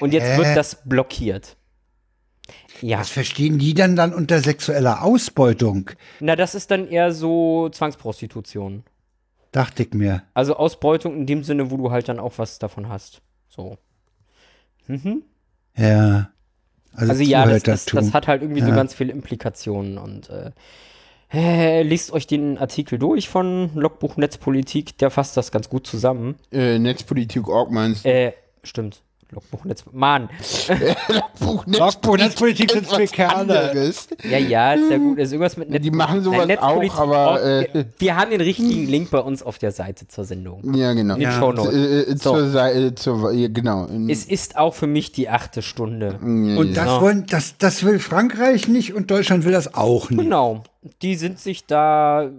[0.00, 0.36] Und jetzt Hä?
[0.36, 1.56] wird das blockiert.
[2.82, 2.98] Ja.
[3.00, 5.90] Was verstehen die dann dann unter sexueller Ausbeutung?
[6.20, 8.84] Na, das ist dann eher so Zwangsprostitution.
[9.52, 10.22] Dachte ich mir.
[10.34, 13.20] Also Ausbeutung in dem Sinne, wo du halt dann auch was davon hast.
[13.48, 13.76] So.
[15.76, 16.30] Ja.
[16.92, 18.74] Also, Also ja, das, das, das hat halt irgendwie so Ja.
[18.74, 20.50] ganz viele Implikationen und äh,
[21.32, 26.34] äh, lest euch den Artikel durch von Logbuch Netzpolitik, der fasst das ganz gut zusammen.
[26.50, 28.08] Äh, Netzpolitik Org meinst du?
[28.08, 28.32] Äh,
[28.64, 29.02] stimmt.
[29.32, 29.84] Logbuch Netz.
[29.92, 30.28] Mann.
[31.38, 33.34] Buch Logbuch Netzpolitik sind zwei Kerle.
[33.36, 34.08] anderes.
[34.28, 35.18] Ja, ja, ist ja gut.
[35.18, 38.86] Ist irgendwas mit Netz Die machen sowas Nein, auch, aber, äh, wir haben den richtigen
[38.88, 40.74] Link bei uns auf der Seite zur Sendung.
[40.74, 41.14] Ja, genau.
[41.14, 41.38] In den Ja.
[41.38, 41.74] Shownotes.
[41.74, 42.32] Äh, äh, So.
[42.34, 43.86] zur Seite, zur, ja, genau.
[44.08, 46.18] Es ist auch für mich die achte Stunde.
[46.20, 50.20] Und das, wollen, das, das will Frankreich nicht und Deutschland will das auch nicht.
[50.20, 50.62] Genau.
[51.02, 52.30] Die sind sich da.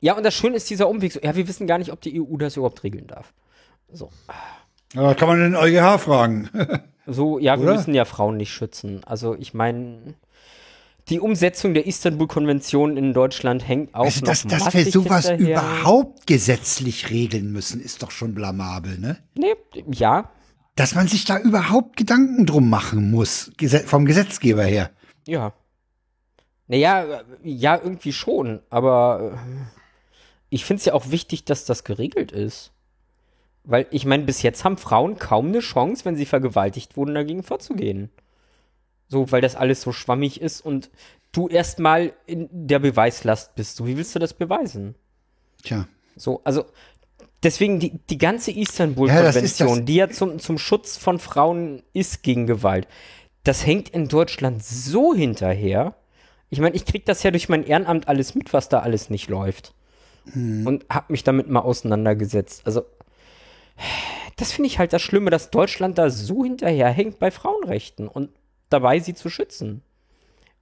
[0.00, 1.12] Ja, und das Schöne ist dieser Umweg.
[1.12, 3.32] So, ja, wir wissen gar nicht, ob die EU das überhaupt regeln darf.
[3.92, 4.10] So.
[4.96, 6.48] Aber kann man den EuGH fragen.
[7.04, 7.74] So, ja, wir Oder?
[7.74, 9.00] müssen ja Frauen nicht schützen.
[9.04, 10.14] Also, ich meine,
[11.08, 15.56] die Umsetzung der Istanbul-Konvention in Deutschland hängt auch Also, noch dass, wir sowas hinterher.
[15.60, 19.18] überhaupt gesetzlich regeln müssen, ist doch schon blamabel, ne?
[19.34, 19.54] Nee,
[19.90, 20.30] ja,
[20.76, 23.50] Dass man sich da überhaupt Gedanken drum machen muss,
[23.86, 24.90] vom Gesetzgeber her.
[25.26, 25.54] Ja.
[26.68, 28.60] Naja, ja, irgendwie schon.
[28.70, 29.38] Aber äh,
[30.50, 32.71] ich finde es ja auch wichtig, dass das geregelt ist.
[33.64, 37.42] Weil ich meine, bis jetzt haben Frauen kaum eine Chance, wenn sie vergewaltigt wurden, dagegen
[37.42, 38.10] vorzugehen.
[39.08, 40.90] So, weil das alles so schwammig ist und
[41.32, 43.76] du erstmal in der Beweislast bist.
[43.76, 44.94] So, wie willst du das beweisen?
[45.62, 45.86] Tja.
[46.16, 46.64] So, also
[47.42, 52.22] deswegen die, die ganze Ja, Istanbul-Konvention, das- die ja zum, zum Schutz von Frauen ist
[52.22, 52.88] gegen Gewalt,
[53.44, 55.94] das hängt in Deutschland so hinterher.
[56.50, 59.28] Ich meine, ich krieg das ja durch mein Ehrenamt alles mit, was da alles nicht
[59.28, 59.74] läuft.
[60.34, 62.62] Und hab mich damit mal auseinandergesetzt.
[62.64, 62.84] Also,
[64.36, 68.30] das finde ich halt das Schlimme, dass Deutschland da so hinterherhängt bei Frauenrechten und
[68.70, 69.82] dabei sie zu schützen.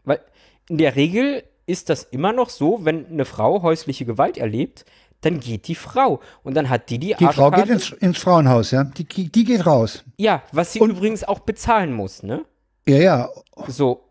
[0.04, 0.20] Weil
[0.68, 4.84] in der Regel ist das immer noch so, wenn eine Frau häusliche Gewalt erlebt,
[5.20, 8.70] dann geht die Frau und dann hat die die, Die Frau geht ins, ins Frauenhaus,
[8.70, 8.84] ja.
[8.84, 10.04] Die, die geht raus.
[10.16, 12.44] Ja, was sie übrigens auch bezahlen muss, ne?
[12.88, 13.28] Ja, ja.
[13.68, 14.04] So.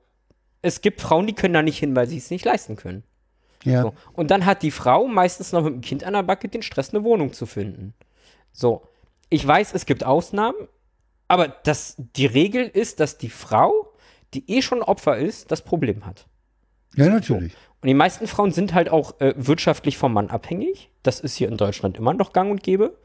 [0.62, 3.04] Es gibt Frauen, die können da nicht hin, weil sie es nicht leisten können.
[3.64, 3.82] ja.
[3.82, 3.94] So.
[4.14, 6.94] Und dann hat die Frau meistens noch mit dem Kind an der Backe den Stress,
[6.94, 7.94] eine Wohnung zu finden.
[8.52, 8.84] So.
[9.30, 10.68] Ich weiß, es gibt Ausnahmen,
[11.28, 13.90] aber das, die Regel ist, dass die Frau
[14.34, 16.28] die eh schon Opfer ist, das Problem hat.
[16.96, 17.54] Ja, natürlich.
[17.82, 20.90] Und die meisten Frauen sind halt auch äh, wirtschaftlich vom Mann abhängig.
[21.04, 22.98] Das ist hier in Deutschland immer noch gang und gäbe.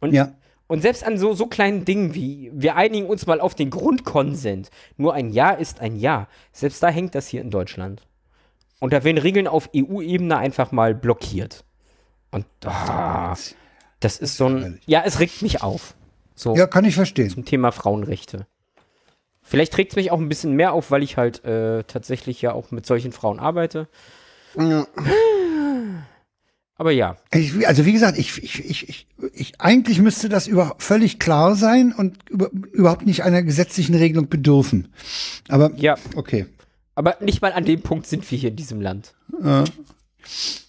[0.00, 0.32] Und, Ja.
[0.68, 4.70] und selbst an so, so kleinen Dingen wie, wir einigen uns mal auf den Grundkonsent.
[4.96, 6.28] Nur ein Ja ist ein Ja.
[6.52, 8.06] Selbst da hängt das hier in Deutschland.
[8.78, 11.64] Und da werden Regeln auf EU-Ebene einfach mal blockiert.
[12.30, 13.36] Und ah,
[14.00, 14.80] das ist so ein.
[14.86, 15.94] Ja, es regt mich auf.
[16.34, 17.30] So Ja, kann ich verstehen.
[17.30, 18.46] zum Thema Frauenrechte.
[19.42, 22.52] Vielleicht regt es mich auch ein bisschen mehr auf, weil ich halt äh, tatsächlich ja
[22.52, 23.88] auch mit solchen Frauen arbeite.
[24.56, 24.86] Ja.
[26.76, 30.76] Aber ja, Ich, also wie gesagt, ich, ich, ich, ich, ich, eigentlich müsste das über,
[30.78, 34.88] völlig klar sein und über, überhaupt nicht einer gesetzlichen Regelung bedürfen.
[35.48, 35.96] Aber ja.
[36.16, 36.46] okay.
[36.94, 39.14] Aber nicht mal an dem Punkt sind wir hier in diesem Land.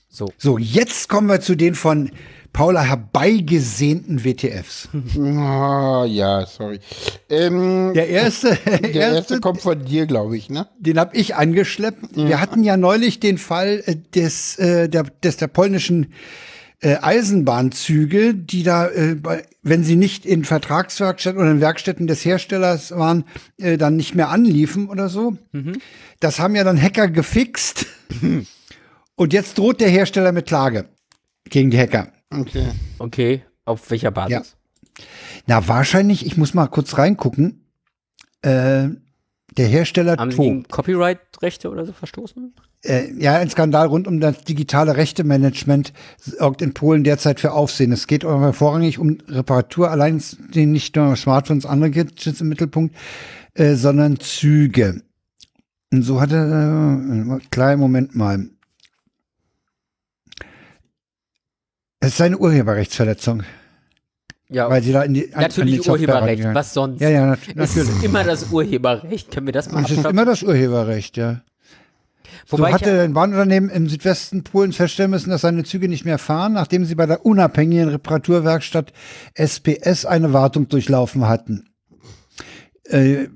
[0.10, 0.34] So.
[0.38, 2.12] So, jetzt kommen wir zu den von
[2.54, 4.90] Paula herbeigesehnten WTFs.
[5.18, 6.80] Ah, ja, sorry.
[7.30, 10.68] Ähm, Der erste, der erste kommt von dir, glaube ich, ne?
[10.78, 12.16] den habe ich angeschleppt.
[12.16, 16.14] Wir hatten ja neulich den Fall äh, des, äh, der, des der polnischen
[16.82, 22.26] äh, Eisenbahnzüge, die da, äh, bei, wenn sie nicht in Vertragswerkstätten oder in Werkstätten des
[22.26, 23.24] Herstellers waren,
[23.60, 25.38] äh, dann nicht mehr anliefen oder so.
[26.20, 27.86] Das haben ja dann Hacker gefixt.
[29.16, 30.86] Und jetzt droht der Hersteller mit Klage
[31.50, 32.12] gegen die Hacker.
[32.32, 32.68] Okay.
[33.00, 34.56] Okay, auf welcher Basis?
[35.48, 37.66] Na, wahrscheinlich, ich muss mal kurz reingucken.
[38.42, 38.90] Äh,
[39.58, 40.44] der Hersteller Haben sie To.
[40.44, 42.54] gegen Copyright-Rechte oder so verstoßen?
[42.84, 47.92] Äh, ja, ein Skandal rund um das digitale Rechtemanagement sorgt in Polen derzeit für Aufsehen.
[47.92, 50.22] Es geht aber vorrangig um Reparatur, allein
[50.54, 52.96] nicht nur Smartphones, andere Gadgets im Mittelpunkt,
[53.54, 55.02] äh, sondern Züge.
[55.92, 58.50] Und so hatte, äh, kleinen Moment mal.
[62.02, 63.44] Es ist eine Urheberrechtsverletzung,
[64.50, 66.54] Ja, weil sie da in die an- an natürlich die Software Urheberrecht.
[66.54, 67.00] Was sonst?
[67.00, 67.90] Ja, ja, nat Es natürlich.
[67.96, 69.32] ist immer das Urheberrecht.
[69.32, 71.42] Können wir das mal Es ist immer das Urheberrecht, ja.
[72.50, 76.04] Wobei so hatte ja- ein Bahnunternehmen im Südwesten Polens feststellen müssen, dass seine Züge nicht
[76.04, 78.92] mehr fahren, nachdem sie bei der unabhängigen Reparaturwerkstatt
[79.36, 81.70] SPS eine Wartung durchlaufen hatten.
[82.86, 83.28] Äh,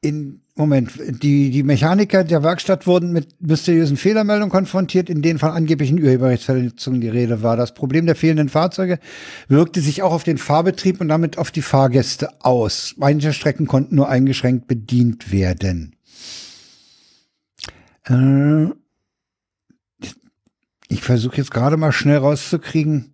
[0.00, 0.92] in Moment,
[1.22, 7.00] die, die Mechaniker der Werkstatt wurden mit mysteriösen Fehlermeldungen konfrontiert, in denen von angeblichen Urheberrechtsverletzungen
[7.00, 7.56] die Rede war.
[7.56, 8.98] Das Problem der fehlenden Fahrzeuge
[9.48, 12.94] wirkte sich auch auf den Fahrbetrieb und damit auf die Fahrgäste aus.
[12.98, 15.96] Manche Strecken konnten nur eingeschränkt bedient werden.
[18.04, 18.66] Äh,
[20.88, 23.11] ich versuche jetzt gerade mal schnell rauszukriegen.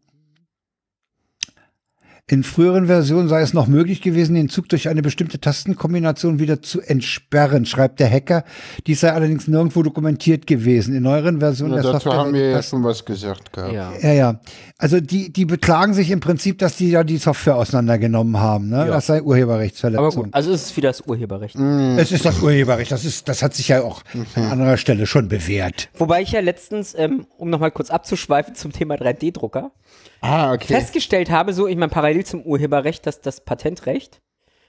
[2.30, 6.60] In früheren Versionen sei es noch möglich gewesen, den Zug durch eine bestimmte Tastenkombination wieder
[6.60, 8.44] zu entsperren, schreibt der Hacker.
[8.86, 10.94] Dies sei allerdings nirgendwo dokumentiert gewesen.
[10.94, 13.72] In neueren Versionen Na, der dazu Software haben wir ja schon was gesagt gehabt.
[13.72, 13.92] Ja.
[14.02, 14.40] ja, ja.
[14.76, 18.68] Also die, die beklagen sich im Prinzip, dass die ja die Software auseinandergenommen haben.
[18.68, 18.76] Ne?
[18.76, 18.86] Ja.
[18.88, 20.24] Das sei Aber Urheberrechtsverletzung.
[20.24, 21.56] gut, also es ist wieder das Urheberrecht.
[21.56, 22.92] Es ist das Urheberrecht.
[22.92, 24.02] Das ist, das hat sich ja auch
[24.34, 25.88] an anderer Stelle schon bewährt.
[25.94, 29.70] Wobei ich ja letztens, ähm, um nochmal kurz abzuschweifen zum Thema 3D-Drucker,
[30.20, 30.66] Ah, okay.
[30.66, 34.20] festgestellt habe, so ich meine parallel zum Urheberrecht, dass das Patentrecht,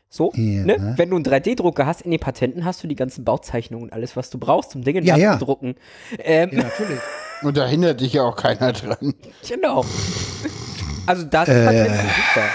[0.09, 0.63] so, Ja.
[0.65, 3.93] ne, wenn du einen 3D-Drucker hast, in den Patenten hast du die ganzen Bauzeichnungen und
[3.93, 5.31] alles, was du brauchst, um Dinge Ja, ja.
[5.31, 5.76] nachzudrucken.
[6.19, 6.99] Ähm, natürlich.
[7.41, 9.13] Und da hindert dich ja auch keiner dran.
[9.47, 9.85] Genau.
[11.05, 11.45] Also da Äh.
[11.45, 12.47] sind Patente super.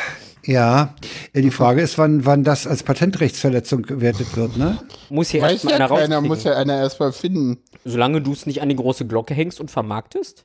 [0.46, 0.94] Ja,
[1.34, 4.78] die Frage ist, wann, wann das als Patentrechtsverletzung gewertet wird, ne?
[5.08, 7.58] Muss hier erstmal ja einer keiner, muss ja einer erstmal finden.
[7.86, 10.44] Solange du es nicht an die große Glocke hängst und vermarktest.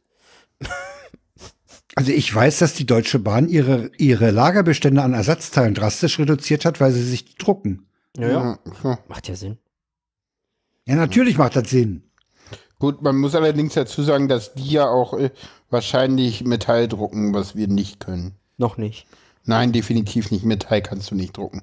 [1.95, 6.79] Also ich weiß, dass die Deutsche Bahn ihre, ihre Lagerbestände an Ersatzteilen drastisch reduziert hat,
[6.79, 7.87] weil sie sich drucken.
[8.17, 8.99] Ja, ja.
[9.07, 9.57] Macht ja Sinn.
[10.85, 12.03] Ja, natürlich macht das Sinn.
[12.79, 15.31] Gut, man muss allerdings dazu sagen, dass die ja auch äh,
[15.69, 18.35] wahrscheinlich Metall drucken, was wir nicht können.
[18.57, 19.05] Noch nicht.
[19.45, 20.45] Nein, definitiv nicht.
[20.45, 21.61] Metall kannst du nicht drucken.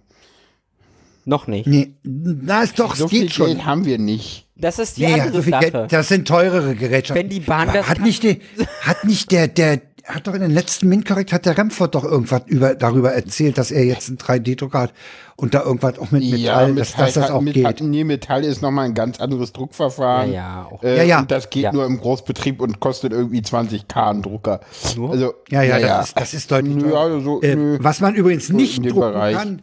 [1.25, 1.67] Noch nicht.
[1.67, 3.47] Nee, na ist doch, So es viel geht schon.
[3.47, 4.47] Geld haben wir nicht.
[4.55, 5.71] Das ist die Nee, andere so viel Sache.
[5.71, 7.25] Geld, das sind teurere Gerätschaften.
[7.25, 8.41] Wenn die Bahn das hat nicht, die,
[8.83, 12.43] hat nicht der, der, hat doch in den letzten Minkorrekt hat der Remford doch irgendwas
[12.47, 14.93] über, darüber erzählt, dass er jetzt einen 3D-Drucker hat
[15.37, 17.83] und da irgendwas auch mit Metall, dass, dass das auch Metall, geht.
[17.87, 20.33] Nee, Metall ist nochmal ein ganz anderes Druckverfahren.
[20.33, 20.83] Ja, ja, auch.
[20.83, 21.19] Äh, Ja, ja.
[21.21, 21.73] Und das geht Ja.
[21.73, 24.61] nur im Großbetrieb und kostet irgendwie 20k ein Drucker.
[24.97, 25.11] Nur?
[25.11, 26.83] Also, Ja, ja, das, Ist, das ist deutlich.
[26.83, 27.01] Teurer.
[27.01, 27.79] also, äh, nö.
[27.81, 29.37] was man übrigens So nicht drucken Bereich.
[29.37, 29.63] kann.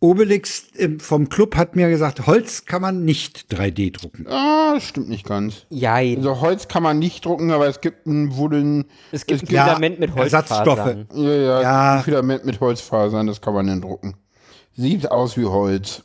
[0.00, 4.26] Obelix ähm, vom Club hat mir gesagt, Holz kann man nicht 3D drucken.
[4.28, 5.64] Ah, stimmt nicht ganz.
[5.70, 6.18] Jein.
[6.18, 9.64] Also Holz kann man nicht drucken, aber es gibt ein Wooden, es gibt ein ja,
[9.64, 10.78] Filament mit Ersatzstoffe.
[10.84, 11.08] Holzfasern.
[11.14, 11.94] ja, ja, Ja.
[11.96, 14.14] ein Filament mit Holzfasern, das kann man dann drucken.
[14.76, 16.02] Sieht aus wie Holz.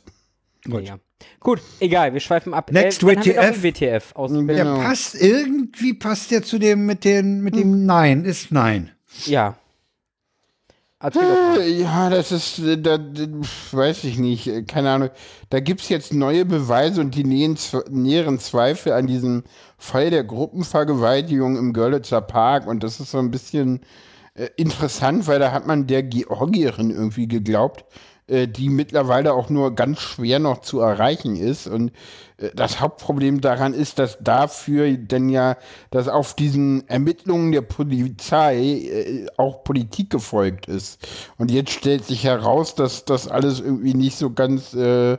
[0.64, 0.86] Gut.
[0.86, 0.98] Ja.
[1.40, 2.70] Gut, egal, wir schweifen ab.
[2.72, 3.62] Next äh, WTF.
[3.62, 4.42] WTF aus Ja.
[4.42, 4.78] Der Genau.
[4.78, 7.60] passt, irgendwie passt der zu dem, mit den, mit Hm.
[7.62, 8.90] dem Nein, ist Nein.
[9.26, 9.56] Ja.
[9.56, 10.88] Erzähl doch mal.
[10.88, 15.10] Äh, Ja, das ist, äh, da, weiß ich nicht, äh, keine Ahnung.
[15.48, 19.44] Da gibt es jetzt neue Beweise und die näheren Zweifel an diesem
[19.78, 22.66] Fall der Gruppenvergewaltigung im Görlitzer Park.
[22.66, 23.80] Und das ist so ein bisschen
[24.34, 27.86] äh, interessant, weil da hat man der Georgierin irgendwie geglaubt,
[28.30, 31.66] äh, die mittlerweile auch nur ganz schwer noch zu erreichen ist.
[31.66, 31.90] Und
[32.38, 35.56] äh, das Hauptproblem daran ist, dass dafür denn ja,
[35.90, 41.06] dass auf diesen Ermittlungen der Polizei äh, auch Politik gefolgt ist.
[41.38, 45.18] Und jetzt stellt sich heraus, dass das alles irgendwie nicht so ganz, äh,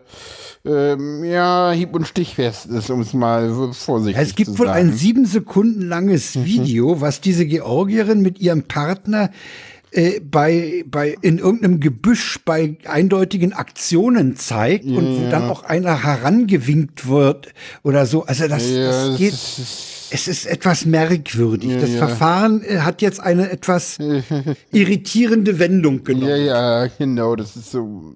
[0.65, 4.89] ähm, ja, hieb- und stichfest ist, um es mal vorsichtig Es gibt zu wohl sagen.
[4.89, 6.45] ein sieben Sekunden langes Mhm.
[6.45, 9.31] Video, was diese Georgierin mit ihrem Partner
[9.91, 16.03] äh, bei, bei in irgendeinem Gebüsch bei eindeutigen Aktionen zeigt und wo dann auch einer
[16.03, 17.53] herangewinkt wird
[17.83, 18.23] oder so.
[18.25, 19.33] Also das, ja, das das geht.
[19.33, 21.77] ist, ist, Es ist etwas merkwürdig.
[21.79, 21.97] das ja.
[22.07, 23.97] Verfahren äh, hat jetzt eine etwas
[24.71, 26.27] irritierende Wendung genommen.
[26.29, 26.37] ja,
[26.83, 28.15] ja, genau, das ist so.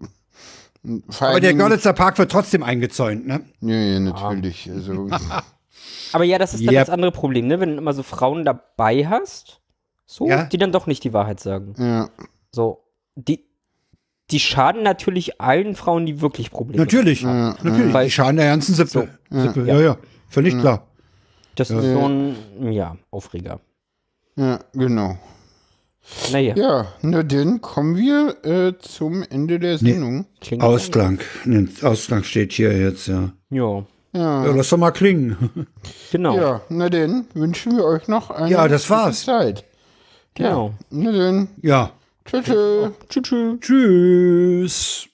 [1.19, 3.41] Aber der Görlitzer Park wird trotzdem eingezäunt, ne?
[3.61, 4.69] Ja, ja, natürlich.
[4.71, 5.09] Also,
[6.13, 6.85] Aber ja, das ist dann Yep.
[6.85, 7.59] das andere Problem, ne?
[7.59, 9.59] Wenn du immer so Frauen dabei hast,
[10.05, 10.43] so, Ja.
[10.45, 11.73] die dann doch nicht die Wahrheit sagen.
[11.77, 12.09] ja.
[12.51, 12.83] So,
[13.15, 13.43] die,
[14.31, 16.85] die schaden natürlich allen Frauen, die wirklich Probleme haben.
[16.85, 17.23] Natürlich.
[17.23, 17.93] Natürlich.
[17.93, 19.09] Weil- Die schaden der ganzen Sippe.
[19.29, 19.65] Sippe.
[19.67, 19.97] Ja, ja.
[20.29, 20.87] Völlig klar.
[21.55, 22.35] Das ist so ein,
[22.71, 23.59] ja, Aufreger.
[24.37, 25.17] Ja, genau.
[26.31, 30.27] Naja, Ja, na dann kommen wir äh, zum Ende der Sendung.
[30.39, 31.19] klingt Ausklang.
[31.45, 33.31] Ne, Ausklang steht hier jetzt, ja.
[33.49, 33.83] Ja,
[34.13, 35.67] Ja, lass doch mal klingen.
[36.11, 36.35] genau.
[36.37, 39.23] Ja, na dann wünschen wir euch noch eine Ja, das gute war's.
[39.25, 39.63] Zeit.
[40.35, 40.73] Genau.
[40.91, 41.91] Na dann, Ja.
[42.25, 42.45] tschüss.
[43.09, 43.23] Tschüss.
[43.23, 43.59] tschüss.
[43.61, 45.09] Tschüss.